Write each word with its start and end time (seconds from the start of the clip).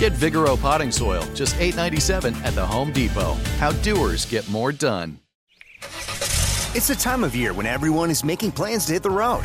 Get 0.00 0.14
Vigoro 0.14 0.58
potting 0.58 0.90
soil, 0.90 1.22
just 1.34 1.56
$8.97 1.56 2.34
at 2.42 2.54
the 2.54 2.64
Home 2.64 2.90
Depot. 2.90 3.34
How 3.58 3.70
doers 3.82 4.24
get 4.24 4.48
more 4.48 4.72
done. 4.72 5.20
It's 6.74 6.88
the 6.88 6.94
time 6.94 7.22
of 7.22 7.36
year 7.36 7.52
when 7.52 7.66
everyone 7.66 8.08
is 8.08 8.24
making 8.24 8.52
plans 8.52 8.86
to 8.86 8.94
hit 8.94 9.02
the 9.02 9.10
road. 9.10 9.44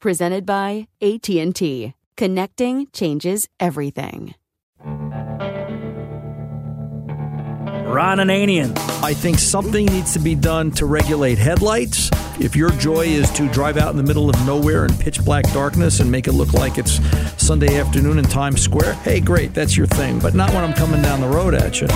Presented 0.00 0.46
by 0.46 0.88
AT&T. 1.02 1.92
Connecting 2.16 2.86
changes 2.90 3.46
everything. 3.60 4.34
Ron 7.90 8.16
Ananian. 8.16 8.78
I 9.02 9.12
think 9.12 9.38
something 9.38 9.84
needs 9.84 10.14
to 10.14 10.18
be 10.18 10.34
done 10.34 10.70
to 10.72 10.86
regulate 10.86 11.36
headlights. 11.36 12.08
If 12.40 12.56
your 12.56 12.70
joy 12.70 13.08
is 13.08 13.30
to 13.32 13.46
drive 13.50 13.76
out 13.76 13.90
in 13.90 13.98
the 13.98 14.02
middle 14.02 14.30
of 14.30 14.46
nowhere 14.46 14.86
in 14.86 14.94
pitch 14.96 15.22
black 15.22 15.44
darkness 15.52 16.00
and 16.00 16.10
make 16.10 16.26
it 16.26 16.32
look 16.32 16.54
like 16.54 16.78
it's 16.78 16.98
Sunday 17.36 17.78
afternoon 17.78 18.18
in 18.18 18.24
Times 18.24 18.62
Square, 18.62 18.94
hey, 18.94 19.20
great, 19.20 19.52
that's 19.52 19.76
your 19.76 19.86
thing. 19.86 20.18
But 20.18 20.34
not 20.34 20.48
when 20.54 20.64
I'm 20.64 20.72
coming 20.72 21.02
down 21.02 21.20
the 21.20 21.28
road 21.28 21.52
at 21.52 21.78
you. 21.82 21.88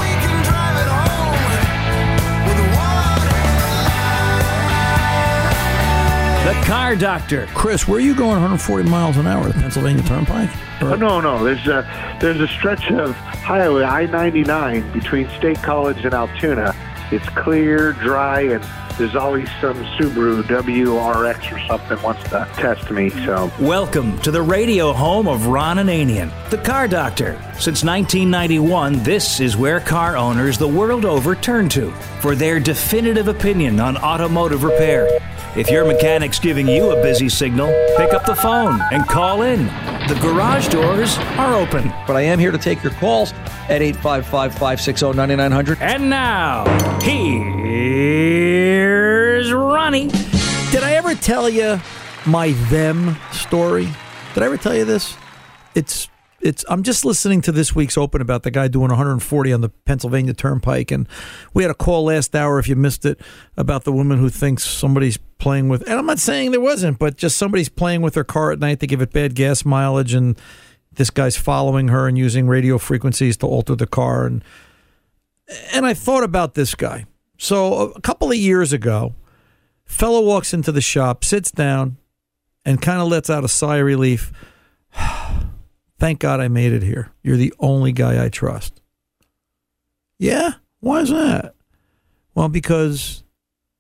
The 6.45 6.53
Car 6.67 6.95
Doctor. 6.95 7.47
Chris, 7.55 7.89
where 7.89 7.97
are 7.97 8.03
you 8.03 8.15
going 8.15 8.33
140 8.33 8.87
miles 8.91 9.17
an 9.17 9.27
hour? 9.27 9.49
The 9.49 9.55
Pennsylvania 9.55 10.03
Turnpike? 10.03 10.51
Oh, 10.83 10.95
no, 10.95 11.19
no. 11.19 11.43
There's 11.43 11.67
a 11.67 12.19
there's 12.21 12.39
a 12.39 12.47
stretch 12.49 12.91
of 12.91 13.17
highway 13.17 13.83
I-99 13.85 14.93
between 14.93 15.27
State 15.31 15.57
College 15.63 16.05
and 16.05 16.13
Altoona. 16.13 16.75
It's 17.11 17.27
clear, 17.31 17.95
dry, 17.95 18.43
and 18.43 18.63
there's 18.99 19.17
always 19.17 19.49
some 19.59 19.83
Subaru 19.97 20.43
WRX 20.43 21.51
or 21.51 21.67
something 21.67 22.03
wants 22.03 22.23
to 22.25 22.47
test 22.57 22.91
me. 22.91 23.09
So 23.09 23.51
Welcome 23.59 24.19
to 24.19 24.31
the 24.31 24.43
radio 24.43 24.93
home 24.93 25.27
of 25.27 25.47
Ron 25.47 25.79
Ananian, 25.79 26.31
the 26.51 26.59
car 26.59 26.87
doctor. 26.87 27.41
Since 27.55 27.85
1991, 27.85 29.03
this 29.03 29.41
is 29.41 29.57
where 29.57 29.81
car 29.81 30.19
owners 30.19 30.59
the 30.59 30.69
world 30.69 31.07
over 31.07 31.35
turn 31.35 31.71
to 31.71 31.91
for 32.21 32.35
their 32.35 32.61
definitive 32.61 33.29
opinion 33.29 33.81
on 33.81 33.97
automotive 33.97 34.63
repair. 34.63 35.09
If 35.57 35.71
your 35.71 35.85
mechanic's 35.85 36.41
giving 36.41 36.67
you 36.67 36.91
a 36.91 37.01
busy 37.01 37.29
signal, 37.29 37.69
pick 37.97 38.13
up 38.13 38.27
the 38.27 38.35
phone 38.35 38.81
and 38.91 39.07
call 39.07 39.43
in. 39.43 39.67
The 40.09 40.19
garage 40.21 40.67
doors 40.67 41.17
are 41.39 41.55
open. 41.55 41.93
But 42.09 42.17
I 42.17 42.23
am 42.23 42.41
here 42.41 42.51
to 42.51 42.59
take 42.59 42.83
your 42.83 42.93
calls 42.95 43.33
at 43.69 43.81
855 43.81 44.53
560 44.53 45.13
9900. 45.13 45.81
And 45.81 46.11
now, 46.11 46.65
here's 47.01 47.53
Ronnie. 49.53 50.09
Did 50.73 50.83
I 50.83 50.95
ever 50.95 51.15
tell 51.15 51.49
you 51.49 51.81
my 52.27 52.51
them 52.69 53.17
story? 53.31 53.89
Did 54.35 54.43
I 54.43 54.47
ever 54.47 54.57
tell 54.57 54.75
you 54.75 54.85
this? 54.85 55.17
It's 55.77 56.09
it's 56.45 56.65
I'm 56.69 56.83
just 56.83 57.05
listening 57.05 57.41
to 57.43 57.53
this 57.53 57.75
week's 57.75 57.97
open 57.97 58.21
about 58.21 58.43
the 58.43 58.51
guy 58.51 58.69
doing 58.69 58.89
140 58.89 59.53
on 59.53 59.61
the 59.61 59.69
Pennsylvania 59.69 60.35
Turnpike 60.35 60.91
and 60.91 61.09
we 61.55 61.65
had 61.65 61.71
a 61.71 61.75
call 61.75 62.05
last 62.05 62.37
hour 62.37 62.59
if 62.59 62.69
you 62.69 62.77
missed 62.77 63.05
it 63.05 63.21
about 63.57 63.85
the 63.85 63.93
woman 63.93 64.19
who 64.19 64.29
thinks 64.29 64.65
somebody's 64.65 65.17
playing 65.39 65.69
with 65.69 65.83
and 65.89 65.99
I'm 65.99 66.07
not 66.07 66.19
saying 66.19 66.51
there 66.51 66.61
wasn't 66.61 66.99
but 66.99 67.17
just 67.17 67.37
somebody's 67.37 67.69
playing 67.69 68.03
with 68.03 68.15
her 68.15 68.25
car 68.25 68.53
at 68.53 68.59
night 68.59 68.81
to 68.81 68.87
give 68.87 69.01
it 69.01 69.13
bad 69.13 69.35
gas 69.35 69.65
mileage 69.65 70.15
and 70.15 70.39
this 70.93 71.11
guy's 71.11 71.37
following 71.37 71.89
her 71.89 72.07
and 72.07 72.17
using 72.17 72.47
radio 72.47 72.79
frequencies 72.79 73.37
to 73.39 73.47
alter 73.47 73.75
the 73.75 73.87
car 73.87 74.27
and 74.27 74.45
and 75.73 75.85
I 75.87 75.95
thought 75.95 76.25
about 76.25 76.55
this 76.55 76.75
guy. 76.75 77.07
So 77.39 77.93
a 77.93 78.01
couple 78.01 78.31
of 78.31 78.37
years 78.37 78.73
ago, 78.73 79.15
fellow 79.85 80.23
walks 80.23 80.55
into 80.55 80.73
the 80.73 80.81
shop, 80.81 81.25
sits 81.25 81.51
down, 81.51 81.99
and 82.65 82.81
kind 82.81 83.01
of 83.01 83.09
lets 83.09 83.29
out 83.29 83.45
a 83.45 83.49
sigh 83.49 83.79
of 83.79 83.87
relief. 83.87 84.33
Thank 85.99 86.19
God 86.19 86.41
I 86.41 86.49
made 86.49 86.73
it 86.73 86.83
here. 86.83 87.13
You're 87.23 87.37
the 87.37 87.55
only 87.59 87.93
guy 87.93 88.25
I 88.25 88.29
trust. 88.29 88.81
Yeah? 90.19 90.55
Why 90.81 91.01
is 91.01 91.11
that? 91.11 91.55
Well, 92.35 92.49
because 92.49 93.23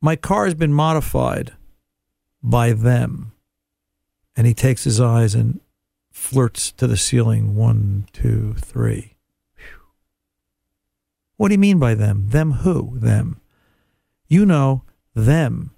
my 0.00 0.16
car 0.16 0.44
has 0.44 0.54
been 0.54 0.72
modified 0.72 1.52
by 2.42 2.72
them. 2.72 3.32
And 4.36 4.46
he 4.46 4.54
takes 4.54 4.84
his 4.84 5.00
eyes 5.00 5.34
and 5.34 5.60
flirts 6.10 6.72
to 6.72 6.86
the 6.86 6.96
ceiling. 6.96 7.54
One, 7.54 8.06
two, 8.12 8.54
three. 8.58 9.14
Phew. 9.54 9.80
What 11.36 11.48
do 11.48 11.54
you 11.54 11.58
mean 11.58 11.78
by 11.78 11.94
them? 11.94 12.28
Them 12.30 12.52
who? 12.52 12.98
Them. 12.98 13.40
You 14.28 14.44
know, 14.44 14.82
them. 15.14 15.70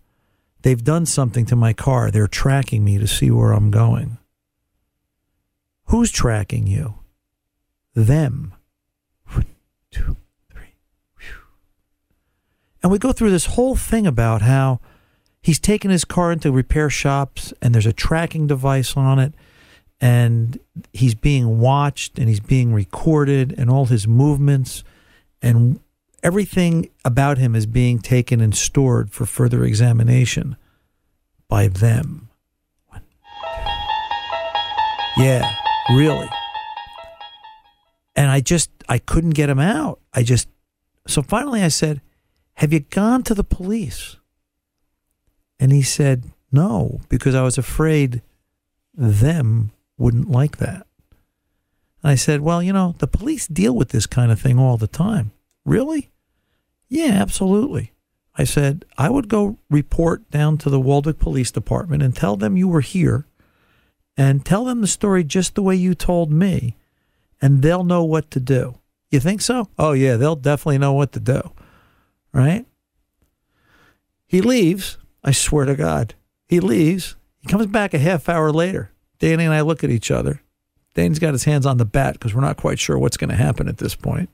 They've 0.63 0.83
done 0.83 1.07
something 1.07 1.47
to 1.47 1.57
my 1.57 1.72
car. 1.72 2.10
They're 2.10 2.27
tracking 2.27 2.84
me 2.84 2.99
to 2.99 3.07
see 3.07 3.31
where 3.31 3.53
I'm 3.53 3.71
going. 3.71 4.19
Who's 5.86 6.10
tracking 6.10 6.66
you? 6.66 6.94
Them. 7.94 8.54
One, 9.28 9.47
two, 9.91 10.16
three. 10.50 10.74
Phew. 11.16 11.36
And 12.83 12.92
we 12.92 12.98
go 12.98 13.12
through 13.12 13.30
this 13.30 13.47
whole 13.47 13.77
thing 13.77 14.06
about 14.06 14.42
how 14.42 14.80
he's 15.41 15.59
taken 15.60 15.91
his 15.91 16.04
car 16.04 16.33
into 16.33 16.50
repair 16.50 16.91
shops 16.91 17.54
and 17.62 17.74
there's 17.74 17.86
a 17.86 17.92
tracking 17.92 18.47
device 18.47 18.97
on 18.97 19.18
it 19.18 19.33
and 20.00 20.59
he's 20.92 21.15
being 21.15 21.60
watched 21.60 22.18
and 22.18 22.28
he's 22.28 22.41
being 22.41 22.72
recorded 22.72 23.54
and 23.56 23.71
all 23.71 23.86
his 23.86 24.06
movements 24.06 24.83
and 25.41 25.80
everything 26.22 26.91
about 27.04 27.38
him 27.38 27.54
is 27.54 27.66
being 27.66 28.00
taken 28.00 28.41
and 28.41 28.54
stored 28.56 29.12
for 29.12 29.24
further 29.24 29.65
examination 29.65 30.56
by 31.48 31.68
them. 31.68 32.28
Yeah, 35.16 35.50
really. 35.91 36.28
And 38.15 38.30
I 38.30 38.41
just 38.41 38.71
I 38.88 38.98
couldn't 38.98 39.30
get 39.30 39.50
him 39.50 39.60
out. 39.60 40.00
I 40.12 40.22
just 40.22 40.48
so 41.06 41.22
finally 41.22 41.62
I 41.62 41.68
said, 41.68 42.00
"Have 42.54 42.72
you 42.72 42.80
gone 42.80 43.22
to 43.24 43.34
the 43.34 43.44
police?" 43.44 44.16
And 45.59 45.72
he 45.72 45.83
said, 45.83 46.24
No, 46.53 47.00
because 47.09 47.34
I 47.34 47.42
was 47.42 47.59
afraid 47.59 48.22
them 48.94 49.72
wouldn't 49.98 50.30
like 50.30 50.59
that. 50.59 50.86
And 52.03 52.12
I 52.12 52.15
said, 52.15 52.41
Well, 52.41 52.62
you 52.62 52.72
know, 52.72 52.94
the 52.98 53.06
police 53.06 53.47
deal 53.47 53.74
with 53.74 53.91
this 53.91 54.06
kind 54.06 54.30
of 54.30 54.41
thing 54.41 54.59
all 54.59 54.77
the 54.77 54.86
time. 54.86 55.33
Really? 55.65 56.10
Yeah, 56.88 57.12
absolutely. 57.12 57.92
I 58.38 58.44
said, 58.44 58.84
I 58.98 59.09
would 59.09 59.28
go 59.28 59.59
report 59.71 60.30
down 60.30 60.59
to 60.59 60.71
the 60.71 60.80
Waldwick 60.80 61.18
Police 61.18 61.50
Department 61.50 62.03
and 62.03 62.15
tell 62.15 62.36
them 62.36 62.56
you 62.56 62.68
were 62.68 62.83
here 62.83 63.27
and 64.16 64.45
tell 64.45 64.65
them 64.65 64.80
the 64.80 64.86
story 64.86 65.24
just 65.24 65.54
the 65.54 65.63
way 65.63 65.77
you 65.77 65.95
told 65.95 66.33
me, 66.33 66.77
and 67.41 67.63
they'll 67.63 67.84
know 67.84 68.04
what 68.04 68.30
to 68.33 68.41
do. 68.41 68.78
You 69.10 69.21
think 69.21 69.41
so? 69.41 69.68
Oh, 69.78 69.92
yeah, 69.92 70.16
they'll 70.16 70.36
definitely 70.36 70.78
know 70.78 70.92
what 70.92 71.13
to 71.13 71.21
do. 71.21 71.53
Right? 72.33 72.66
He 74.27 74.41
leaves. 74.41 74.98
I 75.22 75.33
swear 75.33 75.65
to 75.65 75.74
God. 75.74 76.15
He 76.48 76.60
leaves. 76.60 77.16
He 77.41 77.48
comes 77.48 77.66
back 77.66 77.95
a 77.95 77.98
half 77.98 78.28
hour 78.28 78.53
later. 78.53 78.91
Danny 79.18 79.45
and 79.45 79.54
I 79.54 79.60
look 79.60 79.84
at 79.84 79.91
each 79.91 80.10
other. 80.10 80.42
Danny's 80.95 81.19
got 81.19 81.34
his 81.34 81.45
hands 81.45 81.66
on 81.66 81.77
the 81.77 81.84
bat 81.84 82.15
because 82.15 82.34
we're 82.34 82.41
not 82.41 82.57
quite 82.57 82.78
sure 82.78 82.98
what's 82.98 83.16
going 83.16 83.30
to 83.30 83.36
happen 83.36 83.69
at 83.69 83.78
this 83.78 83.95
point. 83.95 84.30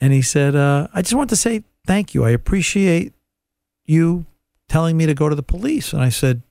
And 0.00 0.12
he 0.12 0.22
said, 0.22 0.54
uh, 0.54 0.88
I 0.92 1.02
just 1.02 1.14
want 1.14 1.30
to 1.30 1.36
say 1.36 1.64
thank 1.86 2.14
you. 2.14 2.24
I 2.24 2.30
appreciate 2.30 3.12
you 3.84 4.26
telling 4.68 4.96
me 4.96 5.06
to 5.06 5.14
go 5.14 5.28
to 5.28 5.34
the 5.34 5.42
police. 5.42 5.92
And 5.92 6.02
I 6.02 6.08
said, 6.08 6.42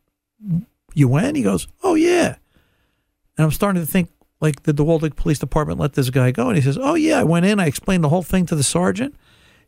You 0.95 1.07
went? 1.07 1.37
He 1.37 1.43
goes, 1.43 1.67
Oh, 1.83 1.93
yeah. 1.93 2.37
And 3.37 3.45
I'm 3.45 3.51
starting 3.51 3.81
to 3.81 3.87
think, 3.87 4.09
like, 4.41 4.63
did 4.63 4.77
the 4.77 4.85
Waldwick 4.85 5.15
Police 5.15 5.37
Department 5.37 5.79
let 5.79 5.93
this 5.93 6.09
guy 6.09 6.31
go? 6.31 6.47
And 6.47 6.55
he 6.55 6.63
says, 6.63 6.79
Oh, 6.81 6.95
yeah. 6.95 7.19
I 7.19 7.23
went 7.23 7.45
in. 7.45 7.59
I 7.59 7.67
explained 7.67 8.03
the 8.03 8.09
whole 8.09 8.23
thing 8.23 8.47
to 8.47 8.55
the 8.55 8.63
sergeant. 8.63 9.13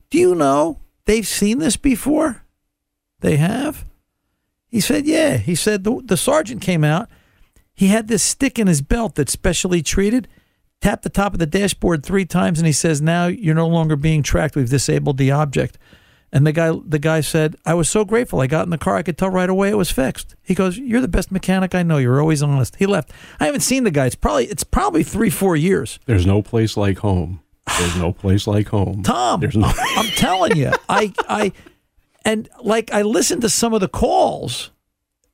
Do 0.10 0.18
you 0.18 0.34
know 0.34 0.80
they've 1.06 1.28
seen 1.28 1.60
this 1.60 1.78
before? 1.78 2.44
They 3.20 3.36
have? 3.36 3.86
He 4.68 4.80
said, 4.80 5.06
Yeah. 5.06 5.38
He 5.38 5.54
said, 5.54 5.84
The, 5.84 6.02
the 6.04 6.18
sergeant 6.18 6.62
came 6.62 6.84
out. 6.84 7.10
He 7.76 7.88
had 7.88 8.08
this 8.08 8.24
stick 8.24 8.58
in 8.58 8.66
his 8.66 8.82
belt 8.82 9.14
that's 9.16 9.32
specially 9.32 9.84
treated 9.84 10.28
tapped 10.82 11.04
the 11.04 11.10
top 11.10 11.34
of 11.34 11.40
the 11.40 11.46
dashboard 11.46 12.06
three 12.06 12.26
times 12.26 12.60
and 12.60 12.68
he 12.68 12.72
says 12.72 13.02
now 13.02 13.26
you're 13.26 13.56
no 13.56 13.68
longer 13.68 13.96
being 13.96 14.22
tracked 14.22 14.56
we've 14.56 14.70
disabled 14.70 15.18
the 15.18 15.32
object 15.32 15.78
and 16.34 16.46
the 16.46 16.52
guy 16.52 16.72
the 16.86 17.00
guy 17.00 17.22
said 17.22 17.56
i 17.66 17.74
was 17.74 17.90
so 17.90 18.04
grateful. 18.06 18.42
I 18.42 18.48
got 18.48 18.66
in 18.66 18.70
the 18.70 18.78
car. 18.78 18.96
I 18.98 19.04
could 19.04 19.18
tell 19.18 19.30
right 19.30 19.50
away 19.50 19.70
it 19.70 19.78
was 19.78 19.92
fixed. 19.92 20.36
He 20.44 20.54
goes 20.56 20.78
you're 20.78 21.02
the 21.02 21.08
best 21.08 21.32
mechanic 21.32 21.74
i 21.76 21.84
know. 21.84 21.98
You're 21.98 22.20
always 22.22 22.44
honest. 22.44 22.76
He 22.78 22.86
left. 22.86 23.12
I 23.40 23.46
haven't 23.46 23.62
seen 23.62 23.84
the 23.84 23.92
guy. 23.92 24.06
It's 24.08 24.16
probably 24.16 24.46
it's 24.46 24.64
probably 24.64 25.04
three 25.04 25.30
four 25.30 25.56
years. 25.56 26.00
There's 26.06 26.26
no 26.26 26.42
place 26.42 26.76
like 26.78 27.00
home. 27.00 27.42
There's 27.80 27.98
no 27.98 28.14
place 28.14 28.48
like 28.48 28.68
home. 28.70 29.04
tom 29.04 29.42
There's 29.42 29.58
no. 29.58 29.68
i'm 29.98 30.06
telling 30.16 30.56
you 30.56 30.72
i 30.88 31.14
i 31.28 31.52
and 32.24 32.48
like 32.64 32.94
i 32.94 33.02
listened 33.02 33.42
to 33.42 33.50
some 33.50 33.74
of 33.74 33.82
the 33.82 33.90
calls 33.90 34.72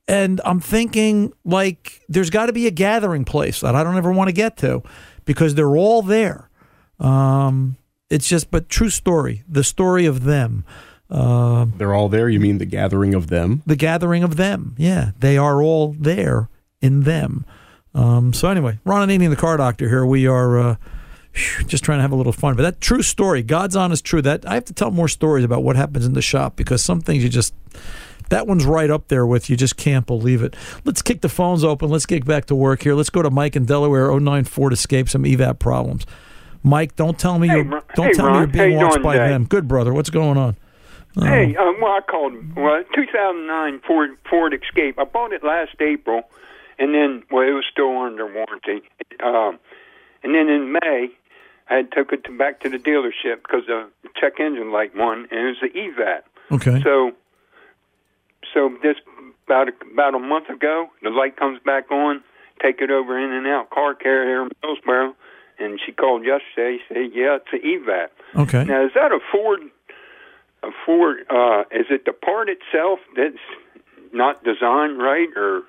and 0.08 0.40
i'm 0.44 0.58
thinking 0.58 1.32
like 1.44 2.00
there's 2.08 2.30
got 2.30 2.46
to 2.46 2.52
be 2.52 2.66
a 2.66 2.72
gathering 2.72 3.24
place 3.24 3.60
that 3.60 3.76
i 3.76 3.84
don't 3.84 3.96
ever 3.96 4.10
want 4.12 4.28
to 4.28 4.32
get 4.32 4.56
to 4.58 4.82
because 5.24 5.54
they're 5.54 5.76
all 5.76 6.02
there. 6.02 6.50
Um 7.00 7.76
it's 8.10 8.28
just 8.28 8.50
but 8.50 8.68
true 8.68 8.90
story 8.90 9.42
the 9.48 9.64
story 9.64 10.06
of 10.06 10.24
them 10.24 10.64
uh, 11.10 11.66
They're 11.76 11.92
all 11.94 12.08
there. 12.08 12.28
You 12.30 12.40
mean 12.40 12.58
the 12.58 12.64
gathering 12.64 13.14
of 13.14 13.28
them? 13.28 13.62
the 13.66 13.76
gathering 13.76 14.22
of 14.22 14.36
them 14.36 14.74
yeah 14.78 15.10
they 15.18 15.36
are 15.38 15.62
all 15.62 15.94
there 15.98 16.48
in 16.80 17.02
them 17.02 17.44
um 17.94 18.32
so 18.32 18.48
anyway 18.48 18.78
Ron 18.84 19.08
Ananian, 19.08 19.30
the 19.30 19.36
car 19.36 19.56
doctor 19.56 19.88
here 19.88 20.04
we 20.06 20.26
are 20.26 20.58
uh 20.58 20.76
just 21.66 21.82
trying 21.82 21.98
to 21.98 22.02
have 22.02 22.12
a 22.12 22.16
little 22.16 22.32
fun 22.32 22.54
but 22.56 22.62
that 22.62 22.80
true 22.80 23.02
story 23.02 23.42
god's 23.42 23.74
honest 23.76 24.04
true 24.04 24.22
that 24.22 24.46
i 24.48 24.54
have 24.54 24.64
to 24.64 24.72
tell 24.72 24.90
more 24.90 25.08
stories 25.08 25.44
about 25.44 25.62
what 25.64 25.74
happens 25.76 26.06
in 26.06 26.12
the 26.12 26.22
shop 26.22 26.54
because 26.56 26.82
some 26.82 27.00
things 27.00 27.22
you 27.24 27.28
just 27.28 27.54
that 28.30 28.46
one's 28.46 28.64
right 28.64 28.88
up 28.90 29.08
there 29.08 29.26
with 29.26 29.50
you 29.50 29.56
just 29.56 29.76
can't 29.76 30.06
believe 30.06 30.42
it. 30.42 30.56
Let's 30.86 31.02
kick 31.02 31.20
the 31.20 31.28
phones 31.28 31.62
open. 31.62 31.90
Let's 31.90 32.06
get 32.06 32.24
back 32.24 32.46
to 32.46 32.54
work 32.54 32.82
here. 32.82 32.94
Let's 32.94 33.10
go 33.10 33.20
to 33.20 33.30
Mike 33.30 33.54
in 33.54 33.66
Delaware 33.66 34.10
094 34.18 34.70
to 34.70 34.74
escape 34.74 35.10
some 35.10 35.24
evap 35.24 35.58
problems. 35.58 36.06
Mike, 36.64 36.96
don't 36.96 37.18
tell 37.18 37.38
me 37.38 37.46
Hey, 37.48 37.56
you're 37.56 37.82
don't 37.94 38.06
hey, 38.06 38.12
tell 38.14 38.30
me 38.30 38.38
you're 38.38 38.46
being 38.46 38.76
watched 38.76 39.02
by 39.02 39.14
today? 39.14 39.28
them. 39.28 39.44
Good 39.44 39.68
brother. 39.68 39.92
What's 39.92 40.10
going 40.10 40.38
on? 40.38 40.56
Uh, 41.16 41.24
Hey, 41.26 41.54
um, 41.54 41.76
well, 41.80 41.92
I 41.92 42.00
called. 42.00 42.32
Well, 42.56 42.82
2009 42.94 43.80
Ford 43.86 44.10
Ford 44.28 44.54
Escape. 44.54 44.98
I 44.98 45.04
bought 45.04 45.32
it 45.32 45.44
last 45.44 45.76
April, 45.80 46.22
and 46.78 46.92
then 46.94 47.22
well, 47.30 47.46
it 47.46 47.52
was 47.52 47.64
still 47.70 47.96
under 47.98 48.26
warranty. 48.26 48.82
Um, 49.22 49.58
and 50.24 50.34
then 50.34 50.48
in 50.48 50.72
May, 50.72 51.10
I 51.70 51.74
had 51.76 51.92
took 51.92 52.12
it 52.12 52.24
to, 52.24 52.36
back 52.36 52.60
to 52.60 52.68
the 52.70 52.78
dealership 52.78 53.42
because 53.42 53.66
the 53.66 53.88
check 54.18 54.40
engine 54.40 54.72
light 54.72 54.96
won, 54.96 55.28
and 55.30 55.40
it 55.40 55.44
was 55.44 55.56
the 55.62 55.68
EVAP. 55.68 56.22
Okay. 56.50 56.82
So, 56.82 57.12
so 58.52 58.76
this 58.82 58.96
about 59.46 59.68
a, 59.68 59.72
about 59.92 60.14
a 60.14 60.18
month 60.18 60.48
ago, 60.48 60.88
the 61.02 61.10
light 61.10 61.36
comes 61.36 61.60
back 61.64 61.90
on. 61.90 62.24
Take 62.62 62.80
it 62.80 62.90
over 62.90 63.18
in 63.18 63.32
and 63.32 63.46
out 63.46 63.70
car 63.70 63.94
care 63.94 64.24
here 64.26 64.42
in 64.42 64.48
Millsboro, 64.64 65.14
and 65.58 65.80
she 65.84 65.92
called 65.92 66.24
yesterday. 66.24 66.78
Said, 66.88 67.10
"Yeah, 67.12 67.36
it's 67.36 67.52
an 67.52 67.60
EVAP." 67.60 68.42
Okay. 68.42 68.64
Now, 68.64 68.84
is 68.84 68.92
that 68.94 69.12
a 69.12 69.18
Ford? 69.32 69.60
A 70.62 70.70
Ford? 70.86 71.18
Uh, 71.30 71.64
is 71.70 71.86
it 71.90 72.04
the 72.04 72.12
part 72.12 72.48
itself 72.48 72.98
that's 73.16 73.36
not 74.12 74.42
designed 74.44 74.98
right, 74.98 75.28
or 75.36 75.62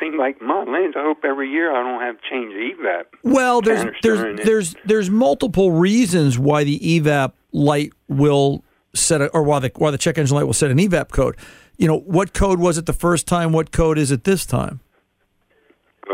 seem 0.00 0.18
like 0.18 0.40
my 0.42 0.64
lands? 0.64 0.96
I 0.98 1.02
hope 1.02 1.24
every 1.24 1.50
year 1.50 1.74
I 1.74 1.82
don't 1.82 2.00
have 2.00 2.16
to 2.20 2.22
change 2.28 2.52
the 2.52 2.70
EVAP. 2.74 3.04
Well, 3.22 3.60
there's 3.60 3.84
there's 4.02 4.44
there's 4.44 4.76
there's 4.84 5.10
multiple 5.10 5.72
reasons 5.72 6.38
why 6.38 6.64
the 6.64 6.78
evap 6.78 7.32
light 7.52 7.92
will 8.08 8.64
set 8.94 9.20
a, 9.20 9.28
or 9.28 9.42
why 9.42 9.58
the 9.60 9.70
why 9.76 9.90
the 9.90 9.98
check 9.98 10.18
engine 10.18 10.36
light 10.36 10.44
will 10.44 10.52
set 10.52 10.70
an 10.70 10.78
evap 10.78 11.10
code. 11.10 11.36
You 11.76 11.88
know, 11.88 11.98
what 11.98 12.32
code 12.32 12.60
was 12.60 12.78
it 12.78 12.86
the 12.86 12.92
first 12.92 13.26
time? 13.26 13.52
What 13.52 13.72
code 13.72 13.98
is 13.98 14.12
it 14.12 14.24
this 14.24 14.46
time? 14.46 14.80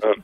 Uh, 0.03 0.15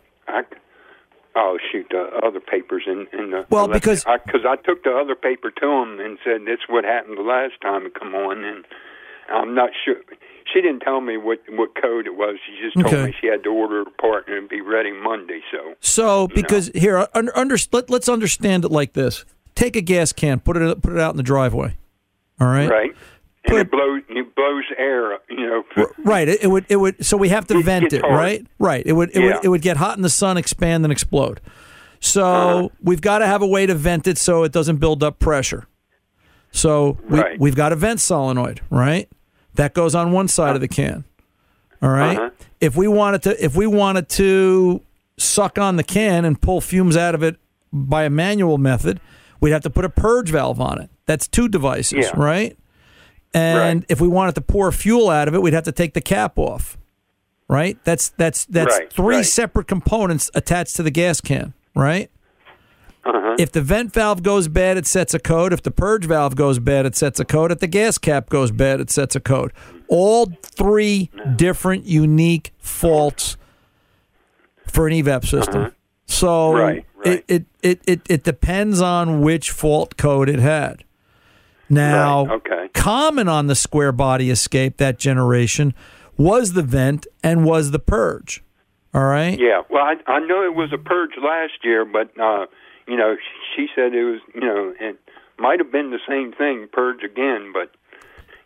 oh 1.37 1.59
shoot, 1.71 1.87
the 1.91 2.09
other 2.27 2.41
papers 2.41 2.85
in, 2.87 3.07
in 3.19 3.31
the 3.31 3.47
Well, 3.51 3.69
because- 3.69 4.05
I, 4.07 4.19
cause 4.19 4.45
I 4.49 4.57
took 4.57 4.83
the 4.85 4.91
other 4.97 5.15
paper 5.15 5.51
to 5.51 5.67
him 5.67 6.01
and 6.01 6.19
said 6.25 6.47
this 6.47 6.59
what 6.69 6.85
happened 6.85 7.19
the 7.19 7.23
last 7.23 7.55
time 7.63 7.87
it 7.87 7.95
come 7.95 8.15
on, 8.15 8.43
and 8.43 8.65
I'm 9.33 9.55
not 9.55 9.71
sure. 9.85 9.97
She 10.53 10.61
didn't 10.63 10.81
tell 10.81 11.01
me 11.01 11.17
what 11.17 11.41
what 11.51 11.71
code 11.81 12.07
it 12.07 12.15
was. 12.17 12.37
She 12.47 12.63
just 12.65 12.75
told 12.77 12.87
Okay. 12.95 13.07
me 13.07 13.15
she 13.21 13.27
had 13.27 13.43
to 13.45 13.51
order 13.51 13.83
a 13.83 13.91
part 14.01 14.29
and 14.29 14.49
be 14.49 14.61
ready 14.61 14.93
Monday. 14.93 15.41
So 15.51 15.75
So, 15.81 16.29
because 16.29 16.71
here, 16.75 17.07
un, 17.15 17.31
under, 17.35 17.57
let, 17.73 17.91
let's 17.91 18.09
understand 18.09 18.65
it 18.65 18.71
like 18.71 18.93
this: 18.93 19.25
take 19.57 19.75
a 19.75 19.81
gas 19.81 20.13
can, 20.13 20.39
put 20.39 20.57
it 20.57 20.81
put 20.83 20.93
it 20.93 21.01
out 21.01 21.11
in 21.11 21.17
the 21.17 21.25
driveway. 21.25 21.77
All 22.41 22.47
right. 22.47 22.71
right, 22.71 22.91
and 23.49 23.59
it 23.59 23.71
blows 23.71 24.03
it 24.09 24.35
blows 24.35 24.65
air. 24.79 25.19
You 25.29 25.47
know, 25.47 25.65
R- 25.77 25.91
Right. 26.05 26.29
It, 26.29 26.43
it 26.45 26.47
would. 26.49 26.67
It 26.69 26.77
would. 26.77 27.05
So 27.05 27.17
we 27.17 27.29
have 27.31 27.47
to 27.49 27.59
It 27.59 27.65
vent 27.65 27.93
it. 27.93 28.01
hard. 28.03 28.15
Right. 28.15 28.47
Right. 28.59 28.83
It 28.87 28.93
would. 28.93 29.11
It 29.11 29.17
Yeah. 29.23 29.35
would. 29.37 29.45
It 29.45 29.49
would 29.49 29.63
get 29.63 29.77
hot 29.77 29.97
in 29.97 30.03
the 30.03 30.09
sun, 30.11 30.37
expand, 30.37 30.85
and 30.85 30.93
explode. 30.93 31.41
So 32.01 32.25
Uh-huh. 32.25 32.69
we've 32.83 33.01
got 33.01 33.19
to 33.21 33.27
have 33.27 33.43
a 33.43 33.47
way 33.47 33.67
to 33.67 33.75
vent 33.75 34.07
it 34.07 34.19
so 34.19 34.45
it 34.45 34.53
doesn't 34.53 34.77
build 34.77 35.03
up 35.03 35.19
pressure. 35.19 35.67
So 36.53 36.99
we, 37.09 37.19
Right. 37.21 37.41
we've 37.41 37.57
got 37.57 37.73
a 37.73 37.77
vent 37.77 38.01
solenoid. 38.01 38.61
Right. 38.71 39.09
That 39.55 39.75
goes 39.75 39.95
on 39.95 40.13
one 40.13 40.29
side 40.29 40.55
of 40.55 40.61
the 40.61 40.69
can. 40.69 41.05
All 41.83 41.91
right? 41.91 42.17
Uh-huh. 42.19 42.31
If 42.61 42.77
we 42.77 42.89
wanted 42.89 43.23
to, 43.25 43.45
if 43.45 43.55
we 43.57 43.67
wanted 43.67 44.09
to 44.11 44.81
suck 45.19 45.59
on 45.59 45.77
the 45.77 45.83
can 45.85 46.25
and 46.25 46.41
pull 46.41 46.61
fumes 46.61 46.97
out 46.97 47.15
of 47.15 47.23
it 47.23 47.37
by 47.73 48.05
a 48.05 48.11
manual 48.11 48.59
method, 48.59 49.01
we'd 49.41 49.51
have 49.51 49.63
to 49.63 49.71
put 49.71 49.85
a 49.85 49.89
purge 49.89 50.31
valve 50.31 50.61
on 50.61 50.81
it. 50.81 50.91
That's 51.07 51.27
two 51.29 51.49
devices, 51.49 52.07
Yeah. 52.07 52.11
right? 52.17 52.57
And 53.35 53.81
Right. 53.81 53.85
if 53.89 54.01
we 54.01 54.09
wanted 54.09 54.35
to 54.37 54.41
pour 54.41 54.71
fuel 54.73 55.11
out 55.11 55.29
of 55.29 55.35
it, 55.35 55.43
we'd 55.43 55.53
have 55.55 55.65
to 55.65 55.73
take 55.73 55.95
the 55.95 56.01
cap 56.01 56.39
off. 56.39 56.79
Right? 57.49 57.79
That's 57.85 58.09
that's 58.11 58.45
that's 58.47 58.77
Right, 58.79 58.93
three 58.93 59.17
right. 59.17 59.25
separate 59.27 59.69
components 59.69 60.31
attached 60.35 60.75
to 60.77 60.83
the 60.83 60.91
gas 60.91 61.21
can, 61.21 61.53
right? 61.77 62.11
uh-huh. 63.05 63.37
If 63.39 63.53
the 63.53 63.61
vent 63.63 63.93
valve 63.93 64.25
goes 64.25 64.49
bad, 64.49 64.77
it 64.77 64.85
sets 64.87 65.15
a 65.15 65.21
code. 65.21 65.53
If 65.53 65.63
the 65.63 65.71
purge 65.71 66.07
valve 66.07 66.35
goes 66.35 66.59
bad, 66.59 66.87
it 66.87 66.97
sets 66.97 67.21
a 67.21 67.25
code. 67.25 67.53
If 67.53 67.61
the 67.61 67.69
gas 67.69 67.99
cap 67.99 68.29
goes 68.31 68.51
bad, 68.51 68.81
it 68.81 68.91
sets 68.91 69.15
a 69.15 69.21
code. 69.21 69.53
All 69.87 70.27
three 70.43 71.09
different 71.37 71.85
unique 71.87 72.53
faults 72.59 73.37
for 74.67 74.89
an 74.89 74.93
evap 74.95 75.25
system. 75.25 75.73
So 76.07 76.55
Uh-huh. 76.57 76.63
Right, 76.65 76.85
right. 76.97 77.07
It, 77.07 77.25
it, 77.29 77.45
it, 77.63 77.81
it, 77.87 78.01
it 78.09 78.25
depends 78.25 78.81
on 78.81 79.21
which 79.21 79.53
fault 79.53 79.97
code 79.97 80.29
it 80.29 80.41
had. 80.41 80.83
Now, 81.69 82.27
Right, 82.27 82.35
okay. 82.45 82.66
Common 82.77 83.27
on 83.27 83.49
the 83.49 83.57
square 83.57 83.91
body 83.91 84.31
escape 84.31 84.77
that 84.77 84.99
generation 84.99 85.75
was 86.17 86.53
the 86.53 86.63
vent 86.63 87.07
and 87.23 87.45
was 87.45 87.73
the 87.73 87.79
purge. 87.81 88.45
All 88.95 89.05
right. 89.05 89.39
Yeah, 89.39 89.63
well, 89.69 89.83
I, 89.83 89.95
I 90.07 90.21
know 90.21 90.45
it 90.45 90.55
was 90.55 90.73
a 90.73 90.79
purge 90.79 91.13
last 91.23 91.65
year, 91.65 91.85
but 91.85 92.09
uh, 92.21 92.47
you 92.87 92.97
know, 92.97 93.17
she 93.55 93.67
said 93.75 93.93
it 93.95 94.05
was, 94.05 94.21
you 94.35 94.41
know, 94.41 94.73
it 94.79 94.99
might 95.39 95.59
have 95.59 95.73
been 95.73 95.91
the 95.91 95.99
same 96.09 96.33
thing, 96.33 96.69
purge 96.73 97.03
again, 97.03 97.53
but 97.53 97.71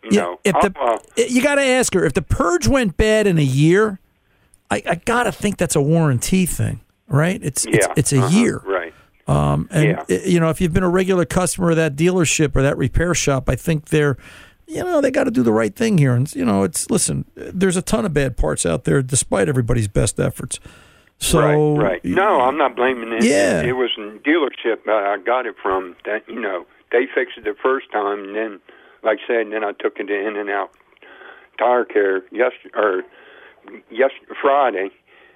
you 0.03 0.11
Yeah, 0.11 0.21
know, 0.21 0.39
if 0.43 0.53
the 0.59 0.73
uh, 0.79 0.97
you 1.15 1.41
got 1.41 1.55
to 1.55 1.61
ask 1.63 1.93
her 1.93 2.03
if 2.03 2.13
the 2.13 2.21
purge 2.21 2.67
went 2.67 2.97
bad 2.97 3.27
in 3.27 3.37
a 3.37 3.43
year, 3.43 3.99
I, 4.69 4.81
I 4.85 4.95
got 4.95 5.23
to 5.23 5.31
think 5.31 5.57
that's 5.57 5.75
a 5.75 5.81
warranty 5.81 6.45
thing, 6.45 6.81
right? 7.07 7.39
It's 7.43 7.65
it's, 7.65 7.87
it's 7.95 8.13
a 8.13 8.17
uh-huh, 8.19 8.37
year. 8.37 8.61
right? 8.65 8.80
Um, 9.27 9.67
and 9.71 9.85
Yeah. 9.85 10.03
uh, 10.09 10.19
you 10.25 10.39
know, 10.39 10.49
if 10.49 10.59
you've 10.61 10.73
been 10.73 10.83
a 10.83 10.89
regular 10.89 11.25
customer 11.25 11.71
of 11.71 11.75
that 11.77 11.95
dealership 11.95 12.55
or 12.55 12.61
that 12.61 12.77
repair 12.77 13.13
shop, 13.13 13.49
I 13.49 13.55
think 13.55 13.89
they're 13.89 14.17
you 14.67 14.83
know, 14.85 15.01
they 15.01 15.11
got 15.11 15.25
to 15.25 15.31
do 15.31 15.43
the 15.43 15.51
right 15.51 15.75
thing 15.75 15.97
here. 15.97 16.13
And, 16.13 16.33
you 16.33 16.45
know, 16.45 16.63
it's, 16.63 16.89
listen, 16.89 17.25
there's 17.35 17.75
a 17.75 17.81
ton 17.81 18.05
of 18.05 18.13
bad 18.13 18.37
parts 18.37 18.65
out 18.65 18.85
there 18.85 19.01
despite 19.01 19.49
everybody's 19.49 19.89
best 19.89 20.17
efforts. 20.17 20.61
So, 21.17 21.75
right, 21.75 21.83
right. 21.83 22.05
No, 22.05 22.39
I'm 22.39 22.57
not 22.57 22.75
blaming 22.75 23.11
it. 23.11 23.23
Yeah. 23.23 23.61
It 23.63 23.73
was 23.73 23.89
in 23.97 24.19
dealership 24.19 24.87
I 24.87 25.17
got 25.17 25.45
it 25.45 25.55
from. 25.61 25.95
That 26.05 26.23
you 26.27 26.39
know, 26.39 26.65
they 26.91 27.05
fixed 27.13 27.37
it 27.37 27.43
the 27.43 27.53
first 27.61 27.91
time, 27.91 28.23
and 28.23 28.35
then, 28.35 28.59
like 29.03 29.19
I 29.25 29.27
said, 29.27 29.51
then 29.51 29.63
I 29.63 29.73
took 29.73 29.99
it 29.99 30.05
to 30.05 30.27
In 30.27 30.35
and 30.35 30.49
Out 30.49 30.71
Tire 31.59 31.85
Care 31.85 32.23
yesterday 32.31 32.73
or 32.73 33.03
yes 33.91 34.09
Friday, 34.41 34.89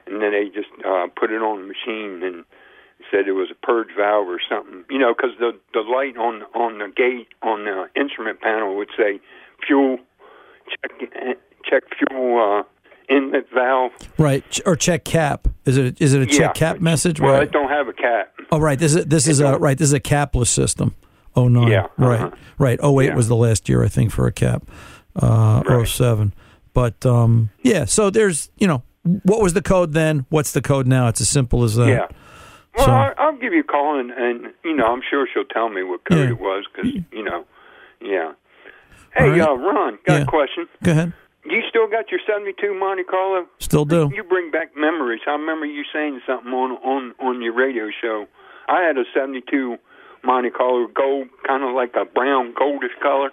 and 0.08 0.22
then 0.22 0.32
they 0.32 0.46
just 0.46 0.70
uh, 0.84 1.08
put 1.16 1.30
it 1.30 1.42
on 1.42 1.62
the 1.62 1.68
machine 1.68 2.24
and 2.24 2.46
said 3.12 3.28
it 3.28 3.34
was 3.34 3.50
a 3.52 3.66
purge 3.66 3.90
valve 3.98 4.28
or 4.28 4.40
something. 4.50 4.84
You 4.90 5.00
know, 5.00 5.14
because 5.16 5.32
the 5.40 5.52
the 5.74 5.82
light 5.82 6.18
on 6.18 6.44
on 6.54 6.80
the 6.80 6.92
gate 6.96 7.28
on 7.42 7.66
the 7.66 7.88
instrument 8.00 8.42
panel 8.42 8.76
would 8.78 8.90
say 8.98 9.20
fuel 9.66 9.98
check 10.70 11.38
check 11.64 11.84
fuel 11.98 12.60
uh, 12.60 12.64
inlet 13.14 13.46
valve. 13.54 13.92
right. 14.18 14.60
Or 14.66 14.76
check 14.76 15.04
cap. 15.06 15.48
Is 15.66 15.78
it, 15.78 16.00
is 16.02 16.14
it 16.14 16.22
a 16.22 16.26
check 16.26 16.40
Yeah. 16.40 16.52
cap 16.54 16.80
message? 16.80 17.20
Well, 17.20 17.34
right. 17.34 17.44
it 17.44 17.52
don't 17.52 17.70
have 17.70 17.88
a 17.88 17.94
cap. 17.94 18.34
Oh, 18.52 18.60
right. 18.60 18.78
This 18.78 18.96
is 18.96 19.06
this 19.06 19.28
is 19.28 19.40
a 19.40 19.58
right. 19.58 19.78
This 19.78 19.88
is 19.90 19.94
a 19.94 20.00
capless 20.00 20.48
system. 20.48 20.96
Oh 21.36 21.48
nine. 21.48 21.68
Yeah, 21.68 21.88
Right. 21.98 22.20
uh-huh. 22.22 22.32
Right. 22.58 22.80
Oh 22.82 23.00
eight 23.02 23.08
Yeah. 23.08 23.16
was 23.16 23.28
the 23.28 23.36
last 23.36 23.68
year 23.68 23.84
I 23.84 23.88
think 23.90 24.12
for 24.12 24.26
a 24.28 24.32
cap. 24.32 24.64
Uh, 25.16 25.64
oh 25.68 25.84
seven. 25.84 26.34
But 26.74 27.06
um, 27.06 27.50
yeah. 27.62 27.86
So 27.86 28.10
there's 28.10 28.50
you 28.58 28.68
know 28.68 28.84
what 29.24 29.42
was 29.42 29.54
the 29.54 29.62
code 29.62 29.94
then? 29.94 30.26
What's 30.30 30.52
the 30.54 30.62
code 30.62 30.88
now? 30.88 31.08
It's 31.08 31.22
as 31.22 31.30
simple 31.30 31.64
as 31.64 31.76
that. 31.76 31.88
Yeah. 31.88 32.08
Well, 32.78 32.86
So- 32.86 32.92
I, 32.92 33.14
I'll 33.18 33.38
give 33.38 33.54
you 33.54 33.62
a 33.62 33.64
call, 33.64 34.00
and, 34.00 34.12
and 34.12 34.54
you 34.64 34.76
know, 34.76 34.86
I'm 34.88 35.02
sure 35.10 35.28
she'll 35.34 35.46
tell 35.46 35.70
me 35.70 35.84
what 35.84 36.04
code 36.06 36.20
Yeah. 36.20 36.30
it 36.30 36.40
was, 36.40 36.66
because 36.74 36.92
you 37.12 37.24
know, 37.24 37.46
yeah. 38.02 38.34
Hey, 39.16 39.30
right. 39.30 39.42
uh, 39.42 39.56
Ron, 39.56 39.98
got 40.06 40.16
Yeah. 40.16 40.22
a 40.24 40.26
question. 40.26 40.68
Go 40.84 40.92
ahead. 40.92 41.14
You 41.46 41.62
still 41.70 41.88
got 41.88 42.10
your 42.12 42.20
'72 42.28 42.74
Monte 42.74 43.04
Carlo? 43.04 43.46
Still 43.60 43.86
do. 43.86 44.10
You 44.14 44.24
bring 44.24 44.50
back 44.52 44.76
memories. 44.76 45.22
I 45.28 45.32
remember 45.34 45.66
you 45.68 45.84
saying 45.94 46.22
something 46.26 46.52
on 46.52 46.72
on 46.84 47.14
on 47.20 47.42
your 47.42 47.54
radio 47.54 47.90
show. 48.02 48.26
I 48.68 48.82
had 48.82 48.98
a 48.98 49.04
'72 49.14 49.78
Monte 50.24 50.50
Carlo 50.50 50.88
gold, 50.88 51.28
kind 51.48 51.64
of 51.64 51.74
like 51.76 51.96
a 51.96 52.04
brown 52.04 52.54
goldish 52.56 53.00
color. 53.02 53.30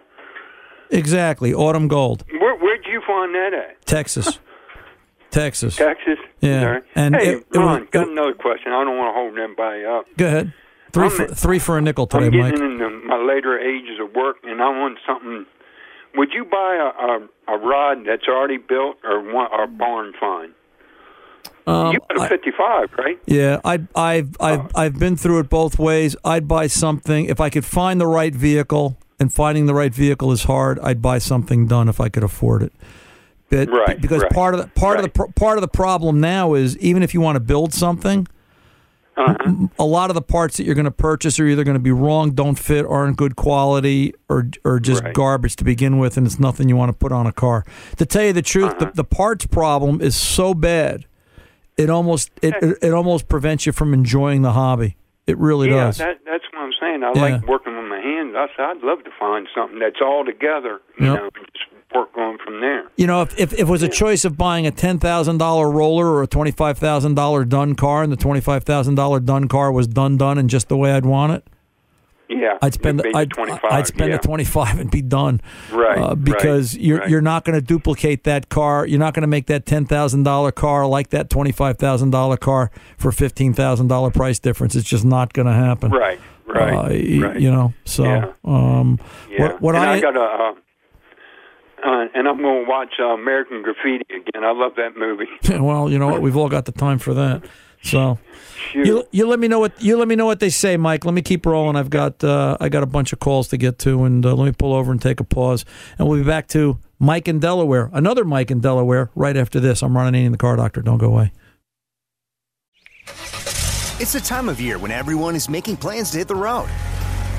Exactly. 0.91 1.55
Autumn 1.55 1.89
gold. 1.89 2.25
Where 2.39 2.55
where'd 2.57 2.85
you 2.87 3.01
find 3.07 3.35
that 3.35 3.55
at? 3.55 3.85
Texas. 3.87 4.39
Texas. 5.33 5.75
Texas. 5.77 6.19
Yeah. 6.41 6.81
And 6.95 7.17
hey, 7.17 7.23
it- 7.35 7.47
it 7.53 7.59
was- 7.59 7.67
Ron, 7.67 7.89
got 7.91 8.09
another 8.09 8.35
question. 8.35 8.73
I 8.73 8.85
don't 8.85 8.97
want 8.97 9.09
to 9.11 9.19
hold 9.19 9.39
anybody 9.39 9.85
up. 9.85 10.07
Go 10.17 10.27
ahead. 10.27 10.53
3 10.93 11.05
I'm 11.05 11.11
for, 11.11 11.27
three 11.27 11.59
for 11.59 11.79
a 11.79 11.81
nickel 11.81 12.07
today, 12.07 12.27
I'm 12.27 12.37
Mike. 12.39 12.55
getting 12.55 12.73
into 12.73 12.91
my 13.07 13.17
later 13.17 13.59
ages 13.59 13.99
of 13.99 14.15
work, 14.15 14.37
and 14.45 14.61
I 14.63 14.69
want 14.69 14.99
something. 15.07 15.47
Would 16.15 16.33
you 16.35 16.45
buy 16.45 16.75
a 16.77 17.53
a, 17.53 17.55
a 17.55 17.59
rod 17.59 18.05
that's 18.07 18.29
already 18.29 18.59
built, 18.59 18.97
or 19.03 19.21
one 19.33 19.49
or 19.51 19.67
barn 19.67 20.13
find? 20.21 20.53
Um, 21.67 21.93
you 21.95 21.99
got 22.11 22.19
a 22.19 22.23
I- 22.25 22.29
55, 22.29 22.91
right? 22.99 23.19
Yeah, 23.25 23.61
I, 23.65 23.81
I've 23.97 24.37
I've 24.39 24.71
I've 24.75 24.99
been 24.99 25.17
through 25.17 25.39
it 25.39 25.49
both 25.49 25.79
ways. 25.79 26.15
I'd 26.25 26.47
buy 26.47 26.67
something 26.67 27.25
if 27.27 27.41
I 27.41 27.49
could 27.49 27.65
find 27.65 27.99
the 27.99 28.07
right 28.07 28.35
vehicle, 28.35 28.99
and 29.19 29.33
finding 29.33 29.65
the 29.65 29.75
right 29.75 29.95
vehicle 29.95 30.31
is 30.31 30.45
hard. 30.45 30.79
I'd 30.81 31.01
buy 31.01 31.17
something 31.19 31.67
done 31.67 31.89
if 31.89 32.01
I 32.01 32.11
could 32.11 32.25
afford 32.25 32.63
it. 32.65 32.73
Right, 33.53 34.01
because 34.01 34.23
right, 34.23 34.31
part 34.33 34.55
of 34.55 34.61
the 34.61 34.69
part 34.69 34.99
of 34.99 35.03
the 35.05 35.29
part 35.35 35.59
of 35.59 35.63
the 35.63 35.69
problem 35.69 36.21
now 36.21 36.55
is 36.55 36.77
even 36.79 37.03
if 37.03 37.13
you 37.15 37.21
want 37.21 37.37
to 37.37 37.41
build 37.41 37.73
something, 37.75 38.27
Uh-huh. 39.15 39.67
a 39.79 39.85
lot 39.85 40.09
of 40.11 40.15
the 40.15 40.23
parts 40.23 40.57
that 40.57 40.65
you're 40.65 40.75
going 40.75 40.87
to 40.87 40.91
purchase 40.91 41.39
are 41.39 41.45
either 41.47 41.65
going 41.65 41.75
to 41.77 41.81
be 41.83 41.93
wrong, 41.93 42.31
don't 42.31 42.59
fit, 42.59 42.87
aren't 42.87 43.17
good 43.19 43.37
quality, 43.37 44.15
or 44.29 44.49
or 44.65 44.81
just 44.81 45.05
Right. 45.05 45.13
garbage 45.15 45.57
to 45.57 45.65
begin 45.65 45.99
with, 45.99 46.17
and 46.17 46.27
it's 46.27 46.41
nothing 46.41 46.69
you 46.71 46.77
want 46.77 46.91
to 46.91 46.97
put 46.97 47.13
on 47.13 47.27
a 47.27 47.33
car. 47.33 47.65
To 47.99 48.07
tell 48.07 48.25
you 48.25 48.33
the 48.33 48.41
truth, 48.43 48.73
Uh-huh. 48.73 48.87
the, 48.87 49.03
the 49.03 49.05
parts 49.05 49.47
problem 49.47 50.01
is 50.01 50.17
so 50.17 50.55
bad, 50.55 51.05
it 51.77 51.91
almost 51.91 52.31
it, 52.43 52.55
it, 52.83 52.93
almost 52.95 53.29
prevents 53.29 53.67
you 53.67 53.73
from 53.73 53.93
enjoying 53.93 54.41
the 54.43 54.53
hobby. 54.53 54.97
It 55.27 55.37
really 55.39 55.69
yeah, 55.69 55.85
does. 55.87 55.99
that, 55.99 56.19
that's 56.27 56.45
what 56.53 56.63
I'm 56.63 56.73
saying. 56.81 57.05
I 57.05 57.13
Yeah. 57.15 57.23
like 57.37 57.47
working 57.47 57.77
with 57.77 57.87
my 57.87 58.01
hands. 58.01 58.35
I 58.35 58.47
said 58.57 58.65
I'd 58.65 58.83
love 58.83 59.05
to 59.05 59.11
find 59.21 59.47
something 59.55 59.79
that's 59.79 60.01
all 60.03 60.25
together, 60.25 60.81
you 60.99 61.07
Yep. 61.07 61.15
know, 61.17 61.29
work 61.95 62.17
on 62.17 62.39
from 62.45 62.61
there. 62.61 62.85
You 62.97 63.07
know, 63.07 63.23
if, 63.23 63.39
if, 63.39 63.53
if 63.53 63.61
it 63.61 63.69
was 63.69 63.83
a 63.83 63.89
choice 63.89 64.25
of 64.25 64.37
buying 64.37 64.67
a 64.67 64.71
ten 64.71 64.99
thousand 64.99 65.39
dollar 65.39 65.71
roller 65.71 66.07
or 66.09 66.23
a 66.23 66.27
twenty 66.27 66.51
five 66.51 66.79
thousand 66.79 67.15
dollar 67.15 67.45
done 67.45 67.75
car, 67.75 68.03
and 68.03 68.13
the 68.13 68.17
twenty 68.17 68.41
five 68.41 68.65
thousand 68.65 68.95
dollar 68.95 69.21
done 69.21 69.49
car 69.49 69.73
was 69.73 69.87
done 69.87 70.17
done 70.17 70.39
and 70.39 70.49
just 70.51 70.69
the 70.69 70.77
way 70.77 70.93
I'd 70.93 71.07
want 71.07 71.33
it, 71.33 71.45
Yeah, 72.29 72.59
I'd 72.63 72.75
spend 72.75 73.01
the, 73.01 73.13
I'd, 73.15 73.31
25. 73.31 73.61
I'd 73.71 73.87
spend 73.87 74.11
yeah. 74.11 74.17
the 74.17 74.23
twenty 74.27 74.45
five 74.45 74.79
and 74.79 74.91
be 74.91 75.03
done. 75.03 75.41
Right, 75.71 75.99
uh, 75.99 76.15
because 76.15 76.75
right, 76.75 76.83
you're 76.85 76.99
right. 76.99 77.11
you're 77.11 77.21
not 77.21 77.45
going 77.45 77.55
to 77.55 77.65
duplicate 77.65 78.25
that 78.25 78.49
car. 78.49 78.87
You're 78.87 78.99
not 78.99 79.15
going 79.15 79.23
to 79.23 79.27
make 79.29 79.47
that 79.47 79.67
ten 79.67 79.85
thousand 79.85 80.23
dollar 80.23 80.53
car 80.53 80.87
like 80.87 81.11
that 81.11 81.29
twenty 81.31 81.53
five 81.53 81.79
thousand 81.79 82.11
dollar 82.11 82.37
car 82.37 82.71
for 82.97 83.13
fifteen 83.13 83.53
thousand 83.53 83.89
dollar 83.89 84.11
price 84.11 84.39
difference. 84.39 84.75
It's 84.75 84.89
just 84.89 85.05
not 85.05 85.33
going 85.33 85.47
to 85.47 85.53
happen. 85.53 85.91
Right, 85.91 86.21
right, 86.47 86.73
Uh, 86.73 87.27
right. 87.29 87.41
You 87.41 87.51
know. 87.51 87.75
So, 87.85 88.05
Yeah. 88.05 88.33
um, 88.45 88.99
Yeah. 89.31 89.43
what 89.43 89.61
what 89.63 89.77
I, 89.77 89.95
I, 89.95 90.01
got 90.01 90.17
a, 90.17 90.21
uh, 90.21 90.55
uh, 91.83 92.07
and 92.15 92.29
I'm 92.29 92.39
going 92.39 92.65
to 92.65 92.71
watch 92.71 92.95
uh, 92.99 93.07
American 93.07 93.63
Graffiti 93.63 94.05
again. 94.15 94.45
I 94.45 94.53
love 94.53 94.73
that 94.77 94.97
movie. 94.97 95.27
well, 95.63 95.91
you 95.91 95.99
know 95.99 96.09
what? 96.09 96.23
We've 96.23 96.37
all 96.37 96.49
got 96.49 96.65
the 96.65 96.73
time 96.73 96.99
for 96.99 97.15
that. 97.15 97.43
So. 97.83 98.19
Shoot. 98.71 98.87
You, 98.87 99.05
you 99.11 99.27
let 99.27 99.41
me 99.41 99.49
know 99.49 99.59
what 99.59 99.83
you 99.83 99.97
let 99.97 100.07
me 100.07 100.15
know 100.15 100.27
what 100.27 100.39
they 100.39 100.51
say, 100.51 100.77
Mike. 100.77 101.05
Let 101.05 101.15
me 101.15 101.23
keep 101.23 101.45
rolling. 101.45 101.75
I've 101.75 101.91
got 101.91 102.23
uh, 102.23 102.57
I 102.61 102.69
got 102.69 102.85
a 102.85 102.87
bunch 102.87 103.13
of 103.13 103.19
calls 103.19 103.49
to 103.49 103.57
get 103.57 103.81
to, 103.81 104.05
and 104.05 104.25
uh, 104.25 104.35
let 104.35 104.47
me 104.47 104.53
pull 104.53 104.73
over 104.73 104.93
and 104.93 105.03
take 105.03 105.19
a 105.19 105.25
pause, 105.25 105.65
and 105.99 106.09
we'll 106.09 106.21
be 106.21 106.25
back 106.25 106.47
to 106.49 106.79
Mike 107.01 107.27
in 107.27 107.41
Delaware, 107.41 107.91
another 107.93 108.25
Mike 108.25 108.53
in 108.53 108.61
Delaware, 108.61 109.11
right 109.17 109.37
after 109.37 109.59
this. 109.59 109.83
I'm 109.83 109.97
Ron 109.97 110.13
Ananian 110.13 110.31
the 110.31 110.39
car 110.39 110.55
doctor. 110.55 110.81
Don't 110.81 110.99
go 110.99 111.09
away. 111.09 111.33
It's 113.99 114.13
the 114.13 114.21
time 114.21 114.49
of 114.49 114.61
year 114.61 114.79
when 114.79 114.93
everyone 114.93 115.35
is 115.35 115.49
making 115.49 115.79
plans 115.79 116.13
to 116.13 116.19
hit 116.19 116.29
the 116.29 116.37
road. 116.37 116.69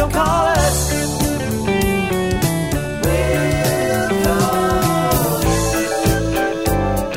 Don't 0.00 0.12
call 0.12 0.46
us. 0.46 0.90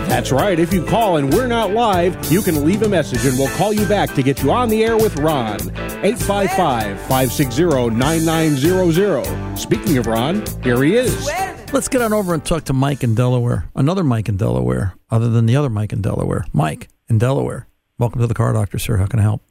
That's 0.10 0.34
right. 0.34 0.60
If 0.60 0.74
you 0.74 0.84
call 0.84 1.16
and 1.16 1.34
we're 1.34 1.48
not 1.48 1.72
live, 1.72 2.30
you 2.30 2.42
can 2.42 2.66
leave 2.66 2.82
a 2.82 2.90
message 2.90 3.26
and 3.26 3.40
we'll 3.40 3.56
call 3.56 3.72
you 3.72 3.86
back 3.86 4.14
to 4.16 4.22
get 4.22 4.44
you 4.44 4.52
on 4.52 4.68
the 4.68 4.84
air 4.84 4.98
with 4.98 5.18
Ron. 5.18 5.62
855 6.04 7.00
560 7.00 7.92
9900. 7.92 9.58
Speaking 9.58 9.98
of 9.98 10.06
Ron, 10.06 10.44
here 10.62 10.84
he 10.84 10.98
is. 10.98 11.32
Let's 11.72 11.88
get 11.88 12.02
on 12.02 12.12
over 12.12 12.34
and 12.34 12.44
talk 12.44 12.66
to 12.66 12.74
Mike 12.74 13.02
in 13.02 13.16
Delaware. 13.16 13.70
Another 13.78 14.04
Mike 14.04 14.28
in 14.28 14.36
Delaware, 14.36 14.96
other 15.10 15.30
than 15.30 15.46
the 15.46 15.56
other 15.56 15.70
Mike 15.70 15.94
in 15.94 16.02
Delaware. 16.02 16.44
Mike 16.52 16.90
in 17.08 17.18
Delaware. 17.18 17.66
Welcome 17.98 18.20
to 18.20 18.28
the 18.28 18.34
Car 18.34 18.52
Doctor, 18.52 18.78
sir. 18.78 18.98
How 18.98 19.06
can 19.06 19.20
I 19.20 19.24
help? 19.24 19.42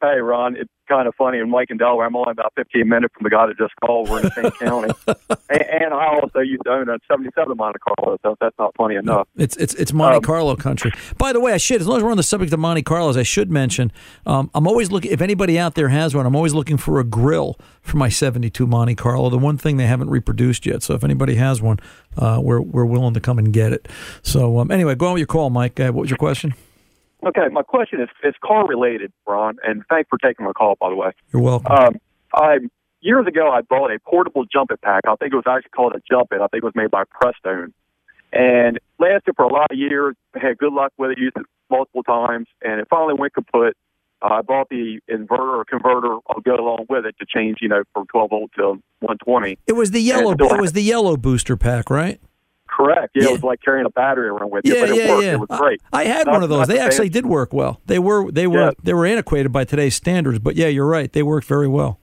Hey, 0.00 0.20
Ron, 0.20 0.56
it's 0.56 0.70
kind 0.88 1.06
of 1.06 1.14
funny. 1.14 1.38
In 1.38 1.50
Mike 1.50 1.70
in 1.70 1.76
Delaware, 1.76 2.06
I'm 2.06 2.16
only 2.16 2.32
about 2.32 2.52
15 2.56 2.88
minutes 2.88 3.14
from 3.14 3.24
the 3.24 3.30
guy 3.30 3.46
that 3.46 3.58
just 3.58 3.74
called. 3.84 4.08
We're 4.08 4.18
in 4.18 4.24
the 4.24 4.30
same 4.30 4.50
county. 4.52 4.92
And, 5.50 5.62
and 5.62 5.94
I 5.94 6.08
also 6.08 6.40
used 6.40 6.64
to 6.64 6.70
own 6.70 6.90
a 6.90 6.98
77 7.08 7.56
Monte 7.56 7.78
Carlo, 7.78 8.18
so 8.22 8.36
that's 8.38 8.56
not 8.58 8.74
funny 8.76 8.96
enough. 8.96 9.28
It's 9.36 9.56
it's 9.56 9.72
it's 9.74 9.94
Monte 9.94 10.20
Carlo 10.20 10.54
country. 10.56 10.92
By 11.16 11.32
the 11.32 11.40
way, 11.40 11.54
I 11.54 11.56
should 11.56 11.80
as 11.80 11.86
long 11.86 11.96
as 11.96 12.02
we're 12.02 12.10
on 12.10 12.18
the 12.18 12.22
subject 12.22 12.52
of 12.52 12.60
Monte 12.60 12.82
Carlos, 12.82 13.16
I 13.16 13.22
should 13.22 13.50
mention 13.50 13.90
um, 14.26 14.50
I'm 14.54 14.66
always 14.66 14.90
looking. 14.90 15.10
If 15.10 15.22
anybody 15.22 15.58
out 15.58 15.74
there 15.74 15.88
has 15.88 16.14
one, 16.14 16.26
I'm 16.26 16.36
always 16.36 16.52
looking 16.52 16.76
for 16.76 17.00
a 17.00 17.04
grill 17.04 17.58
for 17.80 17.96
my 17.96 18.10
72 18.10 18.66
Monte 18.66 18.94
Carlo. 18.96 19.30
The 19.30 19.38
one 19.38 19.56
thing 19.56 19.78
they 19.78 19.86
haven't 19.86 20.10
reproduced 20.10 20.66
yet. 20.66 20.82
So 20.82 20.92
if 20.94 21.02
anybody 21.02 21.36
has 21.36 21.62
one, 21.62 21.78
uh, 22.18 22.40
we're 22.42 22.60
we're 22.60 22.84
willing 22.84 23.14
to 23.14 23.20
come 23.20 23.38
and 23.38 23.50
get 23.50 23.72
it. 23.72 23.88
So 24.22 24.58
um, 24.58 24.70
anyway, 24.70 24.96
go 24.96 25.06
on 25.06 25.12
with 25.14 25.20
your 25.20 25.26
call, 25.26 25.48
Mike. 25.48 25.80
Uh, 25.80 25.92
what 25.92 26.02
was 26.02 26.10
your 26.10 26.18
question? 26.18 26.54
Okay, 27.26 27.48
my 27.50 27.62
question 27.62 28.00
is 28.00 28.08
is 28.22 28.34
car 28.44 28.66
related, 28.66 29.12
Ron, 29.26 29.56
and 29.64 29.82
thanks 29.90 30.08
for 30.08 30.18
taking 30.18 30.46
my 30.46 30.52
call, 30.52 30.76
by 30.80 30.90
the 30.90 30.96
way. 30.96 31.10
You're 31.32 31.42
welcome. 31.42 31.72
Um, 31.72 32.00
I 32.32 32.58
years 33.00 33.26
ago 33.26 33.50
I 33.50 33.62
bought 33.62 33.90
a 33.90 33.98
portable 33.98 34.44
jump 34.44 34.70
it 34.70 34.80
pack. 34.82 35.02
I 35.08 35.16
think 35.16 35.32
it 35.32 35.36
was 35.36 35.44
actually 35.48 35.70
called 35.70 35.94
a 35.94 36.02
jump 36.08 36.32
it. 36.32 36.40
I 36.40 36.46
think 36.46 36.62
it 36.62 36.64
was 36.64 36.76
made 36.76 36.90
by 36.90 37.04
Prestone, 37.10 37.72
and 38.32 38.78
lasted 38.98 39.34
for 39.36 39.44
a 39.44 39.52
lot 39.52 39.70
of 39.70 39.78
years. 39.78 40.14
Had 40.34 40.58
good 40.58 40.72
luck 40.72 40.92
with 40.96 41.12
it, 41.12 41.18
used 41.18 41.36
it 41.36 41.46
multiple 41.70 42.02
times, 42.04 42.46
and 42.62 42.80
it 42.80 42.86
finally 42.88 43.14
went 43.14 43.34
kaput. 43.34 43.76
Uh, 44.20 44.34
I 44.34 44.42
bought 44.42 44.68
the 44.68 45.00
inverter 45.08 45.58
or 45.58 45.64
converter. 45.64 46.18
I'll 46.28 46.40
go 46.40 46.56
along 46.56 46.86
with 46.88 47.06
it 47.06 47.16
to 47.20 47.26
change, 47.26 47.58
you 47.60 47.68
know, 47.68 47.84
from 47.94 48.06
12 48.06 48.30
volt 48.30 48.50
to 48.56 48.80
120. 49.00 49.58
It 49.66 49.74
was 49.74 49.92
the 49.92 50.00
yellow. 50.00 50.32
It 50.32 50.60
was 50.60 50.72
the 50.72 50.82
yellow 50.82 51.16
booster 51.16 51.56
pack, 51.56 51.88
right? 51.90 52.20
Correct. 52.78 53.10
Yeah, 53.16 53.24
it 53.24 53.32
was 53.32 53.42
like 53.42 53.60
carrying 53.60 53.86
a 53.86 53.90
battery 53.90 54.28
around 54.28 54.50
with 54.52 54.64
you, 54.64 54.74
Yeah, 54.74 54.80
but 54.82 54.90
it 54.90 54.96
yeah, 54.96 55.10
worked. 55.10 55.24
yeah. 55.24 55.32
It 55.32 55.40
was 55.40 55.58
great. 55.58 55.82
I 55.92 56.04
had 56.04 56.26
Not- 56.26 56.32
one 56.34 56.42
of 56.44 56.48
those. 56.48 56.68
They 56.68 56.74
the 56.76 56.80
actually 56.80 57.08
did 57.08 57.26
work 57.26 57.52
well. 57.52 57.80
They 57.86 57.98
were 57.98 58.30
they 58.30 58.46
were 58.46 58.66
Yeah. 58.66 58.70
they 58.82 58.94
were 58.94 59.04
antiquated 59.04 59.50
by 59.52 59.64
today's 59.64 59.96
standards, 59.96 60.38
but 60.38 60.54
yeah, 60.54 60.68
you're 60.68 60.86
right. 60.86 61.12
They 61.12 61.24
worked 61.24 61.46
very 61.48 61.66
well. 61.66 61.98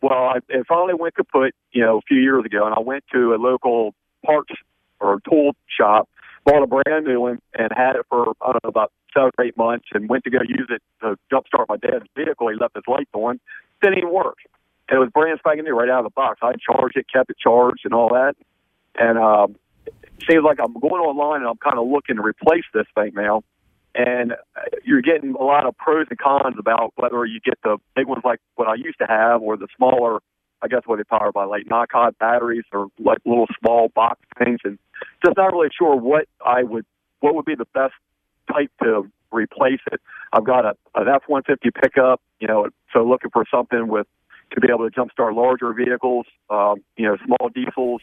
Well, 0.00 0.12
I, 0.12 0.38
it 0.48 0.64
finally 0.66 0.94
went 0.94 1.14
kaput, 1.16 1.54
you 1.72 1.82
know, 1.82 1.98
a 1.98 2.02
few 2.02 2.18
years 2.20 2.44
ago, 2.46 2.64
and 2.64 2.74
I 2.74 2.80
went 2.80 3.04
to 3.12 3.34
a 3.34 3.36
local 3.36 3.94
parts 4.24 4.54
or 5.00 5.18
tool 5.28 5.52
shop, 5.66 6.08
bought 6.44 6.62
a 6.62 6.66
brand 6.66 7.04
new 7.04 7.20
one, 7.20 7.40
and 7.58 7.68
had 7.76 7.96
it 7.96 8.06
for 8.08 8.32
I 8.40 8.52
don't 8.52 8.64
know 8.64 8.70
about 8.70 8.92
seven 9.12 9.30
or 9.36 9.44
eight 9.44 9.58
months, 9.58 9.86
and 9.92 10.08
went 10.08 10.24
to 10.24 10.30
go 10.30 10.38
use 10.48 10.70
it 10.70 10.82
to 11.02 11.18
jumpstart 11.30 11.66
my 11.68 11.76
dad's 11.76 12.06
vehicle. 12.16 12.48
He 12.48 12.56
left 12.56 12.74
his 12.76 12.84
lights 12.88 13.10
on, 13.12 13.40
didn't 13.82 13.98
even 13.98 14.12
work. 14.14 14.38
And 14.88 14.96
it 14.96 15.00
was 15.00 15.10
brand 15.10 15.38
spanking 15.40 15.64
new 15.66 15.76
right 15.76 15.90
out 15.90 15.98
of 15.98 16.04
the 16.04 16.10
box. 16.16 16.38
I 16.42 16.52
charged 16.54 16.96
it, 16.96 17.04
kept 17.12 17.28
it 17.28 17.36
charged, 17.38 17.82
and 17.84 17.92
all 17.92 18.08
that. 18.08 18.36
And 18.98 19.18
um, 19.18 19.56
seems 20.30 20.44
like 20.44 20.58
I'm 20.62 20.72
going 20.72 21.02
online 21.02 21.40
and 21.40 21.48
I'm 21.48 21.56
kind 21.56 21.78
of 21.78 21.88
looking 21.88 22.16
to 22.16 22.22
replace 22.22 22.64
this 22.72 22.86
thing 22.94 23.12
now. 23.14 23.42
And 23.94 24.32
uh, 24.32 24.36
you're 24.84 25.02
getting 25.02 25.34
a 25.34 25.42
lot 25.42 25.66
of 25.66 25.76
pros 25.76 26.06
and 26.10 26.18
cons 26.18 26.56
about 26.58 26.92
whether 26.96 27.24
you 27.24 27.40
get 27.40 27.58
the 27.62 27.78
big 27.96 28.06
ones 28.06 28.22
like 28.24 28.40
what 28.56 28.68
I 28.68 28.74
used 28.74 28.98
to 29.00 29.06
have 29.06 29.42
or 29.42 29.56
the 29.56 29.68
smaller, 29.76 30.20
I 30.62 30.68
guess 30.68 30.82
what 30.86 30.96
they 30.98 31.04
powered 31.04 31.34
by 31.34 31.44
like 31.44 31.64
Nikon 31.68 32.12
batteries 32.20 32.64
or 32.72 32.88
like 32.98 33.18
little 33.24 33.46
small 33.60 33.88
box 33.94 34.20
things. 34.38 34.60
And 34.64 34.78
just 35.24 35.36
not 35.36 35.52
really 35.52 35.70
sure 35.76 35.96
what 35.96 36.26
I 36.44 36.62
would, 36.62 36.84
what 37.20 37.34
would 37.34 37.44
be 37.44 37.54
the 37.54 37.66
best 37.74 37.94
type 38.52 38.70
to 38.82 39.10
replace 39.32 39.80
it. 39.90 40.00
I've 40.32 40.44
got 40.44 40.64
a, 40.64 40.74
an 40.94 41.08
F-150 41.08 41.74
pickup, 41.82 42.20
you 42.40 42.46
know, 42.46 42.68
so 42.92 43.04
looking 43.04 43.30
for 43.30 43.44
something 43.50 43.88
with, 43.88 44.06
to 44.52 44.60
be 44.60 44.68
able 44.70 44.88
to 44.88 44.94
jumpstart 44.94 45.34
larger 45.34 45.74
vehicles, 45.74 46.24
um, 46.48 46.76
you 46.96 47.06
know, 47.06 47.18
small 47.26 47.50
diesels, 47.50 48.00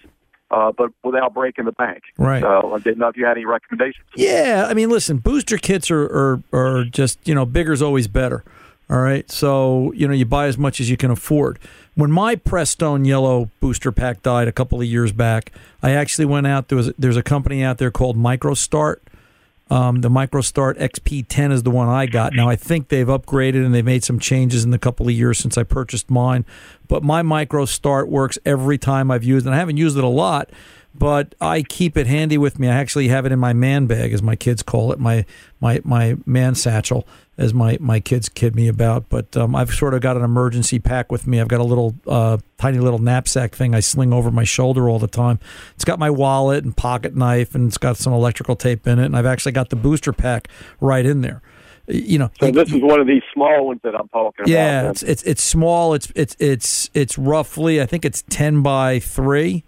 uh, 0.52 0.72
but 0.72 0.92
without 1.04 1.34
breaking 1.34 1.66
the 1.66 1.72
bank. 1.72 2.04
Right. 2.18 2.42
So 2.42 2.74
I 2.74 2.80
didn't 2.80 3.00
know 3.00 3.08
if 3.08 3.18
you 3.18 3.26
had 3.26 3.38
any 3.38 3.46
recommendations. 3.46 4.06
Yeah, 4.16 4.68
I 4.70 4.74
mean, 4.74 4.90
listen, 4.90 5.18
booster 5.18 5.58
kits 5.58 5.90
are, 5.92 6.04
are 6.04 6.44
are 6.54 6.84
just 6.84 7.20
you 7.28 7.36
know 7.36 7.46
bigger's 7.46 7.82
always 7.82 8.08
better. 8.08 8.44
All 8.88 9.00
right, 9.00 9.30
so 9.32 9.92
you 9.94 10.08
know 10.08 10.14
you 10.14 10.26
buy 10.26 10.46
as 10.46 10.58
much 10.58 10.80
as 10.80 10.90
you 10.90 10.98
can 10.98 11.10
afford. 11.10 11.58
When 11.96 12.12
my 12.12 12.36
Prestone 12.36 13.04
yellow 13.06 13.50
booster 13.60 13.92
pack 13.92 14.22
died 14.22 14.48
a 14.48 14.52
couple 14.52 14.80
of 14.80 14.86
years 14.86 15.12
back, 15.12 15.52
I 15.82 15.92
actually 15.92 16.26
went 16.26 16.46
out. 16.46 16.68
There 16.68 16.76
was 16.76 16.94
there's 16.98 17.18
a 17.18 17.24
company 17.24 17.64
out 17.64 17.80
there 17.80 17.90
called 17.90 18.16
MicroStart. 18.16 18.98
Um, 19.70 20.02
the 20.02 20.10
MicroStart 20.10 20.78
XP10 20.80 21.52
is 21.52 21.64
the 21.64 21.72
one 21.72 21.88
I 21.88 22.06
got. 22.06 22.34
Now 22.34 22.48
I 22.48 22.56
think 22.56 22.90
they've 22.90 23.08
upgraded 23.08 23.66
and 23.66 23.74
they've 23.74 23.84
made 23.84 24.04
some 24.04 24.20
changes 24.20 24.64
in 24.64 24.70
the 24.70 24.78
couple 24.78 25.08
of 25.08 25.14
years 25.14 25.40
since 25.40 25.58
I 25.58 25.64
purchased 25.64 26.12
mine. 26.12 26.46
But 26.88 27.04
my 27.04 27.24
MicroStart 27.24 28.08
works 28.08 28.38
every 28.46 28.78
time 28.78 29.10
I've 29.10 29.24
used 29.24 29.46
it. 29.46 29.50
And 29.50 29.56
I 29.56 29.60
haven't 29.60 29.78
used 29.78 29.98
it 29.98 30.04
a 30.04 30.08
lot, 30.08 30.52
but 30.94 31.34
I 31.42 31.64
keep 31.64 31.98
it 31.98 32.06
handy 32.06 32.38
with 32.38 32.60
me. 32.60 32.68
I 32.68 32.76
actually 32.76 33.08
have 33.08 33.26
it 33.26 33.32
in 33.32 33.40
my 33.40 33.54
man 33.54 33.88
bag, 33.88 34.14
as 34.14 34.22
my 34.22 34.36
kids 34.36 34.62
call 34.62 34.92
it, 34.92 35.00
my 35.00 35.26
my 35.60 35.82
my 35.84 36.16
man 36.26 36.54
satchel, 36.54 37.08
as 37.38 37.54
my 37.54 37.78
my 37.82 38.00
kids 38.00 38.30
kid 38.30 38.56
me 38.56 38.68
about. 38.68 39.10
But 39.10 39.36
um, 39.36 39.56
I've 39.56 39.74
sort 39.74 39.94
of 39.94 40.02
got 40.02 40.18
an 40.18 40.24
emergency 40.24 40.80
pack 40.80 41.12
with 41.12 41.28
me. 41.28 41.40
I've 41.42 41.48
got 41.48 41.60
a 41.60 41.66
little 41.66 41.96
uh, 42.08 42.38
tiny 42.58 42.80
little 42.80 43.00
knapsack 43.00 43.54
thing 43.56 43.76
I 43.76 43.80
sling 43.80 44.14
over 44.14 44.32
my 44.32 44.44
shoulder 44.44 44.90
all 44.90 45.00
the 45.00 45.08
time. 45.08 45.40
It's 45.76 45.86
got 45.86 46.00
my 46.00 46.10
wallet 46.10 46.64
and 46.64 46.76
pocket 46.76 47.16
knife, 47.16 47.56
and 47.56 47.68
it's 47.68 47.78
got 47.78 47.98
some 47.98 48.14
electrical 48.14 48.56
tape 48.56 48.88
in 48.88 49.00
it. 49.00 49.06
And 49.06 49.18
I've 49.18 49.26
actually 49.26 49.52
got 49.52 49.70
the 49.70 49.76
booster 49.76 50.14
pack 50.14 50.48
right 50.80 51.06
in 51.06 51.22
there. 51.22 51.42
You 51.88 52.18
know, 52.18 52.32
So 52.40 52.50
this 52.50 52.74
is 52.74 52.82
one 52.82 53.00
of 53.00 53.06
these 53.06 53.22
small 53.32 53.68
ones 53.68 53.80
that 53.84 53.94
I'm 53.94 54.08
talking 54.08 54.46
yeah, 54.48 54.82
about. 54.82 54.92
it's 54.92 55.04
it's 55.04 55.24
it's 55.24 55.44
small. 55.44 55.94
It's 55.94 56.12
it's 56.16 56.36
it's 56.40 56.90
it's 56.96 57.16
roughly 57.18 57.80
I 57.80 57.86
think 57.86 58.06
it's 58.06 58.24
ten 58.28 58.64
by 58.64 58.98
three, 59.00 59.64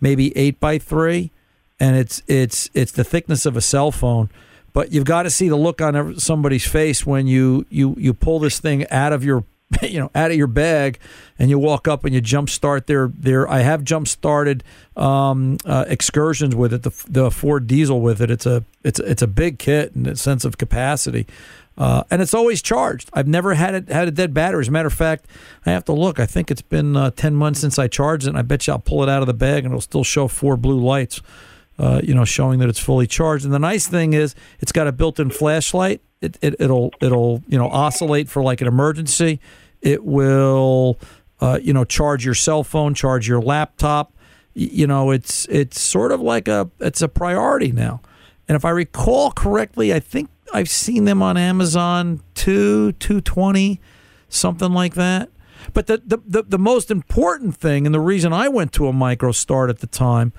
maybe 0.00 0.36
eight 0.36 0.58
by 0.58 0.78
three, 0.78 1.30
and 1.78 1.94
it's 1.94 2.20
it's 2.26 2.68
it's 2.74 2.90
the 2.90 3.04
thickness 3.04 3.46
of 3.46 3.56
a 3.56 3.60
cell 3.60 3.92
phone. 3.92 4.28
But 4.72 4.92
you've 4.92 5.04
got 5.04 5.24
to 5.24 5.30
see 5.30 5.48
the 5.48 5.56
look 5.56 5.80
on 5.80 6.18
somebody's 6.18 6.66
face 6.66 7.06
when 7.06 7.26
you 7.26 7.66
you 7.68 7.94
you 7.98 8.14
pull 8.14 8.38
this 8.38 8.58
thing 8.58 8.88
out 8.90 9.12
of 9.12 9.24
your 9.24 9.44
you 9.82 9.98
know 9.98 10.10
out 10.14 10.30
of 10.30 10.36
your 10.36 10.46
bag 10.46 10.98
and 11.38 11.50
you 11.50 11.58
walk 11.58 11.88
up 11.88 12.04
and 12.04 12.14
you 12.14 12.20
jump 12.20 12.48
start 12.50 12.86
their 12.86 13.08
their 13.08 13.48
I 13.48 13.60
have 13.60 13.84
jump 13.84 14.08
started 14.08 14.62
um, 14.96 15.58
uh, 15.64 15.84
excursions 15.88 16.54
with 16.54 16.72
it 16.72 16.82
the 16.82 16.92
the 17.08 17.30
Ford 17.30 17.66
diesel 17.66 18.00
with 18.00 18.20
it. 18.20 18.30
It's 18.30 18.46
a 18.46 18.64
it's 18.82 19.00
it's 19.00 19.22
a 19.22 19.26
big 19.26 19.58
kit 19.58 19.92
in 19.94 20.06
a 20.06 20.16
sense 20.16 20.44
of 20.44 20.58
capacity. 20.58 21.26
Uh, 21.78 22.04
and 22.10 22.20
it's 22.20 22.34
always 22.34 22.60
charged. 22.60 23.08
I've 23.14 23.26
never 23.26 23.54
had 23.54 23.74
it 23.74 23.88
had 23.88 24.06
a 24.06 24.10
dead 24.10 24.34
battery. 24.34 24.60
As 24.60 24.68
a 24.68 24.72
matter 24.72 24.88
of 24.88 24.92
fact 24.92 25.26
I 25.64 25.70
have 25.70 25.84
to 25.86 25.92
look. 25.92 26.20
I 26.20 26.26
think 26.26 26.50
it's 26.50 26.62
been 26.62 26.96
uh, 26.96 27.10
ten 27.10 27.34
months 27.34 27.60
since 27.60 27.78
I 27.78 27.88
charged 27.88 28.26
it 28.26 28.30
and 28.30 28.38
I 28.38 28.42
bet 28.42 28.66
you 28.66 28.74
I'll 28.74 28.78
pull 28.78 29.02
it 29.02 29.08
out 29.08 29.22
of 29.22 29.26
the 29.26 29.34
bag 29.34 29.64
and 29.64 29.72
it'll 29.72 29.80
still 29.80 30.04
show 30.04 30.28
four 30.28 30.56
blue 30.56 30.78
lights 30.78 31.22
uh, 31.82 32.00
you 32.02 32.14
know, 32.14 32.24
showing 32.24 32.60
that 32.60 32.68
it's 32.68 32.78
fully 32.78 33.08
charged. 33.08 33.44
And 33.44 33.52
the 33.52 33.58
nice 33.58 33.88
thing 33.88 34.12
is, 34.12 34.34
it's 34.60 34.72
got 34.72 34.86
a 34.86 34.92
built-in 34.92 35.30
flashlight. 35.30 36.00
It, 36.20 36.38
it 36.40 36.54
it'll 36.60 36.92
it'll 37.00 37.42
you 37.48 37.58
know 37.58 37.68
oscillate 37.68 38.28
for 38.28 38.42
like 38.42 38.60
an 38.60 38.68
emergency. 38.68 39.40
It 39.80 40.04
will 40.04 41.00
uh, 41.40 41.58
you 41.60 41.72
know 41.72 41.84
charge 41.84 42.24
your 42.24 42.36
cell 42.36 42.62
phone, 42.62 42.94
charge 42.94 43.26
your 43.26 43.42
laptop. 43.42 44.12
You 44.54 44.86
know, 44.86 45.10
it's 45.10 45.46
it's 45.46 45.80
sort 45.80 46.12
of 46.12 46.20
like 46.20 46.46
a 46.46 46.70
it's 46.78 47.02
a 47.02 47.08
priority 47.08 47.72
now. 47.72 48.00
And 48.48 48.54
if 48.54 48.64
I 48.64 48.70
recall 48.70 49.32
correctly, 49.32 49.92
I 49.92 49.98
think 49.98 50.28
I've 50.54 50.68
seen 50.68 51.04
them 51.04 51.22
on 51.22 51.36
Amazon 51.36 52.20
two, 52.34 52.92
two 52.92 53.20
twenty, 53.20 53.80
something 54.28 54.72
like 54.72 54.94
that. 54.94 55.30
But 55.72 55.86
the, 55.86 56.02
the, 56.04 56.18
the, 56.26 56.42
the 56.42 56.58
most 56.58 56.90
important 56.90 57.56
thing, 57.56 57.86
and 57.86 57.94
the 57.94 58.00
reason 58.00 58.32
I 58.32 58.48
went 58.48 58.72
to 58.74 58.88
a 58.88 58.92
MicroStart 58.92 59.70
at 59.70 59.78
the 59.78 59.86
time, 59.86 60.32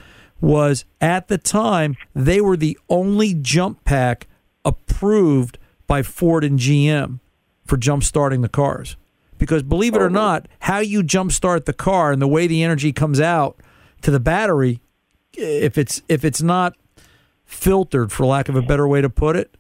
was 0.44 0.84
at 1.00 1.30
the 1.30 1.38
time 1.38 1.96
they 2.14 2.42
were 2.42 2.58
the 2.58 2.78
only 2.90 3.34
jump 3.34 3.82
pack 3.86 4.28
approved 4.66 5.58
by 5.88 6.04
Ford 6.04 6.44
and 6.44 6.60
GM 6.60 7.22
for 7.66 7.78
jump 7.78 8.04
starting 8.04 8.42
the 8.42 8.50
cars. 8.50 8.98
Because 9.38 9.64
believe 9.64 9.96
it 9.96 10.02
or 10.02 10.08
oh, 10.08 10.10
not, 10.10 10.48
how 10.60 10.80
you 10.80 11.02
jump 11.02 11.32
start 11.32 11.66
the 11.66 11.72
car 11.72 12.12
and 12.12 12.22
the 12.22 12.28
way 12.28 12.46
the 12.46 12.62
energy 12.62 12.92
comes 12.92 13.22
out 13.22 13.58
to 14.02 14.12
the 14.12 14.20
battery, 14.20 14.82
if 15.32 15.78
it's 15.78 16.02
if 16.10 16.26
it's 16.26 16.42
not 16.42 16.76
filtered, 17.46 18.12
for 18.12 18.26
lack 18.26 18.50
of 18.50 18.56
a 18.58 18.62
better 18.62 18.86
way 18.86 19.00
to 19.00 19.10
put 19.10 19.38
it, 19.38 19.56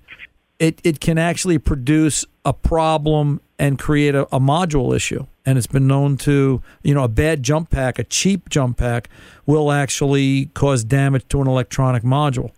it, 0.64 0.80
it 0.86 1.00
can 1.02 1.18
actually 1.18 1.58
produce 1.58 2.24
a 2.46 2.54
problem 2.54 3.42
and 3.60 3.78
create 3.78 4.16
a, 4.16 4.24
a 4.34 4.40
module 4.40 4.96
issue. 4.96 5.26
And 5.46 5.58
it's 5.58 5.68
been 5.68 5.88
known 5.88 6.16
to, 6.20 6.62
you 6.84 6.94
know, 6.94 7.04
a 7.04 7.10
bad 7.10 7.44
jump 7.44 7.70
pack, 7.70 8.00
a 8.00 8.06
cheap 8.06 8.48
jump 8.48 8.78
pack, 8.78 9.10
will 9.46 9.74
actually 9.74 10.46
cause 10.54 10.86
damage 10.86 11.28
to 11.30 11.42
an 11.42 11.48
electronic 11.48 12.04
module. 12.04 12.52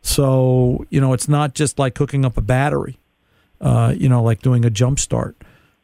So, 0.00 0.86
you 0.90 1.00
know, 1.00 1.12
it's 1.12 1.28
not 1.28 1.54
just 1.54 1.76
like 1.76 1.98
hooking 1.98 2.24
up 2.24 2.36
a 2.36 2.40
battery, 2.40 3.00
uh, 3.60 3.92
you 3.96 4.08
know, 4.08 4.22
like 4.22 4.40
doing 4.40 4.64
a 4.64 4.70
jump 4.70 5.00
start. 5.00 5.36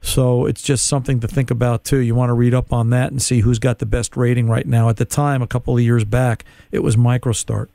So 0.02 0.46
it's 0.46 0.62
just 0.62 0.86
something 0.86 1.18
to 1.18 1.26
think 1.26 1.50
about 1.50 1.82
too. 1.82 1.98
You 1.98 2.14
want 2.14 2.30
to 2.30 2.34
read 2.34 2.54
up 2.54 2.72
on 2.72 2.90
that 2.90 3.10
and 3.10 3.20
see 3.20 3.40
who's 3.40 3.58
got 3.58 3.80
the 3.80 3.86
best 3.86 4.16
rating 4.16 4.48
right 4.48 4.66
now. 4.66 4.88
At 4.88 4.98
the 4.98 5.04
time, 5.04 5.42
a 5.42 5.48
couple 5.48 5.76
of 5.76 5.82
years 5.82 6.04
back, 6.04 6.44
it 6.70 6.84
was 6.84 6.94
MicroStart. 6.94 7.66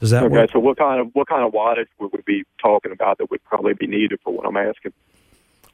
Does 0.00 0.10
that 0.10 0.22
okay, 0.24 0.32
work? 0.34 0.50
so 0.52 0.58
what 0.60 0.76
kind 0.76 1.00
of 1.00 1.08
what 1.12 1.28
kind 1.28 1.44
of 1.44 1.52
wattage 1.52 1.86
would 1.98 2.12
we 2.12 2.20
be 2.24 2.44
talking 2.62 2.92
about 2.92 3.18
that 3.18 3.30
would 3.30 3.42
probably 3.44 3.74
be 3.74 3.86
needed 3.86 4.20
for 4.22 4.32
what 4.32 4.46
I'm 4.46 4.56
asking? 4.56 4.92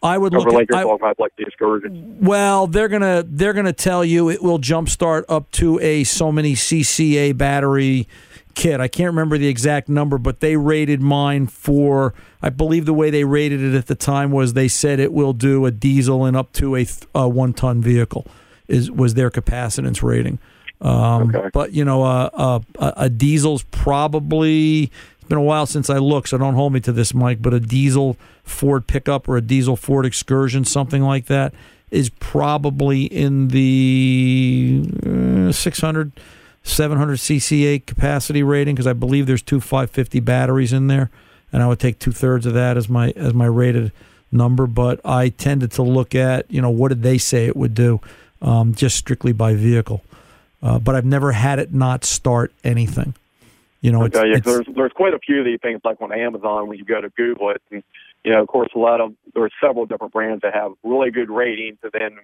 I 0.02 0.18
would 0.18 0.34
look 0.34 0.46
Over 0.46 0.56
like 0.58 0.70
at, 0.70 0.86
I- 0.86 0.94
about 0.94 1.18
like 1.18 1.32
the 1.36 1.44
excursion. 1.44 2.18
Well, 2.20 2.66
they're 2.66 2.88
gonna 2.88 3.24
they're 3.26 3.52
gonna 3.54 3.72
tell 3.72 4.04
you 4.04 4.28
it 4.28 4.42
will 4.42 4.58
jumpstart 4.58 5.24
up 5.28 5.50
to 5.52 5.80
a 5.80 6.04
so 6.04 6.30
many 6.30 6.54
CCA 6.54 7.36
battery 7.36 8.06
kit. 8.54 8.80
I 8.80 8.88
can't 8.88 9.08
remember 9.08 9.38
the 9.38 9.48
exact 9.48 9.88
number, 9.88 10.18
but 10.18 10.40
they 10.40 10.56
rated 10.56 11.00
mine 11.00 11.46
for 11.46 12.14
I 12.42 12.50
believe 12.50 12.84
the 12.84 12.94
way 12.94 13.10
they 13.10 13.24
rated 13.24 13.62
it 13.62 13.74
at 13.74 13.86
the 13.86 13.94
time 13.94 14.30
was 14.30 14.52
they 14.52 14.68
said 14.68 15.00
it 15.00 15.12
will 15.12 15.32
do 15.32 15.64
a 15.66 15.70
diesel 15.70 16.24
and 16.24 16.36
up 16.36 16.52
to 16.54 16.76
a, 16.76 16.86
a 17.14 17.28
one 17.28 17.52
ton 17.52 17.80
vehicle 17.80 18.26
is 18.68 18.90
was 18.90 19.14
their 19.14 19.30
capacitance 19.30 20.02
rating. 20.02 20.38
Um, 20.80 21.32
But 21.52 21.72
you 21.72 21.84
know, 21.84 22.02
uh, 22.02 22.30
uh, 22.32 22.60
a, 22.78 22.92
a 22.96 23.08
diesel's 23.08 23.62
probably 23.64 24.90
it's 25.24 25.28
been 25.30 25.38
a 25.38 25.42
while 25.42 25.64
since 25.64 25.88
I 25.88 25.96
looked, 25.96 26.28
so 26.28 26.36
don't 26.36 26.54
hold 26.54 26.74
me 26.74 26.80
to 26.80 26.92
this, 26.92 27.14
Mike. 27.14 27.40
But 27.40 27.54
a 27.54 27.60
diesel 27.60 28.18
Ford 28.42 28.86
pickup 28.86 29.26
or 29.26 29.38
a 29.38 29.40
diesel 29.40 29.74
Ford 29.74 30.04
Excursion, 30.04 30.66
something 30.66 31.02
like 31.02 31.26
that, 31.26 31.54
is 31.90 32.10
probably 32.10 33.04
in 33.04 33.48
the 33.48 34.84
uh, 35.48 35.50
600, 35.50 36.12
700 36.62 37.18
CCA 37.18 37.86
capacity 37.86 38.42
rating 38.42 38.74
because 38.74 38.86
I 38.86 38.92
believe 38.92 39.26
there's 39.26 39.40
two 39.40 39.60
550 39.62 40.20
batteries 40.20 40.74
in 40.74 40.88
there, 40.88 41.08
and 41.50 41.62
I 41.62 41.68
would 41.68 41.80
take 41.80 41.98
two 41.98 42.12
thirds 42.12 42.44
of 42.44 42.52
that 42.52 42.76
as 42.76 42.90
my 42.90 43.10
as 43.16 43.32
my 43.32 43.46
rated 43.46 43.92
number. 44.30 44.66
But 44.66 45.00
I 45.06 45.30
tended 45.30 45.72
to 45.72 45.82
look 45.82 46.14
at 46.14 46.50
you 46.50 46.60
know 46.60 46.68
what 46.68 46.88
did 46.90 47.02
they 47.02 47.16
say 47.16 47.46
it 47.46 47.56
would 47.56 47.72
do, 47.72 48.02
um, 48.42 48.74
just 48.74 48.98
strictly 48.98 49.32
by 49.32 49.54
vehicle. 49.54 50.02
Uh, 50.64 50.78
but 50.78 50.94
I've 50.94 51.04
never 51.04 51.30
had 51.32 51.58
it 51.58 51.74
not 51.74 52.04
start 52.04 52.50
anything. 52.64 53.14
You 53.82 53.92
know, 53.92 54.04
it's, 54.04 54.16
okay, 54.16 54.30
it's 54.30 54.46
there's 54.46 54.66
there's 54.74 54.92
quite 54.92 55.12
a 55.12 55.18
few 55.18 55.40
of 55.40 55.44
these 55.44 55.60
things 55.60 55.82
like 55.84 56.00
on 56.00 56.10
Amazon 56.10 56.68
when 56.68 56.78
you 56.78 56.86
go 56.86 57.02
to 57.02 57.10
Google 57.10 57.50
it, 57.50 57.60
and 57.70 57.82
you 58.24 58.32
know, 58.32 58.40
of 58.40 58.48
course, 58.48 58.70
a 58.74 58.78
lot 58.78 59.02
of 59.02 59.12
there's 59.34 59.52
several 59.62 59.84
different 59.84 60.14
brands 60.14 60.40
that 60.40 60.54
have 60.54 60.72
really 60.82 61.10
good 61.10 61.28
ratings, 61.28 61.76
and 61.82 61.92
then 61.92 62.18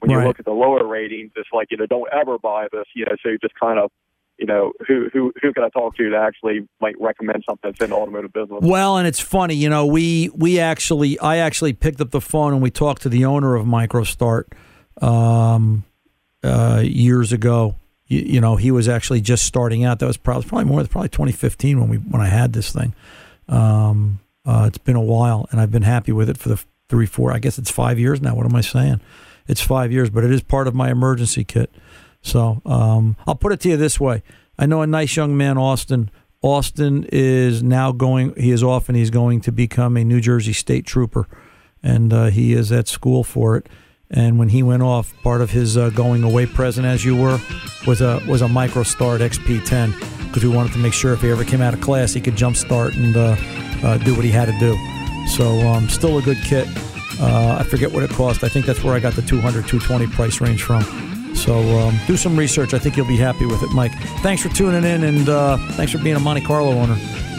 when 0.00 0.10
you 0.10 0.18
Right. 0.18 0.26
look 0.26 0.38
at 0.38 0.44
the 0.44 0.52
lower 0.52 0.86
ratings, 0.86 1.32
it's 1.36 1.48
like 1.54 1.70
you 1.70 1.78
know, 1.78 1.86
don't 1.86 2.12
ever 2.12 2.38
buy 2.38 2.68
this. 2.70 2.84
You 2.94 3.06
know, 3.06 3.16
so 3.22 3.30
you 3.30 3.38
just 3.38 3.54
kind 3.54 3.78
of 3.78 3.90
you 4.36 4.44
know, 4.44 4.72
who 4.86 5.08
who 5.10 5.32
who 5.40 5.54
can 5.54 5.64
I 5.64 5.70
talk 5.70 5.96
to 5.96 6.10
to 6.10 6.16
actually 6.18 6.68
might 6.82 7.00
recommend 7.00 7.44
something 7.48 7.70
that's 7.70 7.82
in 7.82 7.88
the 7.88 7.96
automotive 7.96 8.34
business? 8.34 8.58
Well, 8.60 8.98
and 8.98 9.08
it's 9.08 9.20
funny, 9.20 9.54
you 9.54 9.70
know, 9.70 9.86
we 9.86 10.28
we 10.34 10.58
actually 10.58 11.18
I 11.18 11.38
actually 11.38 11.72
picked 11.72 12.02
up 12.02 12.10
the 12.10 12.20
phone 12.20 12.52
and 12.52 12.60
we 12.60 12.70
talked 12.70 13.02
to 13.02 13.08
the 13.08 13.24
owner 13.24 13.54
of 13.54 13.64
MicroStart 13.64 14.52
um, 15.00 15.84
uh, 16.44 16.82
years 16.84 17.32
ago. 17.32 17.76
You, 18.06 18.20
you 18.20 18.40
know, 18.40 18.56
he 18.56 18.70
was 18.70 18.88
actually 18.88 19.20
just 19.20 19.44
starting 19.44 19.84
out. 19.84 19.98
That 19.98 20.06
was 20.06 20.16
probably 20.16 20.48
probably 20.48 20.66
more 20.66 20.84
probably 20.84 21.08
2015 21.08 21.80
when 21.80 21.88
we 21.88 21.96
when 21.96 22.22
I 22.22 22.28
had 22.28 22.52
this 22.52 22.72
thing. 22.72 22.94
Um, 23.48 24.20
uh, 24.44 24.64
it's 24.68 24.78
been 24.78 24.96
a 24.96 25.02
while, 25.02 25.48
and 25.50 25.60
I've 25.60 25.72
been 25.72 25.82
happy 25.82 26.12
with 26.12 26.30
it 26.30 26.38
for 26.38 26.48
the 26.48 26.62
three, 26.88 27.06
four. 27.06 27.32
I 27.32 27.38
guess 27.38 27.58
it's 27.58 27.70
five 27.70 27.98
years 27.98 28.20
now. 28.20 28.34
What 28.34 28.46
am 28.46 28.54
I 28.54 28.60
saying? 28.60 29.00
It's 29.48 29.60
five 29.60 29.92
years, 29.92 30.10
but 30.10 30.24
it 30.24 30.30
is 30.30 30.42
part 30.42 30.68
of 30.68 30.74
my 30.74 30.90
emergency 30.90 31.44
kit. 31.44 31.70
So 32.22 32.60
um, 32.64 33.16
I'll 33.26 33.34
put 33.34 33.52
it 33.52 33.60
to 33.60 33.68
you 33.70 33.76
this 33.76 33.98
way: 33.98 34.22
I 34.58 34.66
know 34.66 34.82
a 34.82 34.86
nice 34.86 35.16
young 35.16 35.36
man, 35.36 35.58
Austin. 35.58 36.10
Austin 36.42 37.06
is 37.10 37.62
now 37.62 37.92
going. 37.92 38.34
He 38.36 38.50
is 38.50 38.62
off, 38.62 38.88
and 38.88 38.96
he's 38.96 39.10
going 39.10 39.40
to 39.42 39.52
become 39.52 39.96
a 39.96 40.04
New 40.04 40.20
Jersey 40.20 40.52
State 40.52 40.86
Trooper, 40.86 41.26
and 41.82 42.12
uh, 42.12 42.26
he 42.26 42.52
is 42.52 42.70
at 42.70 42.88
school 42.88 43.24
for 43.24 43.56
it. 43.56 43.68
And 44.10 44.38
when 44.38 44.48
he 44.48 44.62
went 44.62 44.82
off, 44.82 45.12
part 45.22 45.40
of 45.40 45.50
his 45.50 45.76
uh, 45.76 45.90
going 45.90 46.22
away 46.22 46.46
present, 46.46 46.86
as 46.86 47.04
you 47.04 47.16
were, 47.16 47.38
was 47.86 48.00
a 48.00 48.22
was 48.28 48.42
a 48.42 48.46
MicroStart 48.46 49.18
XP10 49.20 50.26
because 50.26 50.44
we 50.44 50.48
wanted 50.48 50.72
to 50.72 50.78
make 50.78 50.92
sure 50.92 51.12
if 51.12 51.22
he 51.22 51.30
ever 51.30 51.44
came 51.44 51.60
out 51.60 51.74
of 51.74 51.80
class, 51.80 52.12
he 52.12 52.20
could 52.20 52.36
jump 52.36 52.56
start 52.56 52.94
and 52.94 53.16
uh, 53.16 53.36
uh, 53.82 53.98
do 53.98 54.14
what 54.14 54.24
he 54.24 54.30
had 54.30 54.46
to 54.46 54.58
do. 54.58 54.76
So 55.28 55.58
um, 55.66 55.88
still 55.88 56.18
a 56.18 56.22
good 56.22 56.38
kit. 56.44 56.68
Uh, 57.18 57.56
I 57.58 57.64
forget 57.64 57.92
what 57.92 58.02
it 58.02 58.10
cost. 58.10 58.44
I 58.44 58.48
think 58.48 58.66
that's 58.66 58.84
where 58.84 58.94
I 58.94 59.00
got 59.00 59.14
the 59.14 59.22
200, 59.22 59.66
220 59.66 60.06
price 60.08 60.40
range 60.40 60.62
from. 60.62 60.82
So 61.34 61.58
um, 61.78 61.98
do 62.06 62.16
some 62.16 62.36
research. 62.36 62.74
I 62.74 62.78
think 62.78 62.96
you'll 62.96 63.06
be 63.06 63.16
happy 63.16 63.46
with 63.46 63.62
it, 63.62 63.70
Mike. 63.70 63.92
Thanks 64.20 64.42
for 64.42 64.48
tuning 64.50 64.84
in, 64.84 65.04
and 65.04 65.28
uh, 65.28 65.56
thanks 65.72 65.92
for 65.92 65.98
being 65.98 66.16
a 66.16 66.20
Monte 66.20 66.42
Carlo 66.42 66.72
owner. 66.72 66.96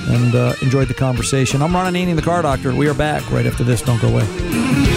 And 0.10 0.36
uh, 0.36 0.54
enjoyed 0.62 0.88
the 0.88 0.94
conversation. 0.94 1.62
I'm 1.62 1.74
Ron 1.74 1.94
Ananian, 1.94 2.16
the 2.16 2.22
car 2.22 2.42
doctor. 2.42 2.74
We 2.74 2.88
are 2.88 2.94
back 2.94 3.30
right 3.30 3.46
after 3.46 3.64
this. 3.64 3.82
Don't 3.82 4.02
go 4.02 4.08
away. 4.08 4.97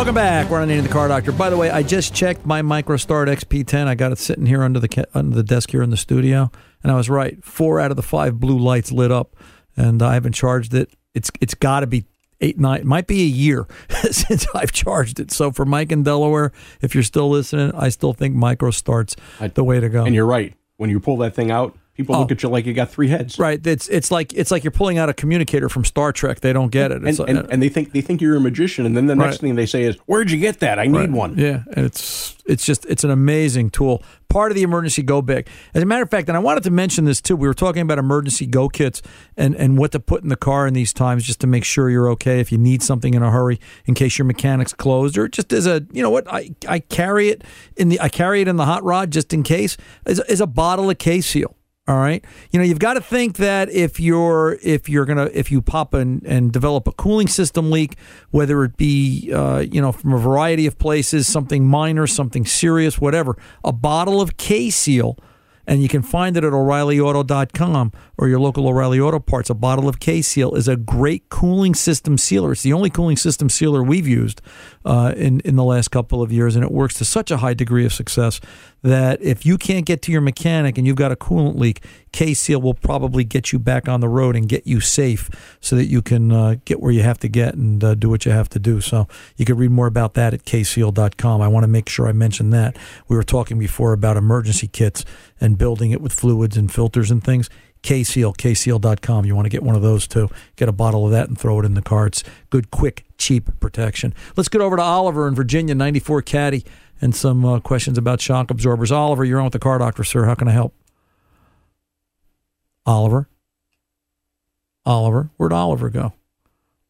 Welcome 0.00 0.14
back. 0.14 0.48
We're 0.48 0.62
on 0.62 0.68
the 0.68 0.88
Car 0.88 1.08
Doctor. 1.08 1.30
By 1.30 1.50
the 1.50 1.58
way, 1.58 1.68
I 1.68 1.82
just 1.82 2.14
checked 2.14 2.46
my 2.46 2.62
MicroStart 2.62 3.28
XP10. 3.28 3.86
I 3.86 3.94
got 3.94 4.12
it 4.12 4.18
sitting 4.18 4.46
here 4.46 4.62
under 4.62 4.80
the 4.80 5.06
under 5.12 5.36
the 5.36 5.42
desk 5.42 5.72
here 5.72 5.82
in 5.82 5.90
the 5.90 5.98
studio, 5.98 6.50
and 6.82 6.90
I 6.90 6.94
was 6.94 7.10
right. 7.10 7.44
Four 7.44 7.78
out 7.80 7.90
of 7.90 7.98
the 7.98 8.02
five 8.02 8.40
blue 8.40 8.58
lights 8.58 8.90
lit 8.90 9.12
up, 9.12 9.36
and 9.76 10.02
I 10.02 10.14
haven't 10.14 10.32
charged 10.32 10.72
it. 10.72 10.88
It's 11.12 11.30
it's 11.42 11.52
got 11.52 11.80
to 11.80 11.86
be 11.86 12.06
eight 12.40 12.58
nine. 12.58 12.86
Might 12.86 13.08
be 13.08 13.20
a 13.20 13.26
year 13.26 13.66
since 14.10 14.46
I've 14.54 14.72
charged 14.72 15.20
it. 15.20 15.30
So 15.30 15.50
for 15.50 15.66
Mike 15.66 15.92
in 15.92 16.02
Delaware, 16.02 16.50
if 16.80 16.94
you're 16.94 17.04
still 17.04 17.28
listening, 17.28 17.70
I 17.74 17.90
still 17.90 18.14
think 18.14 18.34
MicroStart's 18.34 19.16
the 19.52 19.64
way 19.64 19.80
to 19.80 19.90
go. 19.90 20.06
And 20.06 20.14
you're 20.14 20.24
right. 20.24 20.54
When 20.78 20.88
you 20.88 20.98
pull 20.98 21.18
that 21.18 21.34
thing 21.34 21.50
out, 21.50 21.76
people 22.00 22.16
Oh. 22.16 22.20
look 22.20 22.32
at 22.32 22.42
you 22.42 22.48
like 22.48 22.66
you 22.66 22.72
got 22.72 22.90
three 22.90 23.08
heads. 23.08 23.38
Right. 23.38 23.64
It's 23.66 23.88
it's 23.88 24.10
like 24.10 24.32
it's 24.34 24.50
like 24.50 24.64
you're 24.64 24.70
pulling 24.70 24.98
out 24.98 25.08
a 25.08 25.14
communicator 25.14 25.68
from 25.68 25.84
Star 25.84 26.12
Trek. 26.12 26.40
They 26.40 26.52
don't 26.52 26.70
get 26.70 26.90
it. 26.92 26.98
And, 26.98 27.08
It's 27.08 27.18
and, 27.18 27.36
like- 27.36 27.44
uh, 27.44 27.48
and 27.50 27.62
they 27.62 27.68
think 27.68 27.92
they 27.92 28.00
think 28.00 28.20
you're 28.20 28.36
a 28.36 28.40
magician, 28.40 28.86
and 28.86 28.96
then 28.96 29.06
the 29.06 29.14
next 29.16 29.34
Right. 29.36 29.40
thing 29.40 29.54
they 29.54 29.66
say 29.66 29.84
is, 29.84 29.96
"Where'd 30.06 30.30
you 30.30 30.38
get 30.38 30.60
that? 30.60 30.78
I 30.78 30.86
need 30.86 30.98
Right. 30.98 31.10
one." 31.12 31.34
Yeah, 31.38 31.62
and 31.74 31.86
it's 31.86 32.36
it's 32.46 32.64
just 32.64 32.84
it's 32.86 33.04
an 33.04 33.10
amazing 33.10 33.70
tool. 33.70 34.02
Part 34.28 34.52
of 34.52 34.56
the 34.56 34.62
emergency 34.62 35.02
go 35.02 35.22
big. 35.22 35.48
As 35.74 35.82
a 35.82 35.86
matter 35.86 36.02
of 36.04 36.10
fact, 36.10 36.28
and 36.28 36.36
I 36.36 36.40
wanted 36.40 36.62
to 36.64 36.70
mention 36.70 37.04
this 37.04 37.20
too. 37.20 37.34
We 37.36 37.48
were 37.48 37.54
talking 37.54 37.82
about 37.82 37.98
emergency 37.98 38.46
go 38.46 38.68
kits 38.68 39.02
and 39.36 39.54
and 39.56 39.76
what 39.78 39.92
to 39.92 40.00
put 40.00 40.22
in 40.22 40.28
the 40.28 40.36
car 40.36 40.66
in 40.66 40.74
these 40.74 40.92
times, 40.92 41.24
just 41.24 41.40
to 41.40 41.46
make 41.46 41.64
sure 41.64 41.90
you're 41.90 42.08
okay 42.10 42.40
if 42.40 42.50
you 42.52 42.58
need 42.58 42.82
something 42.82 43.14
in 43.14 43.22
a 43.22 43.30
hurry, 43.30 43.58
in 43.86 43.94
case 43.94 44.18
your 44.18 44.24
mechanic's 44.26 44.72
closed, 44.72 45.18
or 45.18 45.28
just 45.28 45.52
as 45.52 45.66
a 45.66 45.84
you 45.92 46.02
know 46.02 46.10
what 46.10 46.26
I 46.32 46.50
I 46.68 46.78
carry 46.80 47.28
it 47.28 47.42
in 47.76 47.88
the 47.88 48.00
I 48.00 48.08
carry 48.08 48.40
it 48.40 48.48
in 48.48 48.56
the 48.56 48.66
hot 48.66 48.84
rod 48.84 49.10
just 49.10 49.32
in 49.32 49.42
case 49.42 49.76
is 50.06 50.20
is 50.28 50.40
a 50.40 50.46
bottle 50.46 50.90
of 50.90 50.98
K 50.98 51.20
seal. 51.20 51.56
All 51.90 51.98
right. 51.98 52.24
You 52.52 52.60
know, 52.60 52.64
you've 52.64 52.78
got 52.78 52.94
to 52.94 53.00
think 53.00 53.38
that 53.38 53.68
if 53.68 53.98
you're 53.98 54.60
if 54.62 54.88
you're 54.88 55.04
gonna 55.04 55.28
if 55.34 55.50
you 55.50 55.60
pop 55.60 55.92
and 55.92 56.24
and 56.24 56.52
develop 56.52 56.86
a 56.86 56.92
cooling 56.92 57.26
system 57.26 57.72
leak, 57.72 57.96
whether 58.30 58.62
it 58.62 58.76
be 58.76 59.32
uh, 59.34 59.64
you 59.68 59.80
know 59.80 59.90
from 59.90 60.12
a 60.12 60.18
variety 60.18 60.68
of 60.68 60.78
places, 60.78 61.26
something 61.26 61.66
minor, 61.66 62.06
something 62.06 62.46
serious, 62.46 63.00
whatever, 63.00 63.36
a 63.64 63.72
bottle 63.72 64.20
of 64.20 64.36
K 64.36 64.70
Seal, 64.70 65.18
and 65.66 65.82
you 65.82 65.88
can 65.88 66.02
find 66.02 66.36
it 66.36 66.44
at 66.44 66.52
O'ReillyAuto.com 66.52 67.90
or 68.20 68.28
your 68.28 68.38
local 68.38 68.68
O'Reilly 68.68 69.00
Auto 69.00 69.18
Parts. 69.18 69.48
A 69.48 69.54
bottle 69.54 69.88
of 69.88 69.98
K 69.98 70.20
Seal 70.20 70.54
is 70.54 70.68
a 70.68 70.76
great 70.76 71.30
cooling 71.30 71.74
system 71.74 72.18
sealer. 72.18 72.52
It's 72.52 72.62
the 72.62 72.74
only 72.74 72.90
cooling 72.90 73.16
system 73.16 73.48
sealer 73.48 73.82
we've 73.82 74.06
used 74.06 74.42
uh, 74.84 75.14
in 75.16 75.40
in 75.40 75.56
the 75.56 75.64
last 75.64 75.88
couple 75.88 76.20
of 76.20 76.30
years, 76.30 76.54
and 76.54 76.62
it 76.62 76.70
works 76.70 76.94
to 76.98 77.06
such 77.06 77.30
a 77.30 77.38
high 77.38 77.54
degree 77.54 77.86
of 77.86 77.94
success 77.94 78.38
that 78.82 79.20
if 79.22 79.46
you 79.46 79.56
can't 79.56 79.86
get 79.86 80.02
to 80.02 80.12
your 80.12 80.20
mechanic 80.20 80.76
and 80.76 80.86
you've 80.86 80.96
got 80.96 81.12
a 81.12 81.16
coolant 81.16 81.58
leak, 81.58 81.82
K 82.12 82.34
Seal 82.34 82.60
will 82.60 82.74
probably 82.74 83.24
get 83.24 83.52
you 83.52 83.58
back 83.58 83.88
on 83.88 84.00
the 84.00 84.08
road 84.08 84.36
and 84.36 84.48
get 84.48 84.66
you 84.66 84.80
safe 84.80 85.30
so 85.60 85.74
that 85.76 85.86
you 85.86 86.02
can 86.02 86.30
uh, 86.30 86.56
get 86.66 86.80
where 86.80 86.92
you 86.92 87.02
have 87.02 87.18
to 87.18 87.28
get 87.28 87.54
and 87.54 87.82
uh, 87.82 87.94
do 87.94 88.10
what 88.10 88.26
you 88.26 88.32
have 88.32 88.50
to 88.50 88.58
do. 88.58 88.82
So 88.82 89.08
you 89.38 89.46
can 89.46 89.56
read 89.56 89.70
more 89.70 89.86
about 89.86 90.12
that 90.14 90.34
at 90.34 90.44
kseal.com. 90.44 91.40
I 91.40 91.48
want 91.48 91.64
to 91.64 91.68
make 91.68 91.88
sure 91.88 92.06
I 92.06 92.12
mention 92.12 92.50
that. 92.50 92.76
We 93.08 93.16
were 93.16 93.22
talking 93.22 93.58
before 93.58 93.94
about 93.94 94.18
emergency 94.18 94.68
kits 94.68 95.06
and 95.40 95.56
building 95.56 95.90
it 95.90 96.02
with 96.02 96.12
fluids 96.12 96.58
and 96.58 96.70
filters 96.70 97.10
and 97.10 97.24
things. 97.24 97.48
KSEAL, 97.82 98.36
kseal.com. 98.36 99.24
You 99.24 99.34
want 99.34 99.46
to 99.46 99.50
get 99.50 99.62
one 99.62 99.74
of 99.74 99.82
those 99.82 100.06
too. 100.06 100.28
Get 100.56 100.68
a 100.68 100.72
bottle 100.72 101.06
of 101.06 101.12
that 101.12 101.28
and 101.28 101.38
throw 101.38 101.60
it 101.60 101.64
in 101.64 101.74
the 101.74 101.82
car. 101.82 102.06
It's 102.06 102.22
good, 102.50 102.70
quick, 102.70 103.04
cheap 103.18 103.48
protection. 103.60 104.14
Let's 104.36 104.48
get 104.48 104.60
over 104.60 104.76
to 104.76 104.82
Oliver 104.82 105.26
in 105.26 105.34
Virginia, 105.34 105.74
94 105.74 106.22
Caddy, 106.22 106.64
and 107.00 107.14
some 107.14 107.44
uh, 107.44 107.60
questions 107.60 107.96
about 107.96 108.20
shock 108.20 108.50
absorbers. 108.50 108.92
Oliver, 108.92 109.24
you're 109.24 109.38
on 109.38 109.44
with 109.44 109.54
the 109.54 109.58
car 109.58 109.78
doctor, 109.78 110.04
sir. 110.04 110.26
How 110.26 110.34
can 110.34 110.48
I 110.48 110.52
help? 110.52 110.74
Oliver? 112.84 113.28
Oliver? 114.84 115.30
Where'd 115.36 115.52
Oliver 115.52 115.90
go? 115.90 116.12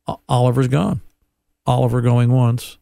O- 0.07 0.21
Oliver's 0.29 0.69
gone. 0.69 1.01
Oliver 1.67 2.01
going 2.01 2.33
once. 2.33 2.79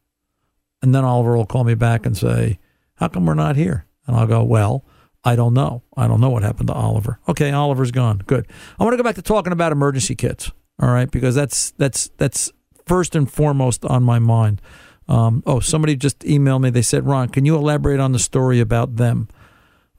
And 0.80 0.94
then 0.94 1.04
Oliver 1.04 1.36
will 1.36 1.46
call 1.46 1.64
me 1.64 1.74
back 1.74 2.06
and 2.06 2.16
say, 2.16 2.58
How 2.94 3.08
come 3.08 3.26
we're 3.26 3.34
not 3.34 3.56
here? 3.56 3.86
And 4.06 4.16
I'll 4.16 4.26
go, 4.26 4.42
Well, 4.42 4.84
I 5.24 5.36
don't 5.36 5.54
know. 5.54 5.82
I 5.96 6.06
don't 6.06 6.20
know 6.20 6.30
what 6.30 6.42
happened 6.42 6.68
to 6.68 6.74
Oliver. 6.74 7.18
Okay, 7.28 7.50
Oliver's 7.50 7.90
gone. 7.90 8.18
Good. 8.26 8.46
I 8.78 8.84
want 8.84 8.94
to 8.94 8.96
go 8.96 9.02
back 9.02 9.16
to 9.16 9.22
talking 9.22 9.52
about 9.52 9.72
emergency 9.72 10.14
kits. 10.14 10.50
All 10.80 10.90
right, 10.90 11.10
because 11.10 11.34
that's 11.34 11.72
that's 11.72 12.08
that's 12.18 12.52
first 12.86 13.16
and 13.16 13.30
foremost 13.30 13.84
on 13.84 14.04
my 14.04 14.18
mind. 14.18 14.62
Um, 15.08 15.42
oh, 15.46 15.58
somebody 15.60 15.96
just 15.96 16.20
emailed 16.20 16.60
me. 16.60 16.70
They 16.70 16.82
said, 16.82 17.06
Ron, 17.06 17.30
can 17.30 17.44
you 17.44 17.56
elaborate 17.56 17.98
on 17.98 18.12
the 18.12 18.18
story 18.18 18.60
about 18.60 18.96
them? 18.96 19.28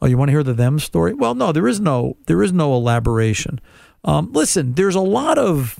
Oh, 0.01 0.07
you 0.07 0.17
want 0.17 0.29
to 0.29 0.33
hear 0.33 0.43
the 0.43 0.53
them 0.53 0.79
story? 0.79 1.13
Well, 1.13 1.35
no, 1.35 1.51
there 1.51 1.67
is 1.67 1.79
no 1.79 2.17
there 2.27 2.41
is 2.41 2.53
no 2.53 2.73
elaboration. 2.73 3.59
Um, 4.03 4.31
listen, 4.31 4.73
there's 4.73 4.95
a 4.95 5.01
lot 5.01 5.37
of 5.37 5.79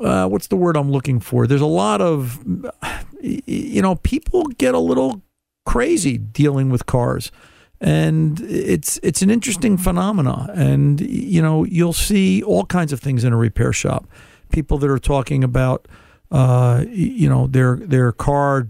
uh, 0.00 0.26
what's 0.26 0.48
the 0.48 0.56
word 0.56 0.76
I'm 0.76 0.90
looking 0.90 1.20
for? 1.20 1.46
There's 1.46 1.60
a 1.60 1.66
lot 1.66 2.00
of 2.00 2.44
you 3.20 3.82
know 3.82 3.96
people 3.96 4.44
get 4.44 4.74
a 4.74 4.80
little 4.80 5.22
crazy 5.64 6.18
dealing 6.18 6.70
with 6.70 6.86
cars, 6.86 7.30
and 7.80 8.40
it's 8.40 8.98
it's 9.02 9.22
an 9.22 9.30
interesting 9.30 9.76
phenomena. 9.76 10.50
And 10.54 11.00
you 11.00 11.42
know 11.42 11.64
you'll 11.64 11.92
see 11.92 12.42
all 12.42 12.64
kinds 12.64 12.92
of 12.92 13.00
things 13.00 13.24
in 13.24 13.32
a 13.32 13.36
repair 13.36 13.72
shop. 13.72 14.06
People 14.50 14.78
that 14.78 14.90
are 14.90 14.98
talking 14.98 15.44
about 15.44 15.86
uh, 16.30 16.84
you 16.88 17.28
know 17.28 17.46
their 17.46 17.76
their 17.76 18.12
car 18.12 18.68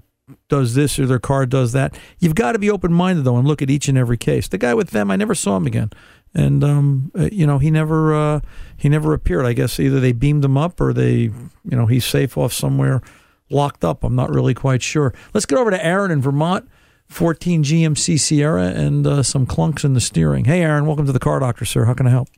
does 0.48 0.74
this 0.74 0.98
or 0.98 1.06
their 1.06 1.18
car 1.18 1.46
does 1.46 1.72
that. 1.72 1.98
You've 2.18 2.34
got 2.34 2.52
to 2.52 2.58
be 2.58 2.70
open 2.70 2.92
minded 2.92 3.24
though 3.24 3.36
and 3.36 3.48
look 3.48 3.62
at 3.62 3.70
each 3.70 3.88
and 3.88 3.96
every 3.96 4.18
case. 4.18 4.48
The 4.48 4.58
guy 4.58 4.74
with 4.74 4.90
them, 4.90 5.10
I 5.10 5.16
never 5.16 5.34
saw 5.34 5.56
him 5.56 5.66
again, 5.66 5.90
and 6.34 6.62
um, 6.62 7.10
uh, 7.18 7.28
you 7.32 7.46
know 7.46 7.58
he 7.58 7.70
never 7.70 8.14
uh, 8.14 8.40
he 8.76 8.88
never 8.88 9.14
appeared. 9.14 9.46
I 9.46 9.54
guess 9.54 9.80
either 9.80 10.00
they 10.00 10.12
beamed 10.12 10.44
him 10.44 10.56
up 10.56 10.80
or 10.80 10.92
they 10.92 11.16
you 11.16 11.32
know 11.64 11.86
he's 11.86 12.04
safe 12.04 12.36
off 12.36 12.52
somewhere 12.52 13.02
locked 13.50 13.84
up. 13.84 14.04
I'm 14.04 14.14
not 14.14 14.30
really 14.30 14.54
quite 14.54 14.82
sure. 14.82 15.14
Let's 15.32 15.46
get 15.46 15.58
over 15.58 15.70
to 15.70 15.84
Aaron 15.84 16.10
in 16.10 16.20
Vermont. 16.20 16.68
14 17.08 17.64
GMC 17.64 18.20
Sierra 18.20 18.66
and 18.66 19.06
uh, 19.06 19.22
some 19.22 19.46
clunks 19.46 19.84
in 19.84 19.94
the 19.94 20.00
steering. 20.00 20.44
Hey, 20.44 20.62
Aaron, 20.62 20.86
welcome 20.86 21.06
to 21.06 21.12
the 21.12 21.18
Car 21.18 21.40
Doctor, 21.40 21.64
sir. 21.64 21.84
How 21.84 21.94
can 21.94 22.06
I 22.06 22.10
help? 22.10 22.28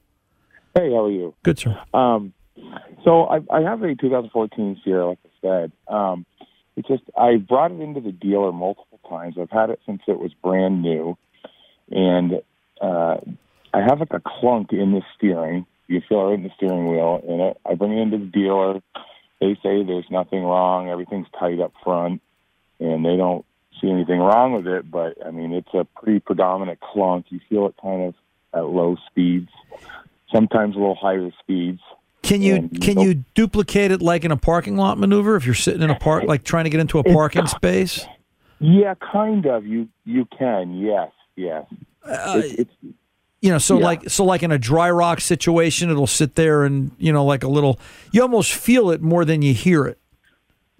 Hey, 0.75 0.91
how 0.91 1.05
are 1.05 1.11
you? 1.11 1.35
Good, 1.43 1.59
sir. 1.59 1.79
Um, 1.93 2.33
so 3.05 3.25
I, 3.25 3.41
I 3.51 3.63
have 3.63 3.83
a 3.83 3.95
2014 3.95 4.81
Sierra, 4.85 5.09
like 5.09 5.19
I 5.25 5.29
said. 5.41 5.73
Um, 5.89 6.25
it's 6.77 6.89
just 6.89 7.03
I 7.19 7.37
brought 7.37 7.73
it 7.73 7.81
into 7.81 8.01
the 8.01 8.13
dealer 8.13 8.53
multiple 8.53 9.01
times. 9.09 9.37
I've 9.41 9.51
had 9.51 9.71
it 9.71 9.81
since 9.85 10.03
it 10.07 10.19
was 10.19 10.33
brand 10.43 10.83
new, 10.83 11.19
and 11.91 12.35
uh, 12.81 13.17
I 13.75 13.81
have 13.81 14.01
like 14.01 14.13
a 14.13 14.23
clunk 14.25 14.73
in 14.73 14.93
the 14.93 15.03
steering. 15.17 15.67
You 15.89 16.01
feel 16.09 16.31
it 16.31 16.35
in 16.35 16.43
the 16.45 16.51
steering 16.57 16.87
wheel, 16.87 17.21
and 17.27 17.41
it, 17.41 17.57
I 17.67 17.75
bring 17.75 17.99
it 17.99 18.03
into 18.03 18.19
the 18.19 18.27
dealer. 18.27 18.81
They 19.41 19.55
say 19.63 19.83
there's 19.83 20.07
nothing 20.11 20.43
wrong, 20.43 20.89
everything's 20.89 21.27
tight 21.39 21.61
up 21.61 21.73
front, 21.83 22.23
and 22.79 23.05
they 23.05 23.17
don't 23.17 23.45
see 23.81 23.91
anything 23.91 24.19
wrong 24.21 24.53
with 24.53 24.67
it. 24.67 24.91
But 24.91 25.15
I 25.27 25.31
mean, 25.31 25.53
it's 25.53 25.73
a 25.75 25.85
pretty 25.97 26.21
predominant 26.21 26.81
clunk. 26.81 27.27
You 27.31 27.41
feel 27.49 27.67
it 27.67 27.75
kind 27.81 28.03
of 28.09 28.15
at 28.53 28.67
low 28.69 28.97
speeds, 29.09 29.51
sometimes 30.33 30.77
a 30.77 30.79
little 30.79 30.95
higher 30.95 31.31
speeds. 31.41 31.81
Can 32.23 32.43
you 32.43 32.57
And 32.57 32.81
can 32.81 32.97
don't- 32.97 33.07
you 33.07 33.25
duplicate 33.35 33.91
it 33.91 34.03
like 34.03 34.25
in 34.25 34.31
a 34.31 34.37
parking 34.37 34.77
lot 34.77 34.99
maneuver 34.99 35.37
if 35.37 35.47
you're 35.47 35.55
sitting 35.55 35.83
in 35.83 35.91
a 35.91 35.99
park 35.99 36.25
like 36.25 36.45
trying 36.45 36.65
to 36.65 36.71
get 36.71 36.81
into 36.81 36.99
a 36.99 37.05
parking 37.05 37.47
space? 37.47 38.07
Yeah, 38.59 38.95
kind 38.95 39.47
of. 39.47 39.67
You 39.67 39.89
you 40.05 40.27
can. 40.39 40.77
Yes, 40.77 41.11
yes. 41.37 41.65
Uh, 42.05 42.43
it's, 42.45 42.55
it's 42.55 42.75
You 43.43 43.51
know, 43.51 43.59
so 43.59 43.79
Yeah. 43.79 43.85
like 43.87 44.11
so 44.11 44.25
like 44.25 44.43
in 44.43 44.53
a 44.53 44.59
dry 44.59 44.91
rock 44.91 45.21
situation, 45.23 45.89
it'll 45.91 46.07
sit 46.07 46.35
there 46.35 46.65
and 46.65 46.91
you 46.99 47.11
know 47.13 47.25
like 47.25 47.43
a 47.43 47.49
little. 47.49 47.79
You 48.13 48.21
almost 48.21 48.53
feel 48.53 48.91
it 48.91 49.01
more 49.01 49.25
than 49.25 49.41
you 49.41 49.55
hear 49.55 49.87
it. 49.87 49.99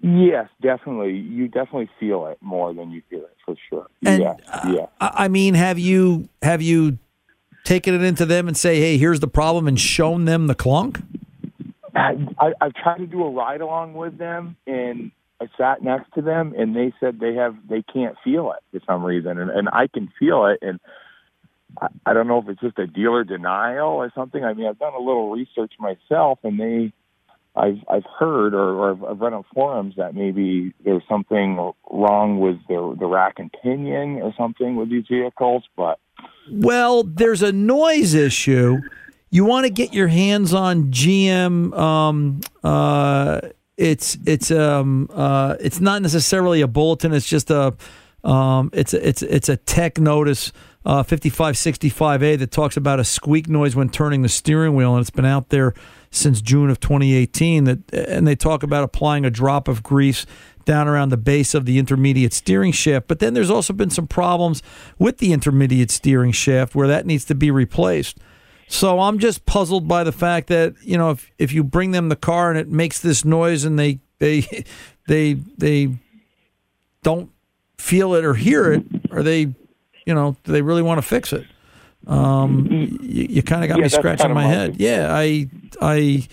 Yes, 0.01 0.49
definitely. 0.61 1.13
You 1.13 1.47
definitely 1.47 1.89
feel 1.99 2.25
it 2.25 2.37
more 2.41 2.73
than 2.73 2.91
you 2.91 3.03
hear 3.09 3.19
it 3.19 3.37
for 3.45 3.55
sure. 3.69 3.87
And, 4.03 4.21
yeah, 4.21 4.35
uh, 4.51 4.73
yeah. 4.73 4.85
I 4.99 5.25
I 5.25 5.27
mean, 5.27 5.53
have 5.53 5.77
you 5.77 6.27
have 6.41 6.61
you 6.61 6.97
taken 7.63 7.93
it 7.93 8.01
into 8.01 8.25
them 8.25 8.47
and 8.47 8.57
say, 8.57 8.79
hey, 8.79 8.97
here's 8.97 9.19
the 9.19 9.27
problem, 9.27 9.67
and 9.67 9.79
shown 9.79 10.25
them 10.25 10.47
the 10.47 10.55
clunk? 10.55 10.99
I, 11.93 12.15
I, 12.39 12.53
I've 12.61 12.73
tried 12.73 12.97
to 12.97 13.07
do 13.07 13.23
a 13.23 13.29
ride 13.29 13.61
along 13.61 13.93
with 13.93 14.17
them, 14.17 14.55
and 14.65 15.11
I 15.39 15.47
sat 15.57 15.83
next 15.83 16.13
to 16.13 16.21
them, 16.21 16.53
and 16.57 16.75
they 16.75 16.93
said 16.99 17.19
they 17.19 17.35
have 17.35 17.55
they 17.69 17.83
can't 17.83 18.15
feel 18.23 18.53
it 18.53 18.63
for 18.71 18.83
some 18.87 19.03
reason, 19.03 19.37
and, 19.37 19.51
and 19.51 19.69
I 19.69 19.87
can 19.87 20.11
feel 20.17 20.45
it, 20.45 20.59
and 20.61 20.79
I, 21.79 21.87
I 22.05 22.13
don't 22.13 22.27
know 22.27 22.39
if 22.39 22.49
it's 22.49 22.61
just 22.61 22.79
a 22.79 22.87
dealer 22.87 23.23
denial 23.23 23.89
or 23.89 24.11
something. 24.15 24.43
I 24.43 24.53
mean, 24.53 24.67
I've 24.67 24.79
done 24.79 24.93
a 24.93 24.99
little 24.99 25.31
research 25.31 25.73
myself, 25.79 26.39
and 26.43 26.59
they, 26.59 26.93
I've 27.55 27.79
I've 27.89 28.05
heard 28.17 28.53
or, 28.53 28.75
or 28.75 28.91
I've, 28.91 29.03
I've 29.03 29.19
read 29.19 29.33
on 29.33 29.43
forums 29.53 29.95
that 29.97 30.15
maybe 30.15 30.73
there's 30.85 31.03
something 31.09 31.73
wrong 31.91 32.39
with 32.39 32.57
the 32.67 32.95
the 32.97 33.05
rack 33.05 33.35
and 33.37 33.53
pinion 33.61 34.21
or 34.21 34.33
something 34.37 34.75
with 34.77 34.89
these 34.89 35.05
vehicles, 35.09 35.63
but 35.75 35.99
Well, 36.49 37.03
there's 37.03 37.43
a 37.43 37.51
noise 37.51 38.13
issue. 38.13 38.79
You 39.29 39.45
want 39.45 39.65
to 39.65 39.69
get 39.69 39.93
your 39.93 40.07
hands 40.07 40.53
on 40.53 40.91
GM. 40.91 41.77
Um, 41.77 42.39
uh, 42.63 43.41
it's 43.75 44.17
it's 44.25 44.49
um, 44.51 45.09
uh, 45.13 45.55
it's 45.59 45.81
not 45.81 46.01
necessarily 46.01 46.61
a 46.61 46.67
bulletin. 46.67 47.13
It's 47.13 47.27
just 47.27 47.49
a 47.49 47.75
um, 48.23 48.69
it's 48.71 48.93
a, 48.93 49.07
it's 49.07 49.23
it's 49.23 49.49
a 49.49 49.57
tech 49.57 49.99
notice. 49.99 50.51
Uh, 50.83 51.03
5565A 51.03 52.39
that 52.39 52.49
talks 52.49 52.75
about 52.75 52.99
a 52.99 53.03
squeak 53.03 53.47
noise 53.47 53.75
when 53.75 53.87
turning 53.87 54.23
the 54.23 54.29
steering 54.29 54.73
wheel, 54.73 54.95
and 54.95 55.01
it's 55.01 55.11
been 55.11 55.25
out 55.25 55.49
there 55.49 55.75
since 56.11 56.41
June 56.41 56.69
of 56.69 56.79
2018. 56.79 57.63
That 57.63 57.93
and 57.93 58.27
they 58.27 58.35
talk 58.35 58.63
about 58.63 58.83
applying 58.83 59.25
a 59.25 59.31
drop 59.31 59.67
of 59.67 59.81
grease 59.81 60.25
down 60.65 60.87
around 60.87 61.09
the 61.09 61.17
base 61.17 61.53
of 61.53 61.65
the 61.65 61.79
intermediate 61.79 62.33
steering 62.33 62.71
shaft. 62.71 63.07
But 63.07 63.19
then 63.19 63.33
there's 63.33 63.49
also 63.49 63.73
been 63.73 63.89
some 63.89 64.07
problems 64.07 64.61
with 64.99 65.17
the 65.17 65.33
intermediate 65.33 65.89
steering 65.89 66.31
shaft 66.31 66.75
where 66.75 66.87
that 66.87 67.05
needs 67.05 67.25
to 67.25 67.35
be 67.35 67.49
replaced. 67.49 68.17
So 68.67 69.01
I'm 69.01 69.19
just 69.19 69.45
puzzled 69.45 69.87
by 69.87 70.03
the 70.03 70.13
fact 70.13 70.47
that 70.47 70.75
you 70.81 70.97
know 70.97 71.11
if 71.11 71.29
if 71.37 71.51
you 71.51 71.63
bring 71.63 71.91
them 71.91 72.09
the 72.09 72.15
car 72.15 72.49
and 72.49 72.59
it 72.59 72.69
makes 72.69 72.99
this 72.99 73.25
noise 73.25 73.65
and 73.65 73.77
they 73.77 73.99
they 74.19 74.65
they 75.07 75.33
they 75.33 75.97
don't 77.03 77.29
feel 77.77 78.13
it 78.13 78.23
or 78.23 78.35
hear 78.35 78.71
it, 78.71 78.83
are 79.11 79.23
they 79.23 79.53
you 80.05 80.13
know 80.13 80.37
do 80.43 80.51
they 80.51 80.61
really 80.61 80.81
want 80.81 80.99
to 80.99 81.01
fix 81.01 81.33
it? 81.33 81.45
Um, 82.07 82.67
you, 83.01 83.27
you 83.29 83.43
kind 83.43 83.63
of 83.63 83.69
got 83.69 83.77
Yeah, 83.77 83.83
me 83.83 83.89
scratching 83.89 84.33
my 84.33 84.45
head. 84.47 84.77
Yeah, 84.79 85.09
I 85.11 85.49
I 85.81 86.27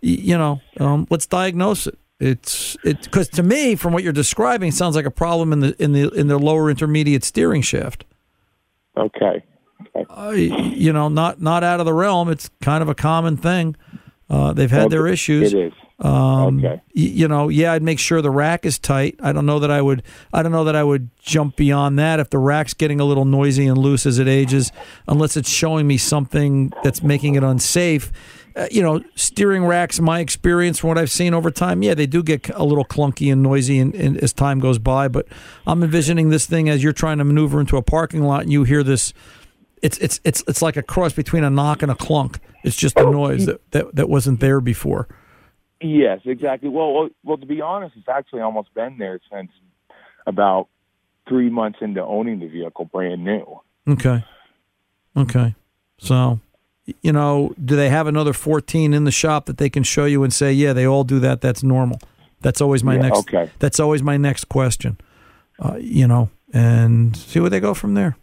you 0.00 0.36
know 0.38 0.60
um, 0.78 1.06
let's 1.10 1.26
diagnose 1.26 1.86
it. 1.86 1.98
It's 2.18 2.76
it 2.84 3.02
because 3.02 3.28
to 3.30 3.42
me, 3.42 3.76
from 3.76 3.92
what 3.92 4.02
you're 4.02 4.12
describing, 4.12 4.68
it 4.68 4.74
sounds 4.74 4.96
like 4.96 5.06
a 5.06 5.10
problem 5.10 5.52
in 5.52 5.60
the 5.60 5.82
in 5.82 5.92
the 5.92 6.08
in 6.10 6.26
the 6.28 6.38
lower 6.38 6.70
intermediate 6.70 7.24
steering 7.24 7.62
shaft. 7.62 8.04
okay. 8.96 9.44
I, 10.10 10.32
you 10.32 10.92
know, 10.92 11.08
not 11.08 11.40
not 11.40 11.64
out 11.64 11.80
of 11.80 11.86
the 11.86 11.94
realm. 11.94 12.28
It's 12.30 12.50
kind 12.60 12.82
of 12.82 12.88
a 12.88 12.94
common 12.94 13.36
thing. 13.36 13.76
Uh, 14.28 14.52
they've 14.52 14.70
had 14.70 14.90
their 14.90 15.06
issues. 15.06 15.52
It 15.52 15.58
is. 15.66 15.72
Um, 16.00 16.58
Okay. 16.58 16.74
y- 16.76 16.80
you 16.94 17.28
know, 17.28 17.48
yeah, 17.48 17.72
I'd 17.72 17.82
make 17.82 17.98
sure 17.98 18.22
the 18.22 18.30
rack 18.30 18.64
is 18.64 18.78
tight. 18.78 19.16
I 19.22 19.32
don't 19.32 19.44
know 19.46 19.58
that 19.58 19.70
I 19.70 19.82
would. 19.82 20.02
I 20.32 20.42
don't 20.42 20.52
know 20.52 20.64
that 20.64 20.74
I 20.76 20.82
would 20.82 21.10
jump 21.20 21.56
beyond 21.56 21.98
that 21.98 22.18
if 22.20 22.30
the 22.30 22.38
rack's 22.38 22.72
getting 22.74 23.00
a 23.00 23.04
little 23.04 23.24
noisy 23.26 23.66
and 23.66 23.76
loose 23.76 24.06
as 24.06 24.18
it 24.18 24.26
ages, 24.28 24.72
unless 25.06 25.36
it's 25.36 25.50
showing 25.50 25.86
me 25.86 25.98
something 25.98 26.72
that's 26.82 27.02
making 27.02 27.34
it 27.34 27.42
unsafe. 27.42 28.10
Uh, 28.56 28.66
you 28.70 28.82
know, 28.82 29.00
steering 29.14 29.64
racks. 29.64 30.00
My 30.00 30.18
experience 30.20 30.78
from 30.80 30.88
what 30.88 30.98
I've 30.98 31.10
seen 31.10 31.34
over 31.34 31.50
time, 31.52 31.82
yeah, 31.84 31.94
they 31.94 32.06
do 32.06 32.20
get 32.22 32.48
a 32.50 32.64
little 32.64 32.84
clunky 32.84 33.30
and 33.30 33.42
noisy, 33.42 33.78
and, 33.78 33.94
and 33.94 34.16
as 34.18 34.32
time 34.32 34.58
goes 34.58 34.78
by. 34.78 35.06
But 35.06 35.26
I'm 35.66 35.82
envisioning 35.84 36.30
this 36.30 36.46
thing 36.46 36.68
as 36.68 36.82
you're 36.82 36.92
trying 36.92 37.18
to 37.18 37.24
maneuver 37.24 37.60
into 37.60 37.76
a 37.76 37.82
parking 37.82 38.22
lot, 38.22 38.42
and 38.42 38.50
you 38.52 38.64
hear 38.64 38.82
this 38.82 39.12
it's 39.82 39.96
it's 39.98 40.18
it's 40.24 40.42
it's 40.48 40.62
like 40.62 40.76
a 40.76 40.82
cross 40.82 41.12
between 41.12 41.44
a 41.44 41.50
knock 41.50 41.82
and 41.82 41.92
a 41.92 41.94
clunk. 41.94 42.38
It's 42.64 42.76
just 42.76 42.98
a 42.98 43.02
noise 43.10 43.46
that, 43.46 43.60
that, 43.70 43.94
that 43.94 44.08
wasn't 44.08 44.40
there 44.40 44.60
before. 44.60 45.08
Yes, 45.80 46.20
exactly. 46.24 46.68
Well, 46.68 46.92
well, 46.92 47.08
well, 47.24 47.38
to 47.38 47.46
be 47.46 47.60
honest, 47.60 47.96
it's 47.96 48.08
actually 48.08 48.42
almost 48.42 48.72
been 48.74 48.98
there 48.98 49.18
since 49.32 49.50
about 50.26 50.68
three 51.28 51.48
months 51.48 51.78
into 51.80 52.02
owning 52.04 52.40
the 52.40 52.48
vehicle, 52.48 52.84
brand 52.86 53.24
new. 53.24 53.60
Okay. 53.88 54.24
Okay. 55.16 55.54
So, 55.98 56.40
you 57.02 57.12
know, 57.12 57.54
do 57.62 57.76
they 57.76 57.88
have 57.88 58.06
another 58.06 58.32
14 58.32 58.92
in 58.92 59.04
the 59.04 59.10
shop 59.10 59.46
that 59.46 59.58
they 59.58 59.70
can 59.70 59.82
show 59.82 60.04
you 60.04 60.22
and 60.22 60.32
say, 60.32 60.52
yeah, 60.52 60.72
they 60.72 60.86
all 60.86 61.04
do 61.04 61.18
that. 61.20 61.40
That's 61.40 61.62
normal. 61.62 61.98
That's 62.40 62.60
always 62.60 62.82
my 62.84 62.94
Yeah, 62.94 63.02
next. 63.02 63.18
okay. 63.20 63.50
That's 63.58 63.80
always 63.80 64.02
my 64.02 64.16
next 64.16 64.48
question. 64.48 64.98
Uh, 65.58 65.76
you 65.78 66.06
know, 66.06 66.30
and 66.52 67.16
see 67.16 67.38
where 67.40 67.50
they 67.50 67.60
go 67.60 67.74
from 67.74 67.94
there. 67.94 68.16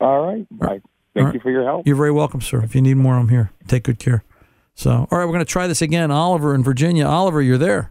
All 0.00 0.24
right. 0.26 0.46
Thank 0.60 0.82
All 1.16 1.24
right. 1.24 1.34
you 1.34 1.40
for 1.40 1.50
your 1.50 1.64
help. 1.64 1.86
You're 1.86 1.96
very 1.96 2.12
welcome, 2.12 2.40
sir. 2.40 2.62
If 2.62 2.74
you 2.74 2.82
need 2.82 2.96
more, 2.96 3.14
I'm 3.14 3.28
here. 3.28 3.50
Take 3.66 3.84
good 3.84 3.98
care. 3.98 4.22
So, 4.74 4.90
all 4.90 5.18
right, 5.18 5.24
we're 5.24 5.32
going 5.32 5.38
to 5.38 5.44
try 5.44 5.66
this 5.66 5.82
again. 5.82 6.10
Oliver 6.10 6.54
in 6.54 6.62
Virginia. 6.62 7.06
Oliver, 7.06 7.40
you're 7.40 7.58
there. 7.58 7.90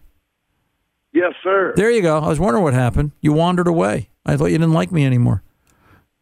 Yes, 1.14 1.34
sir. 1.44 1.74
There 1.76 1.92
you 1.92 2.02
go. 2.02 2.18
I 2.20 2.28
was 2.28 2.40
wondering 2.40 2.64
what 2.64 2.74
happened. 2.74 3.12
You 3.22 3.34
wandered 3.34 3.68
away. 3.68 4.10
I 4.26 4.36
thought 4.36 4.48
you 4.48 4.58
didn't 4.58 4.74
like 4.74 4.92
me 4.92 5.06
anymore. 5.06 5.44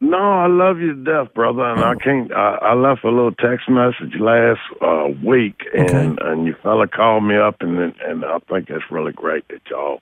No, 0.03 0.17
I 0.17 0.47
love 0.47 0.79
you 0.79 0.95
to 0.95 1.03
death, 1.03 1.33
brother, 1.35 1.63
and 1.63 1.79
I 1.83 1.93
can't. 1.95 2.33
I, 2.33 2.57
I 2.61 2.73
left 2.73 3.03
a 3.03 3.09
little 3.09 3.31
text 3.33 3.69
message 3.69 4.15
last 4.19 4.59
uh, 4.81 5.09
week, 5.23 5.61
and 5.77 6.19
and 6.19 6.45
you 6.47 6.55
fella 6.63 6.87
called 6.87 7.23
me 7.23 7.37
up, 7.37 7.57
and 7.61 7.77
and 7.79 8.25
I 8.25 8.39
think 8.49 8.67
that's 8.67 8.81
really 8.89 9.11
great 9.13 9.47
that 9.49 9.61
y'all 9.69 10.01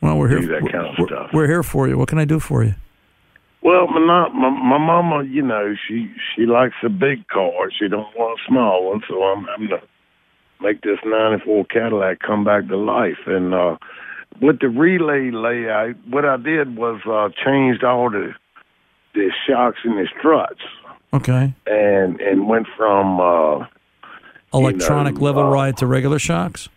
Well, 0.00 0.16
we're 0.16 0.28
here. 0.28 0.40
do 0.42 0.46
that 0.46 0.60
kind 0.70 0.86
of 0.86 0.94
we're, 0.96 1.06
stuff. 1.08 1.30
we're 1.32 1.48
here 1.48 1.64
for 1.64 1.88
you. 1.88 1.98
What 1.98 2.08
can 2.08 2.20
I 2.20 2.24
do 2.24 2.38
for 2.38 2.62
you? 2.62 2.76
Well, 3.62 3.88
my, 3.88 3.98
not- 4.06 4.32
my 4.32 4.48
my 4.48 4.78
mama, 4.78 5.24
you 5.24 5.42
know, 5.42 5.74
she 5.88 6.08
she 6.36 6.46
likes 6.46 6.76
a 6.84 6.88
big 6.88 7.26
car. 7.26 7.50
She 7.76 7.88
don't 7.88 8.16
want 8.16 8.38
a 8.38 8.42
small 8.48 8.90
one, 8.90 9.02
so 9.08 9.24
I'm 9.24 9.44
to 9.68 9.80
make 10.62 10.80
this 10.82 10.98
'94 11.04 11.64
Cadillac 11.66 12.20
come 12.20 12.44
back 12.44 12.68
to 12.68 12.76
life. 12.76 13.18
And 13.26 13.52
uh, 13.52 13.76
with 14.40 14.60
the 14.60 14.68
relay 14.68 15.30
layout, 15.30 15.96
what 16.08 16.24
I 16.24 16.36
did 16.36 16.76
was 16.76 17.00
uh, 17.06 17.28
changed 17.44 17.84
all 17.84 18.10
the 18.10 18.34
the 19.14 19.30
shocks 19.46 19.78
and 19.84 19.98
the 19.98 20.08
struts, 20.18 20.60
Okay. 21.12 21.52
and 21.66 22.20
and 22.20 22.48
went 22.48 22.66
from 22.76 23.20
uh, 23.20 23.66
Electronic 24.54 25.14
know, 25.16 25.20
level 25.20 25.42
uh, 25.44 25.50
ride 25.50 25.76
to 25.78 25.86
regular 25.86 26.18
shocks. 26.18 26.68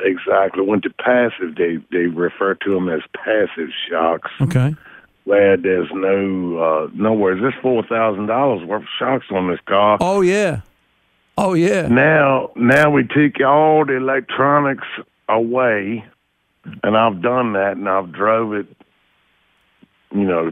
exactly 0.00 0.64
went 0.64 0.82
to 0.84 0.90
passive. 0.90 1.56
They 1.56 1.78
they 1.90 2.06
refer 2.06 2.54
to 2.54 2.74
them 2.74 2.88
as 2.88 3.00
passive 3.14 3.70
shocks. 3.90 4.30
Okay. 4.40 4.74
Where 5.24 5.56
there's 5.56 5.90
no 5.92 6.58
uh, 6.58 6.90
nowhere. 6.94 7.34
There's 7.38 7.54
four 7.60 7.82
thousand 7.82 8.26
dollars 8.26 8.64
worth 8.66 8.82
of 8.82 8.88
shocks 8.98 9.26
on 9.30 9.50
this 9.50 9.60
car. 9.66 9.98
Oh 10.00 10.20
yeah. 10.20 10.60
Oh 11.40 11.54
yeah. 11.54 11.86
Now, 11.86 12.50
now 12.56 12.90
we 12.90 13.04
take 13.04 13.40
all 13.40 13.86
the 13.86 13.94
electronics 13.96 14.88
away, 15.28 16.04
and 16.82 16.96
I've 16.96 17.22
done 17.22 17.52
that, 17.52 17.76
and 17.76 17.88
I've 17.88 18.12
drove 18.12 18.54
it. 18.54 18.66
You 20.10 20.24
know, 20.24 20.50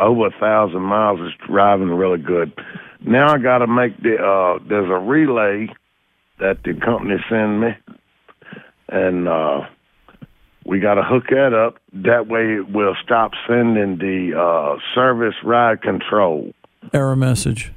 over 0.00 0.26
a 0.26 0.40
thousand 0.40 0.82
miles. 0.82 1.20
It's 1.22 1.46
driving 1.46 1.90
really 1.90 2.18
good. 2.18 2.52
Now 3.00 3.32
I 3.32 3.38
got 3.38 3.58
to 3.58 3.68
make 3.68 3.96
the. 4.02 4.16
Uh, 4.16 4.58
there's 4.68 4.90
a 4.90 4.98
relay 4.98 5.68
that 6.40 6.64
the 6.64 6.74
company 6.74 7.14
send 7.28 7.60
me, 7.60 7.76
and 8.88 9.28
uh, 9.28 9.60
we 10.66 10.80
got 10.80 10.94
to 10.94 11.04
hook 11.04 11.26
that 11.30 11.54
up. 11.54 11.78
That 11.92 12.26
way, 12.26 12.56
it 12.56 12.72
will 12.72 12.96
stop 13.04 13.30
sending 13.46 13.98
the 13.98 14.36
uh, 14.36 14.80
service 14.96 15.36
ride 15.44 15.80
control 15.80 16.52
Error 16.92 17.16
message. 17.16 17.72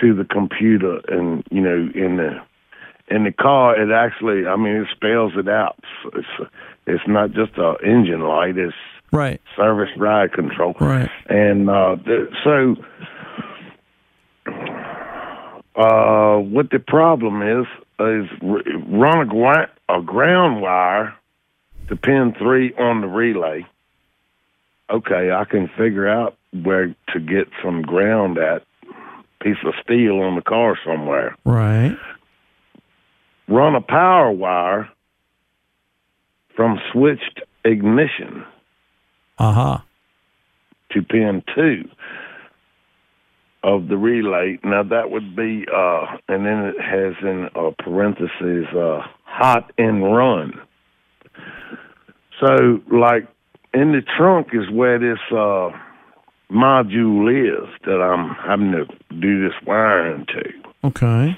To 0.00 0.14
the 0.14 0.24
computer 0.24 1.00
and 1.08 1.42
you 1.50 1.60
know 1.60 1.88
in 1.94 2.16
the 2.16 2.30
in 3.10 3.24
the 3.24 3.32
car 3.32 3.74
it 3.80 3.90
actually 3.92 4.46
i 4.46 4.54
mean 4.56 4.76
it 4.76 4.88
spells 4.94 5.32
it 5.36 5.48
out 5.48 5.76
it's 6.14 6.50
it's 6.86 7.02
not 7.08 7.32
just 7.32 7.56
a 7.58 7.74
engine 7.84 8.20
light 8.22 8.56
it's 8.58 8.74
Right. 9.10 9.40
service 9.56 9.88
ride 9.96 10.32
control 10.34 10.74
Right. 10.78 11.08
and 11.30 11.70
uh 11.70 11.96
the, 12.04 12.28
so 12.44 12.76
uh 15.76 16.38
what 16.38 16.70
the 16.70 16.78
problem 16.78 17.42
is 17.42 17.66
is 18.00 18.26
r- 18.42 18.62
run 18.88 19.20
a, 19.22 19.30
gwa- 19.30 19.68
a 19.88 20.02
ground 20.02 20.60
wire 20.60 21.14
to 21.88 21.96
pin 21.96 22.34
3 22.38 22.74
on 22.74 23.00
the 23.00 23.06
relay 23.06 23.64
okay 24.90 25.30
i 25.30 25.44
can 25.44 25.68
figure 25.76 26.08
out 26.08 26.36
where 26.62 26.94
to 27.12 27.20
get 27.20 27.48
some 27.62 27.82
ground 27.82 28.38
at 28.38 28.62
piece 29.42 29.56
of 29.64 29.74
steel 29.82 30.20
on 30.20 30.34
the 30.36 30.42
car 30.42 30.76
somewhere. 30.84 31.36
Right. 31.44 31.96
Run 33.48 33.74
a 33.74 33.80
power 33.80 34.30
wire 34.30 34.88
from 36.56 36.78
switched 36.92 37.40
ignition 37.64 38.44
Uh 39.38 39.52
huh. 39.52 39.78
to 40.92 41.02
pin 41.02 41.42
two. 41.54 41.88
of 43.64 43.88
the 43.88 43.96
relay. 43.96 44.58
Now 44.64 44.82
that 44.84 45.10
would 45.10 45.34
be, 45.34 45.64
uh, 45.74 46.06
and 46.28 46.46
then 46.46 46.72
it 46.72 46.80
has 46.80 47.14
in 47.22 47.48
uh, 47.56 47.70
parentheses, 47.82 48.66
uh, 48.74 49.00
hot 49.24 49.72
and 49.78 50.02
run. 50.14 50.52
So, 52.40 52.80
like 52.92 53.26
in 53.74 53.92
the 53.92 54.02
trunk 54.16 54.48
is 54.52 54.70
where 54.70 54.98
this 55.00 55.18
uh, 55.32 55.70
module 56.50 57.28
is 57.30 57.68
that 57.84 58.00
I'm 58.00 58.34
having 58.34 58.72
to 58.72 58.86
do 59.20 59.42
this 59.46 59.54
wiring 59.66 60.26
to. 60.26 60.52
Okay. 60.84 61.36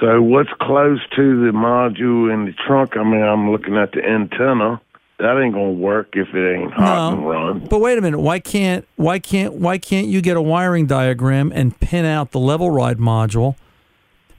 So, 0.00 0.20
what's 0.20 0.50
close 0.60 1.00
to 1.16 1.46
the 1.46 1.52
module 1.52 2.32
in 2.32 2.46
the 2.46 2.52
trunk? 2.66 2.96
I 2.96 3.04
mean, 3.04 3.22
I'm 3.22 3.50
looking 3.50 3.76
at 3.76 3.92
the 3.92 4.04
antenna. 4.04 4.80
That 5.20 5.40
ain't 5.40 5.54
gonna 5.54 5.70
work 5.70 6.08
if 6.14 6.34
it 6.34 6.56
ain't 6.56 6.72
hot 6.72 7.12
and 7.12 7.26
run. 7.26 7.60
But 7.70 7.78
wait 7.78 7.96
a 7.96 8.00
minute. 8.00 8.18
Why 8.18 8.40
can't 8.40 8.84
why 8.96 9.20
can't 9.20 9.54
why 9.54 9.78
can't 9.78 10.08
you 10.08 10.20
get 10.20 10.36
a 10.36 10.42
wiring 10.42 10.86
diagram 10.86 11.52
and 11.54 11.78
pin 11.78 12.04
out 12.04 12.32
the 12.32 12.40
level 12.40 12.70
ride 12.70 12.98
module? 12.98 13.54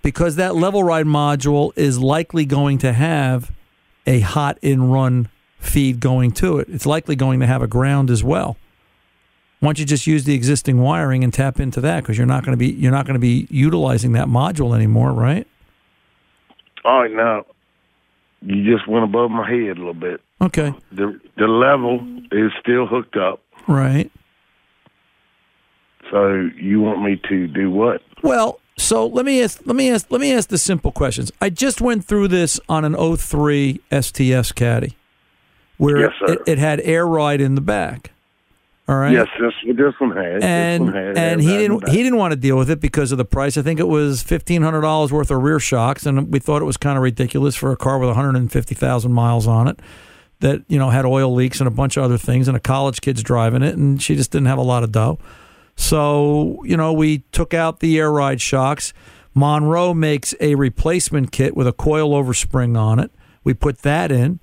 Because 0.02 0.36
that 0.36 0.54
level 0.56 0.84
ride 0.84 1.06
module 1.06 1.72
is 1.78 1.98
likely 2.00 2.46
going 2.46 2.78
to 2.80 2.92
have 2.92 3.52
a 4.06 4.20
hot 4.20 4.60
in 4.62 4.92
run 4.92 5.30
feed 5.60 6.02
going 6.02 6.32
to 6.32 6.60
it. 6.60 6.68
It's 6.70 6.86
likely 6.86 7.16
going 7.16 7.40
to 7.40 7.48
have 7.48 7.62
a 7.62 7.68
ground 7.68 8.10
as 8.10 8.24
well. 8.24 8.58
Why 9.66 9.70
don't 9.70 9.80
you 9.80 9.86
just 9.86 10.06
use 10.06 10.26
the 10.26 10.36
existing 10.36 10.80
wiring 10.80 11.24
and 11.24 11.34
tap 11.34 11.60
into 11.60 11.82
that? 11.82 12.04
Because 12.04 12.20
you're 12.20 12.28
not 12.28 12.46
going 12.46 12.54
to 12.54 12.58
be 12.58 12.72
you're 12.74 12.92
not 12.92 13.08
going 13.08 13.16
to 13.16 13.20
be 13.20 13.48
utilizing 13.50 14.12
that 14.12 14.28
module 14.28 14.76
anymore, 14.76 15.12
right? 15.12 15.48
All 16.84 17.02
right, 17.02 17.12
now 17.12 17.46
you 18.42 18.64
just 18.72 18.88
went 18.88 19.04
above 19.04 19.32
my 19.32 19.50
head 19.50 19.78
a 19.78 19.80
little 19.80 19.96
bit. 19.96 20.22
Okay. 20.40 20.72
The 20.92 21.20
the 21.36 21.48
level 21.48 22.00
is 22.32 22.52
still 22.62 22.86
hooked 22.86 23.18
up. 23.18 23.42
Right. 23.68 24.12
So 26.12 26.48
you 26.62 26.82
want 26.82 27.02
me 27.02 27.20
to 27.28 27.48
do 27.48 27.72
what? 27.72 28.04
Well, 28.22 28.60
so 28.78 29.08
let 29.08 29.26
me 29.26 29.42
ask 29.42 29.62
let 29.66 29.76
me 29.76 29.90
ask 29.90 30.12
let 30.12 30.22
me 30.22 30.32
ask 30.32 30.50
the 30.50 30.60
simple 30.60 30.92
questions. 30.92 31.32
I 31.42 31.50
just 31.50 31.82
went 31.82 32.06
through 32.06 32.28
this 32.28 32.60
on 32.70 32.86
an 32.86 32.94
03 33.18 33.82
STS 34.00 34.52
caddy 34.52 34.96
where 35.78 36.02
Yes, 36.02 36.12
it, 36.22 36.40
it 36.46 36.58
had 36.60 36.82
air 36.82 37.08
ride 37.08 37.42
in 37.42 37.56
the 37.56 37.62
back. 37.62 38.12
All 38.88 38.96
right. 38.98 39.14
Yes, 39.14 39.28
this 39.40 39.76
this 39.76 39.94
one 39.98 40.16
has. 40.16 40.44
and 40.44 40.84
one 40.84 40.94
has 40.94 41.18
and 41.18 41.42
he 41.42 41.58
didn't 41.58 41.90
he 41.90 42.04
didn't 42.04 42.18
want 42.20 42.34
to 42.34 42.36
deal 42.36 42.56
with 42.56 42.70
it 42.70 42.80
because 42.80 43.12
of 43.12 43.18
the 43.18 43.26
price. 43.26 43.58
I 43.58 43.64
think 43.64 43.80
it 43.80 43.88
was 43.88 44.22
fifteen 44.22 44.62
hundred 44.62 44.82
dollars 44.82 45.12
worth 45.12 45.32
of 45.32 45.42
rear 45.42 45.60
shocks, 45.60 46.06
and 46.06 46.32
we 46.32 46.38
thought 46.38 46.62
it 46.62 46.66
was 46.66 46.78
kind 46.78 46.96
of 46.96 47.02
ridiculous 47.04 47.56
for 47.56 47.72
a 47.72 47.78
car 47.78 47.98
with 47.98 48.10
one 48.10 48.16
hundred 48.16 48.36
and 48.36 48.52
fifty 48.52 48.76
thousand 48.76 49.14
miles 49.14 49.48
on 49.48 49.68
it 49.68 49.80
that 50.40 50.64
you 50.68 50.78
know 50.78 50.92
had 50.92 51.06
oil 51.06 51.34
leaks 51.34 51.60
and 51.60 51.68
a 51.68 51.72
bunch 51.72 51.98
of 51.98 52.04
other 52.04 52.18
things, 52.18 52.48
and 52.48 52.56
a 52.56 52.60
college 52.60 53.02
kid's 53.02 53.24
driving 53.24 53.64
it, 53.64 53.76
and 53.76 54.02
she 54.02 54.16
just 54.16 54.32
didn't 54.32 54.48
have 54.48 54.60
a 54.60 54.64
lot 54.64 54.84
of 54.84 54.92
dough. 54.92 55.18
So 55.76 56.62
you 56.64 56.78
know 56.78 56.94
we 56.94 57.20
took 57.32 57.56
out 57.56 57.80
the 57.80 57.98
air 57.98 58.12
ride 58.12 58.40
shocks. 58.40 58.94
Monroe 59.34 59.94
makes 59.94 60.34
a 60.40 60.56
replacement 60.56 61.32
kit 61.32 61.58
with 61.58 61.68
a 61.68 61.74
coilover 61.74 62.36
spring 62.36 62.78
on 62.78 63.00
it. 63.00 63.12
We 63.44 63.54
put 63.54 63.80
that 63.80 64.12
in. 64.12 64.40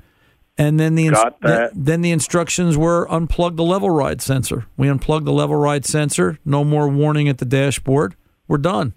And 0.58 0.78
then 0.78 0.94
the 0.96 1.06
ins- 1.06 1.16
Got 1.18 1.40
that. 1.40 1.70
then 1.74 2.02
the 2.02 2.10
instructions 2.10 2.76
were 2.76 3.06
unplug 3.08 3.56
the 3.56 3.62
level 3.64 3.88
ride 3.90 4.20
sensor. 4.20 4.66
We 4.76 4.88
unplugged 4.88 5.24
the 5.26 5.32
level 5.32 5.56
ride 5.56 5.86
sensor. 5.86 6.38
No 6.44 6.62
more 6.62 6.88
warning 6.88 7.28
at 7.28 7.38
the 7.38 7.44
dashboard. 7.46 8.14
We're 8.48 8.58
done. 8.58 8.92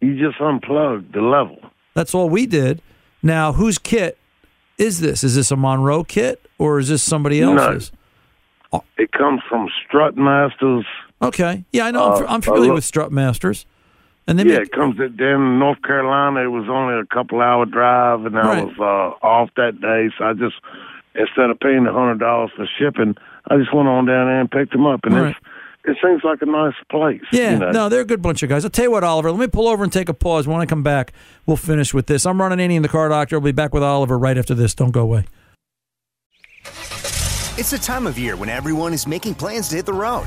You 0.00 0.16
just 0.18 0.40
unplugged 0.40 1.12
the 1.12 1.20
level. 1.20 1.58
That's 1.94 2.14
all 2.14 2.30
we 2.30 2.46
did. 2.46 2.80
Now, 3.22 3.52
whose 3.52 3.78
kit 3.78 4.16
is 4.78 5.00
this? 5.00 5.22
Is 5.24 5.34
this 5.34 5.50
a 5.50 5.56
Monroe 5.56 6.04
kit 6.04 6.40
or 6.56 6.78
is 6.78 6.88
this 6.88 7.02
somebody 7.02 7.40
No. 7.40 7.56
else's? 7.56 7.92
It 8.96 9.12
comes 9.12 9.40
from 9.48 9.68
Strutmasters. 9.90 10.84
Okay. 11.20 11.64
Yeah, 11.72 11.86
I 11.86 11.90
know. 11.90 12.14
I'm, 12.14 12.22
Uh, 12.22 12.26
I'm 12.28 12.40
familiar 12.42 12.72
uh, 12.72 12.74
with 12.76 12.84
Strutmasters. 12.84 13.64
And 14.28 14.38
then 14.38 14.46
yeah, 14.46 14.58
it 14.58 14.70
comes 14.72 15.00
at 15.00 15.16
down 15.16 15.40
in 15.42 15.58
North 15.58 15.80
Carolina. 15.82 16.40
It 16.44 16.48
was 16.52 16.68
only 16.68 17.00
a 17.00 17.06
couple 17.06 17.40
hour 17.40 17.64
drive, 17.64 18.26
and 18.26 18.38
I 18.38 18.46
Right. 18.46 18.64
was 18.66 18.74
uh, 18.78 19.26
off 19.26 19.48
that 19.56 19.80
day, 19.80 20.10
so 20.18 20.24
I 20.26 20.34
just 20.34 20.56
instead 21.14 21.50
of 21.50 21.58
paying 21.58 21.86
a 21.86 21.92
hundred 21.92 22.20
dollars 22.20 22.50
for 22.54 22.66
shipping, 22.78 23.16
I 23.50 23.56
just 23.56 23.72
went 23.74 23.88
on 23.88 24.04
down 24.04 24.26
there 24.26 24.40
and 24.40 24.50
picked 24.50 24.72
them 24.72 24.86
up, 24.86 25.00
and 25.04 25.14
Right. 25.14 25.30
it's 25.30 25.38
it 25.84 25.96
seems 26.04 26.22
like 26.22 26.42
a 26.42 26.46
nice 26.46 26.74
place. 26.90 27.22
Yeah, 27.32 27.52
you 27.52 27.58
know? 27.60 27.70
no, 27.70 27.88
they're 27.88 28.02
a 28.02 28.04
good 28.04 28.20
bunch 28.20 28.42
of 28.42 28.50
guys. 28.50 28.62
I'll 28.64 28.70
tell 28.70 28.84
you 28.84 28.90
what, 28.90 29.02
Oliver, 29.04 29.30
let 29.30 29.40
me 29.40 29.46
pull 29.46 29.66
over 29.68 29.82
and 29.82 29.90
take 29.90 30.10
a 30.10 30.14
pause. 30.14 30.46
When 30.46 30.60
I 30.60 30.66
come 30.66 30.82
back, 30.82 31.14
we'll 31.46 31.56
finish 31.56 31.94
with 31.94 32.06
this. 32.08 32.26
I'm 32.26 32.38
Ron 32.38 32.50
Ananian 32.50 32.82
the 32.82 32.88
car 32.90 33.08
doctor. 33.08 33.36
I'll 33.36 33.40
be 33.40 33.52
back 33.52 33.72
with 33.72 33.82
Oliver 33.82 34.18
right 34.18 34.36
after 34.36 34.52
this. 34.54 34.74
Don't 34.74 34.90
go 34.90 35.00
away. 35.00 35.24
It's 37.56 37.70
the 37.70 37.78
time 37.78 38.06
of 38.06 38.18
year 38.18 38.36
when 38.36 38.50
everyone 38.50 38.92
is 38.92 39.06
making 39.06 39.36
plans 39.36 39.68
to 39.70 39.76
hit 39.76 39.86
the 39.86 39.94
road. 39.94 40.26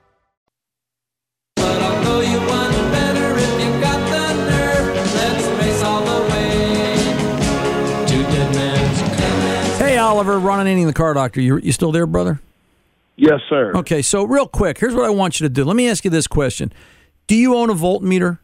Oliver, 10.11 10.37
Ron 10.39 10.65
Ananian, 10.65 10.87
the 10.87 10.93
car 10.93 11.13
doctor. 11.13 11.39
You, 11.39 11.57
you 11.59 11.71
still 11.71 11.93
there, 11.93 12.05
brother? 12.05 12.41
Yes, 13.15 13.39
sir. 13.49 13.71
Okay, 13.75 14.01
so 14.01 14.25
real 14.25 14.45
quick, 14.45 14.77
here's 14.77 14.93
what 14.93 15.05
I 15.05 15.09
want 15.09 15.39
you 15.39 15.45
to 15.45 15.49
do. 15.49 15.63
Let 15.63 15.77
me 15.77 15.87
ask 15.87 16.03
you 16.03 16.11
this 16.11 16.27
question: 16.27 16.73
Do 17.27 17.35
you 17.35 17.55
own 17.55 17.69
a 17.69 17.73
voltmeter? 17.73 18.39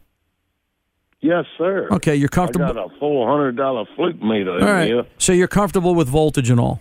Yes, 1.20 1.44
sir. 1.58 1.88
Okay, 1.90 2.14
you're 2.16 2.30
comfortable. 2.30 2.64
I 2.64 2.72
got 2.72 2.94
a 2.94 2.98
four 2.98 3.28
hundred 3.28 3.56
dollar 3.56 3.84
fluke 3.96 4.22
meter 4.22 4.56
in 4.56 4.64
All 4.64 4.72
right, 4.72 4.86
here. 4.88 5.04
so 5.18 5.32
you're 5.32 5.46
comfortable 5.46 5.94
with 5.94 6.08
voltage 6.08 6.48
and 6.48 6.58
all. 6.58 6.80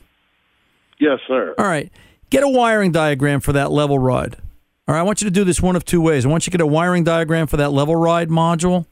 Yes, 0.99 1.19
sir. 1.27 1.53
All 1.57 1.65
right, 1.65 1.91
get 2.29 2.43
a 2.43 2.47
wiring 2.49 2.93
diagram 2.93 3.41
for 3.41 3.51
that 3.53 3.71
level 3.71 3.99
ride. 3.99 4.37
All 4.87 4.93
right, 4.95 5.01
I 5.01 5.03
want 5.03 5.21
you 5.21 5.25
to 5.25 5.31
do 5.31 5.43
this 5.43 5.61
one 5.61 5.75
of 5.75 5.83
two 5.83 5.99
ways. 5.99 6.25
I 6.25 6.29
want 6.29 6.47
you 6.47 6.51
to 6.51 6.57
get 6.57 6.63
a 6.63 6.67
wiring 6.67 7.03
diagram 7.03 7.47
for 7.47 7.57
that 7.57 7.71
level 7.71 7.95
ride 7.97 8.29
module, 8.29 8.85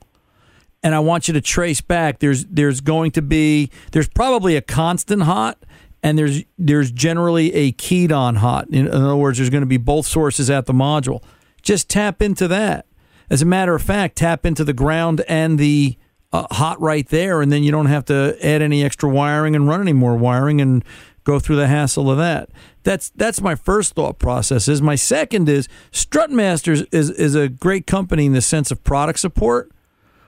and 0.83 0.93
I 0.93 0.99
want 0.99 1.29
you 1.29 1.33
to 1.35 1.41
trace 1.41 1.79
back. 1.79 2.19
There's 2.19 2.43
there's 2.47 2.81
going 2.81 3.11
to 3.11 3.21
be 3.21 3.69
there's 3.93 4.09
probably 4.09 4.55
a 4.57 4.61
constant 4.61 5.23
hot, 5.23 5.57
and 6.05 6.19
there's 6.19 6.43
there's 6.59 6.91
generally 6.91 7.51
a 7.55 7.71
keyed 7.71 8.11
on 8.11 8.35
hot. 8.35 8.67
In, 8.69 8.85
in 8.85 8.93
other 8.93 9.15
words, 9.15 9.39
there's 9.39 9.49
going 9.49 9.63
to 9.63 9.67
be 9.67 9.77
both 9.77 10.05
sources 10.05 10.51
at 10.51 10.67
the 10.67 10.73
module. 10.73 11.23
Just 11.63 11.89
tap 11.89 12.21
into 12.21 12.47
that. 12.47 12.85
As 13.27 13.41
a 13.41 13.45
matter 13.45 13.73
of 13.73 13.81
fact, 13.81 14.15
tap 14.15 14.45
into 14.45 14.63
the 14.63 14.71
ground 14.71 15.23
and 15.27 15.57
the 15.57 15.97
uh, 16.31 16.45
hot 16.51 16.79
right 16.79 17.09
there, 17.09 17.41
and 17.41 17.51
then 17.51 17.63
you 17.63 17.71
don't 17.71 17.87
have 17.87 18.05
to 18.05 18.37
add 18.43 18.61
any 18.61 18.83
extra 18.83 19.09
wiring 19.09 19.55
and 19.55 19.67
run 19.67 19.81
any 19.81 19.93
more 19.93 20.15
wiring 20.15 20.61
and 20.61 20.85
go 21.23 21.39
through 21.39 21.55
the 21.55 21.65
hassle 21.65 22.11
of 22.11 22.19
that. 22.19 22.49
That's 22.83 23.09
that's 23.09 23.41
my 23.41 23.55
first 23.55 23.95
thought 23.95 24.19
process. 24.19 24.67
Is 24.67 24.83
my 24.83 24.93
second 24.93 25.49
is 25.49 25.67
Strutmasters 25.91 26.85
is 26.91 27.09
is 27.09 27.33
a 27.33 27.49
great 27.49 27.87
company 27.87 28.27
in 28.27 28.33
the 28.33 28.41
sense 28.41 28.69
of 28.69 28.83
product 28.83 29.17
support. 29.17 29.71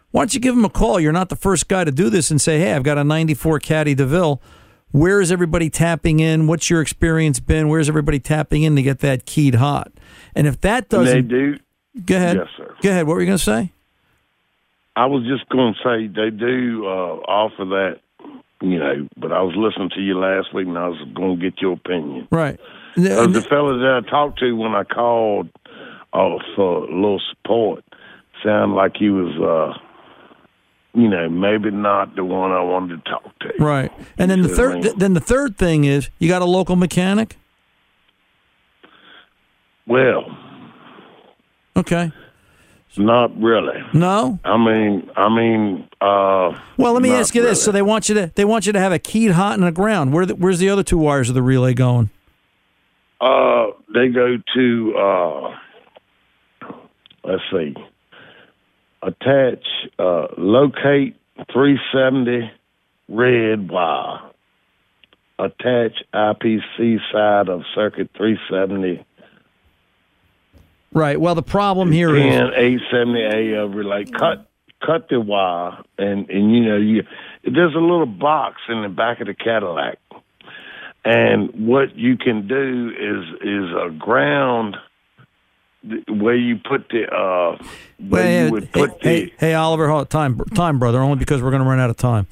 Why 0.10 0.22
don't 0.22 0.34
you 0.34 0.40
give 0.40 0.56
them 0.56 0.66
a 0.66 0.70
call? 0.70 1.00
You're 1.00 1.12
not 1.12 1.30
the 1.30 1.36
first 1.36 1.68
guy 1.68 1.84
to 1.84 1.92
do 1.92 2.10
this 2.10 2.32
and 2.32 2.42
say, 2.42 2.58
"Hey, 2.58 2.74
I've 2.74 2.82
got 2.82 2.98
a 2.98 3.04
'94 3.04 3.60
Caddy 3.60 3.94
DeVille. 3.94 4.42
Where 4.92 5.22
is 5.22 5.32
everybody 5.32 5.70
tapping 5.70 6.20
in? 6.20 6.48
What's 6.48 6.70
your 6.70 6.82
experience 6.82 7.40
been? 7.40 7.68
Where's 7.68 7.90
everybody 7.90 8.20
tapping 8.20 8.64
in 8.64 8.76
to 8.76 8.82
get 8.82 9.00
that 9.00 9.26
keyed 9.26 9.56
hot?" 9.56 9.92
And 10.36 10.48
if 10.48 10.62
that 10.62 10.90
doesn't, 10.90 11.14
they 11.14 11.22
do. 11.22 11.58
go 12.06 12.16
ahead. 12.16 12.38
Yes, 12.38 12.48
sir. 12.58 12.76
Go 12.82 12.90
ahead. 12.90 13.08
What 13.08 13.16
were 13.16 13.22
you 13.22 13.28
going 13.28 13.38
to 13.38 13.44
say? 13.44 13.72
I 14.96 15.06
was 15.06 15.24
just 15.26 15.48
going 15.50 15.74
to 15.76 15.80
say 15.84 16.08
they 16.08 16.32
do 16.36 16.86
uh, 16.86 17.20
offer 17.28 17.66
that, 17.66 18.00
you 18.62 18.80
know. 18.80 19.08
But 19.18 19.32
I 19.32 19.42
was 19.42 19.56
listening 19.56 19.92
to 19.96 20.02
you 20.02 20.18
last 20.18 20.54
week, 20.54 20.68
and 20.68 20.78
I 20.78 20.88
was 20.88 21.00
going 21.14 21.40
to 21.40 21.42
get 21.50 21.62
your 21.62 21.74
opinion. 21.74 22.28
Right. 22.32 22.60
Uh, 22.98 23.28
the 23.28 23.46
fella 23.48 23.78
that 23.78 24.02
I 24.04 24.10
talked 24.10 24.40
to 24.40 24.54
when 24.54 24.74
I 24.74 24.84
called 24.84 25.50
uh, 26.14 26.38
for 26.56 26.86
a 26.86 26.96
little 26.96 27.22
support 27.30 27.84
sounded 28.44 28.74
like 28.74 28.96
he 28.98 29.10
was, 29.10 29.36
uh, 29.38 29.78
you 30.98 31.08
know, 31.08 31.30
maybe 31.30 31.70
not 31.72 32.16
the 32.16 32.24
one 32.26 32.52
I 32.52 32.62
wanted 32.62 33.06
to 33.06 33.10
talk 33.12 33.40
to. 33.40 33.54
Right. 33.64 33.92
And 34.18 34.30
then 34.32 34.42
the 34.42 34.50
see 34.50 34.56
what 34.62 34.70
I 34.70 34.74
third 34.74 34.82
th- 34.84 34.96
then 34.96 35.14
the 35.14 35.20
third 35.22 35.58
thing 35.58 35.84
is 35.86 36.10
you 36.20 36.28
got 36.28 36.42
a 36.42 36.46
local 36.46 36.76
mechanic? 36.76 37.38
Well, 39.86 40.26
Okay. 41.78 42.12
not 42.98 43.40
really. 43.40 43.80
No? 43.94 44.40
I 44.44 44.58
mean, 44.58 45.10
I 45.16 45.30
mean, 45.30 45.88
uh, 46.02 46.58
Well, 46.78 46.94
let 46.94 47.02
me 47.04 47.12
ask 47.12 47.36
you 47.36 47.44
this. 47.44 47.64
So 47.64 47.72
they 47.72 47.84
want 47.84 48.10
you 48.10 48.16
to 48.16 48.32
they 48.36 48.44
want 48.46 48.66
you 48.66 48.74
to 48.74 48.80
have 48.80 48.92
a 48.92 48.98
keyed 49.00 49.32
hot 49.32 49.54
in 49.58 49.64
the 49.64 49.72
ground. 49.72 50.12
Where 50.14 50.26
the, 50.26 50.36
where's 50.36 50.58
the 50.60 50.70
other 50.70 50.84
two 50.84 50.98
wires 50.98 51.30
of 51.30 51.36
the 51.36 51.44
relay 51.44 51.74
going? 51.76 52.10
Uh, 53.22 53.68
they 53.94 54.10
go 54.10 54.38
to 54.56 54.98
uh, 54.98 55.56
let's 57.24 57.44
see, 57.52 57.76
attach, 59.02 59.66
uh, 60.00 60.28
locate 60.38 61.16
370 61.52 62.52
red 63.10 63.70
wire, 63.70 64.22
attach 65.40 66.04
IPC 66.14 67.00
side 67.12 67.50
of 67.50 67.64
circuit 67.76 68.10
370. 68.18 69.06
Right. 70.94 71.20
Well, 71.20 71.36
the 71.36 71.44
problem 71.44 71.92
here 71.92 72.16
is 72.16 72.24
870A 72.24 73.66
of 73.66 73.76
relay. 73.76 74.06
Cut 74.06 74.48
cut 74.86 75.10
the 75.10 75.20
wire 75.20 75.84
and 75.98 76.30
and 76.30 76.52
you 76.56 76.64
know 76.64 76.78
you 76.78 77.04
there's 77.44 77.74
a 77.74 77.80
little 77.80 78.06
box 78.06 78.62
in 78.70 78.84
the 78.84 78.90
back 78.90 79.20
of 79.22 79.28
the 79.28 79.34
Cadillac. 79.34 80.00
And 81.06 81.68
what 81.68 81.96
you 81.96 82.18
can 82.18 82.48
do 82.48 82.92
is 82.92 83.42
is 83.42 83.72
a 83.72 83.90
ground 83.98 84.76
where 86.08 86.36
you 86.36 86.58
put 86.58 86.90
the 86.90 87.08
uh 87.14 87.58
where 87.98 88.24
Well, 88.24 88.46
you 88.46 88.52
would 88.52 88.64
hey, 88.66 88.70
put 88.74 89.00
the 89.02 89.10
hey, 89.10 89.34
hey, 89.38 89.54
Oliver, 89.54 89.88
hold 89.90 90.10
time, 90.10 90.40
time, 90.56 90.80
brother. 90.80 91.00
Only 91.00 91.18
because 91.18 91.42
we're 91.42 91.52
going 91.52 91.64
to 91.64 91.68
run 91.70 91.80
out 91.80 91.90
of 91.90 91.98
time. 91.98 92.28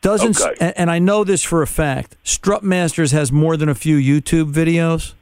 Doesn't 0.00 0.40
Okay. 0.40 0.54
and, 0.60 0.72
and 0.78 0.90
I 0.90 0.98
know 0.98 1.24
this 1.24 1.42
for 1.42 1.62
a 1.62 1.66
fact. 1.66 2.16
Strutmasters 2.24 3.12
has 3.12 3.32
more 3.32 3.56
than 3.56 3.68
a 3.68 3.74
few 3.74 3.96
YouTube 3.96 4.52
videos. 4.52 5.14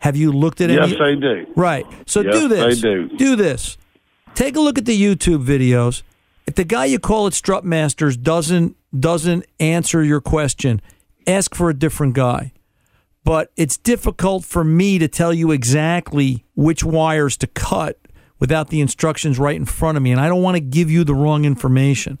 Have 0.00 0.16
you 0.16 0.32
looked 0.32 0.60
at 0.60 0.70
Yes, 0.70 0.92
any? 0.92 0.96
they 0.98 1.20
do. 1.20 1.46
Right. 1.56 1.86
So 2.06 2.20
Yes, 2.22 2.34
do 2.34 2.48
this. 2.48 2.80
they 2.80 2.88
do. 2.88 3.08
Do 3.16 3.36
this. 3.36 3.76
Take 4.34 4.56
a 4.56 4.60
look 4.60 4.78
at 4.78 4.86
the 4.86 5.00
YouTube 5.00 5.44
videos. 5.44 6.02
If 6.46 6.54
the 6.54 6.64
guy 6.64 6.86
you 6.86 6.98
call 6.98 7.26
at 7.26 7.32
Strutmasters 7.34 8.20
doesn't 8.20 8.76
doesn't 8.98 9.44
answer 9.60 10.02
your 10.02 10.20
question, 10.20 10.80
ask 11.26 11.54
for 11.54 11.70
a 11.70 11.74
different 11.74 12.14
guy. 12.14 12.52
But 13.24 13.52
it's 13.56 13.76
difficult 13.76 14.44
for 14.44 14.64
me 14.64 14.98
to 14.98 15.08
tell 15.08 15.32
you 15.32 15.50
exactly 15.50 16.44
which 16.54 16.82
wires 16.82 17.36
to 17.38 17.46
cut 17.46 17.98
without 18.38 18.68
the 18.68 18.80
instructions 18.80 19.38
right 19.38 19.56
in 19.56 19.66
front 19.66 19.96
of 19.96 20.02
me, 20.02 20.10
and 20.10 20.20
I 20.20 20.28
don't 20.28 20.42
want 20.42 20.56
to 20.56 20.60
give 20.60 20.90
you 20.90 21.04
the 21.04 21.14
wrong 21.14 21.44
information. 21.44 22.18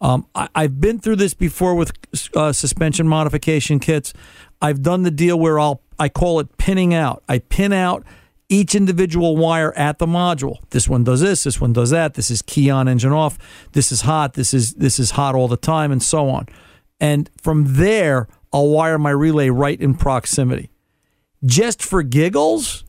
Um, 0.00 0.26
I, 0.34 0.48
I've 0.54 0.80
been 0.80 0.98
through 0.98 1.16
this 1.16 1.34
before 1.34 1.74
with 1.74 1.92
uh, 2.34 2.52
suspension 2.52 3.06
modification 3.06 3.78
kits. 3.78 4.14
I've 4.62 4.82
done 4.82 5.02
the 5.02 5.10
deal 5.10 5.38
where 5.38 5.58
I'll 5.58 5.82
I 5.98 6.08
call 6.08 6.40
it 6.40 6.56
pinning 6.58 6.94
out. 6.94 7.22
I 7.28 7.40
pin 7.40 7.72
out 7.72 8.04
each 8.48 8.74
individual 8.74 9.36
wire 9.36 9.76
at 9.76 9.98
the 9.98 10.06
module. 10.06 10.58
This 10.70 10.88
one 10.88 11.04
does 11.04 11.20
this. 11.20 11.44
This 11.44 11.60
one 11.60 11.72
does 11.72 11.90
that. 11.90 12.14
This 12.14 12.30
is 12.30 12.40
key 12.40 12.70
on, 12.70 12.88
engine 12.88 13.12
off. 13.12 13.36
This 13.72 13.92
is 13.92 14.02
hot. 14.02 14.34
This 14.34 14.54
is 14.54 14.74
this 14.74 14.98
is 14.98 15.12
hot 15.12 15.34
all 15.34 15.48
the 15.48 15.56
time, 15.56 15.92
and 15.92 16.02
so 16.02 16.28
on. 16.28 16.46
And 17.00 17.30
from 17.40 17.74
there, 17.74 18.28
I'll 18.52 18.68
wire 18.68 18.98
my 18.98 19.10
relay 19.10 19.50
right 19.50 19.80
in 19.80 19.94
proximity. 19.94 20.70
Just 21.44 21.82
for 21.82 22.02
giggles, 22.02 22.84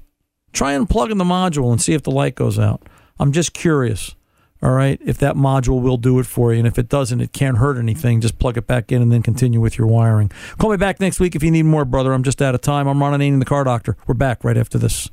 try 0.54 0.74
and 0.74 0.90
plug 0.90 1.12
in 1.12 1.18
the 1.18 1.24
module 1.24 1.72
and 1.72 1.82
see 1.82 1.94
if 1.94 2.04
the 2.04 2.12
light 2.12 2.36
goes 2.36 2.58
out. 2.58 2.82
I'm 3.20 3.32
just 3.32 3.54
curious. 3.54 4.16
All 4.62 4.72
right, 4.72 5.00
if 5.06 5.18
that 5.20 5.36
module 5.36 5.82
will 5.82 5.96
do 5.96 6.20
it 6.20 6.26
for 6.26 6.52
you, 6.52 6.60
and 6.60 6.68
if 6.68 6.78
it 6.78 6.90
doesn't, 6.90 7.22
it 7.22 7.32
can't 7.32 7.60
hurt 7.60 7.78
anything. 7.78 8.20
Just 8.20 8.40
plug 8.40 8.58
it 8.58 8.68
back 8.68 8.92
in 8.92 9.02
and 9.02 9.10
then 9.10 9.22
continue 9.22 9.62
with 9.62 9.78
your 9.78 9.88
wiring. 9.88 10.30
Call 10.58 10.72
me 10.72 10.76
back 10.76 11.00
next 11.00 11.22
week 11.22 11.34
if 11.34 11.44
you 11.44 11.50
need 11.50 11.64
more, 11.64 11.86
brother. 11.86 12.12
I'm 12.12 12.24
just 12.24 12.42
out 12.42 12.56
of 12.56 12.62
time. 12.62 12.86
I'm 12.86 13.02
Ron 13.02 13.18
Ananian, 13.18 13.40
the 13.40 13.46
car 13.46 13.64
doctor. 13.64 13.96
We're 14.06 14.16
back 14.16 14.44
right 14.44 14.58
after 14.58 14.78
this. 14.78 15.10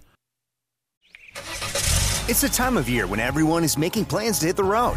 It's 2.29 2.41
the 2.41 2.49
time 2.49 2.77
of 2.77 2.89
year 2.89 3.07
when 3.07 3.21
everyone 3.21 3.63
is 3.63 3.79
making 3.79 4.07
plans 4.07 4.41
to 4.41 4.47
hit 4.47 4.57
the 4.57 4.65
road. 4.65 4.97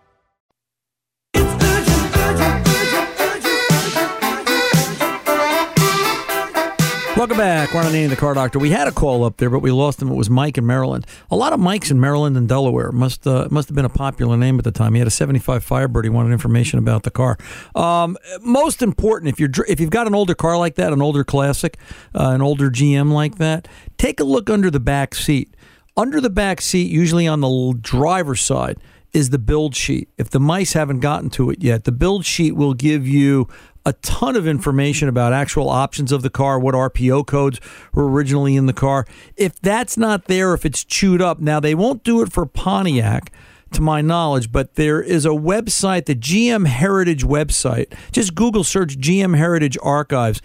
Welcome 7.21 7.37
back. 7.37 7.71
Ron 7.71 7.85
Ananian, 7.85 8.09
the 8.09 8.15
car 8.15 8.33
doctor. 8.33 8.57
We 8.57 8.71
had 8.71 8.87
a 8.87 8.91
call 8.91 9.23
up 9.23 9.37
there, 9.37 9.51
but 9.51 9.59
we 9.59 9.69
lost 9.69 10.01
him. 10.01 10.09
It 10.09 10.15
was 10.15 10.27
Mike 10.27 10.57
in 10.57 10.65
Maryland. 10.65 11.05
A 11.29 11.35
lot 11.35 11.53
of 11.53 11.59
Mikes 11.59 11.91
in 11.91 11.99
Maryland 11.99 12.35
and 12.35 12.49
Delaware. 12.49 12.91
Must 12.91 13.27
uh, 13.27 13.47
must 13.51 13.69
have 13.69 13.75
been 13.75 13.85
a 13.85 13.89
popular 13.89 14.35
name 14.37 14.57
at 14.57 14.63
the 14.63 14.71
time. 14.71 14.95
He 14.95 14.99
had 14.99 15.07
a 15.07 15.11
75 15.11 15.63
Firebird. 15.63 16.03
He 16.03 16.09
wanted 16.09 16.31
information 16.31 16.79
about 16.79 17.03
the 17.03 17.11
car. 17.11 17.37
Um, 17.75 18.17
most 18.41 18.81
important, 18.81 19.29
if 19.29 19.39
you're 19.39 19.51
if 19.67 19.79
you've 19.79 19.91
got 19.91 20.07
an 20.07 20.15
older 20.15 20.33
car 20.33 20.57
like 20.57 20.73
that, 20.77 20.93
an 20.93 20.99
older 20.99 21.23
classic, 21.23 21.77
uh, 22.15 22.29
an 22.29 22.41
older 22.41 22.71
GM 22.71 23.11
like 23.11 23.35
that, 23.35 23.67
take 23.99 24.19
a 24.19 24.23
look 24.23 24.49
under 24.49 24.71
the 24.71 24.79
back 24.79 25.13
seat. 25.13 25.55
Under 25.95 26.21
the 26.21 26.31
back 26.31 26.59
seat, 26.59 26.89
usually 26.89 27.27
on 27.27 27.41
the 27.41 27.77
driver's 27.79 28.41
side, 28.41 28.79
is 29.13 29.29
the 29.29 29.37
build 29.37 29.75
sheet. 29.75 30.09
If 30.17 30.29
the 30.29 30.39
mice 30.39 30.73
haven't 30.73 31.01
gotten 31.01 31.29
to 31.31 31.51
it 31.51 31.61
yet, 31.61 31.83
the 31.83 31.91
build 31.91 32.25
sheet 32.25 32.55
will 32.55 32.73
give 32.73 33.07
you 33.07 33.47
a 33.85 33.93
ton 33.93 34.35
of 34.35 34.47
information 34.47 35.07
about 35.07 35.33
actual 35.33 35.69
options 35.69 36.11
of 36.11 36.21
the 36.21 36.29
car, 36.29 36.59
what 36.59 36.75
RPO 36.75 37.27
codes 37.27 37.59
were 37.93 38.09
originally 38.09 38.55
in 38.55 38.65
the 38.65 38.73
car. 38.73 39.05
If 39.35 39.59
that's 39.59 39.97
not 39.97 40.25
there, 40.25 40.53
if 40.53 40.65
it's 40.65 40.83
chewed 40.83 41.21
up, 41.21 41.39
now 41.39 41.59
they 41.59 41.75
won't 41.75 42.03
do 42.03 42.21
it 42.21 42.31
for 42.31 42.45
Pontiac. 42.45 43.31
To 43.75 43.81
my 43.81 44.01
knowledge, 44.01 44.51
but 44.51 44.75
there 44.75 45.01
is 45.01 45.25
a 45.25 45.29
website, 45.29 46.03
the 46.03 46.13
GM 46.13 46.67
Heritage 46.67 47.23
website. 47.23 47.93
Just 48.11 48.35
Google 48.35 48.65
search 48.65 48.97
GM 48.97 49.37
Heritage 49.37 49.77
Archives, 49.81 50.41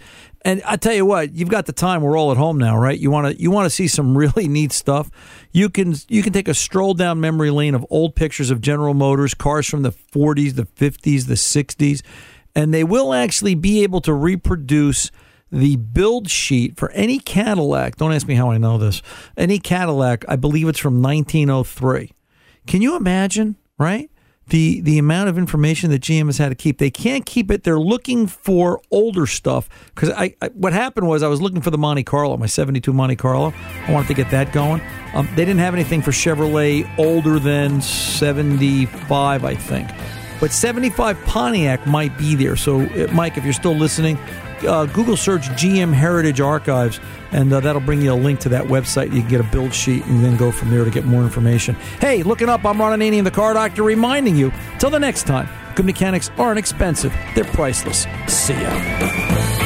and 0.46 0.62
I 0.64 0.76
tell 0.76 0.94
you 0.94 1.04
what, 1.04 1.34
you've 1.34 1.48
got 1.48 1.66
the 1.66 1.72
time. 1.72 2.02
We're 2.02 2.16
all 2.16 2.30
at 2.30 2.36
home 2.36 2.56
now, 2.56 2.78
right? 2.78 2.96
You 2.96 3.10
want 3.10 3.26
to 3.34 3.42
you 3.42 3.50
want 3.50 3.66
to 3.66 3.70
see 3.70 3.88
some 3.88 4.16
really 4.18 4.46
neat 4.46 4.70
stuff. 4.70 5.10
You 5.50 5.68
can 5.68 5.96
you 6.08 6.22
can 6.22 6.32
take 6.32 6.46
a 6.46 6.54
stroll 6.54 6.94
down 6.94 7.20
memory 7.20 7.50
lane 7.50 7.74
of 7.74 7.84
old 7.90 8.14
pictures 8.14 8.48
of 8.52 8.60
General 8.60 8.94
Motors 8.94 9.34
cars 9.34 9.66
from 9.66 9.82
the 9.82 9.90
40s, 9.90 10.54
the 10.54 10.62
50s, 10.62 11.26
the 11.26 11.34
60s, 11.34 12.00
and 12.56 12.72
they 12.72 12.82
will 12.82 13.12
actually 13.12 13.54
be 13.54 13.82
able 13.82 14.00
to 14.00 14.14
reproduce 14.14 15.12
the 15.52 15.76
build 15.76 16.28
sheet 16.28 16.76
for 16.76 16.90
any 16.92 17.18
Cadillac. 17.18 17.96
Don't 17.96 18.12
ask 18.12 18.26
me 18.26 18.34
how 18.34 18.50
I 18.50 18.58
know 18.58 18.78
this. 18.78 19.02
Any 19.36 19.58
Cadillac, 19.60 20.24
I 20.26 20.34
believe 20.34 20.66
it's 20.66 20.78
from 20.78 21.00
1903. 21.02 22.10
Can 22.66 22.82
you 22.82 22.96
imagine, 22.96 23.56
right? 23.78 24.10
The 24.48 24.80
the 24.80 24.96
amount 24.98 25.28
of 25.28 25.38
information 25.38 25.90
that 25.90 26.02
GM 26.02 26.26
has 26.26 26.38
had 26.38 26.50
to 26.50 26.54
keep. 26.54 26.78
They 26.78 26.90
can't 26.90 27.26
keep 27.26 27.50
it. 27.50 27.64
They're 27.64 27.80
looking 27.80 28.28
for 28.28 28.80
older 28.92 29.26
stuff 29.26 29.68
because 29.92 30.10
I, 30.10 30.36
I 30.40 30.48
what 30.48 30.72
happened 30.72 31.08
was 31.08 31.24
I 31.24 31.28
was 31.28 31.42
looking 31.42 31.60
for 31.60 31.70
the 31.70 31.78
Monte 31.78 32.04
Carlo, 32.04 32.36
my 32.36 32.46
72 32.46 32.92
Monte 32.92 33.16
Carlo. 33.16 33.52
I 33.86 33.92
wanted 33.92 34.06
to 34.06 34.14
get 34.14 34.30
that 34.30 34.52
going. 34.52 34.80
Um, 35.14 35.28
they 35.34 35.44
didn't 35.44 35.58
have 35.58 35.74
anything 35.74 36.00
for 36.00 36.12
Chevrolet 36.12 36.88
older 36.96 37.40
than 37.40 37.82
75, 37.82 39.44
I 39.44 39.54
think. 39.56 39.90
But 40.40 40.52
75 40.52 41.20
Pontiac 41.24 41.86
might 41.86 42.16
be 42.18 42.34
there. 42.34 42.56
So, 42.56 42.82
uh, 42.82 43.08
Mike, 43.12 43.36
if 43.38 43.44
you're 43.44 43.52
still 43.52 43.74
listening, 43.74 44.18
uh, 44.66 44.86
Google 44.86 45.16
search 45.16 45.42
GM 45.50 45.92
Heritage 45.92 46.40
Archives, 46.40 47.00
and 47.32 47.52
uh, 47.52 47.60
that'll 47.60 47.80
bring 47.80 48.02
you 48.02 48.12
a 48.12 48.14
link 48.14 48.40
to 48.40 48.48
that 48.50 48.64
website. 48.64 49.12
You 49.12 49.20
can 49.20 49.28
get 49.28 49.40
a 49.40 49.44
build 49.44 49.74
sheet 49.74 50.04
and 50.06 50.24
then 50.24 50.36
go 50.36 50.50
from 50.50 50.70
there 50.70 50.84
to 50.84 50.90
get 50.90 51.04
more 51.04 51.22
information. 51.22 51.74
Hey, 52.00 52.22
looking 52.22 52.48
up, 52.48 52.64
I'm 52.64 52.80
Ron 52.80 52.98
Ananian, 52.98 53.24
the 53.24 53.30
car 53.30 53.54
doctor, 53.54 53.82
reminding 53.82 54.36
you 54.36 54.52
till 54.78 54.90
the 54.90 55.00
next 55.00 55.24
time, 55.24 55.48
good 55.74 55.86
mechanics 55.86 56.30
aren't 56.38 56.58
expensive, 56.58 57.14
they're 57.34 57.44
priceless. 57.44 58.06
See 58.28 58.54
ya. 58.54 59.65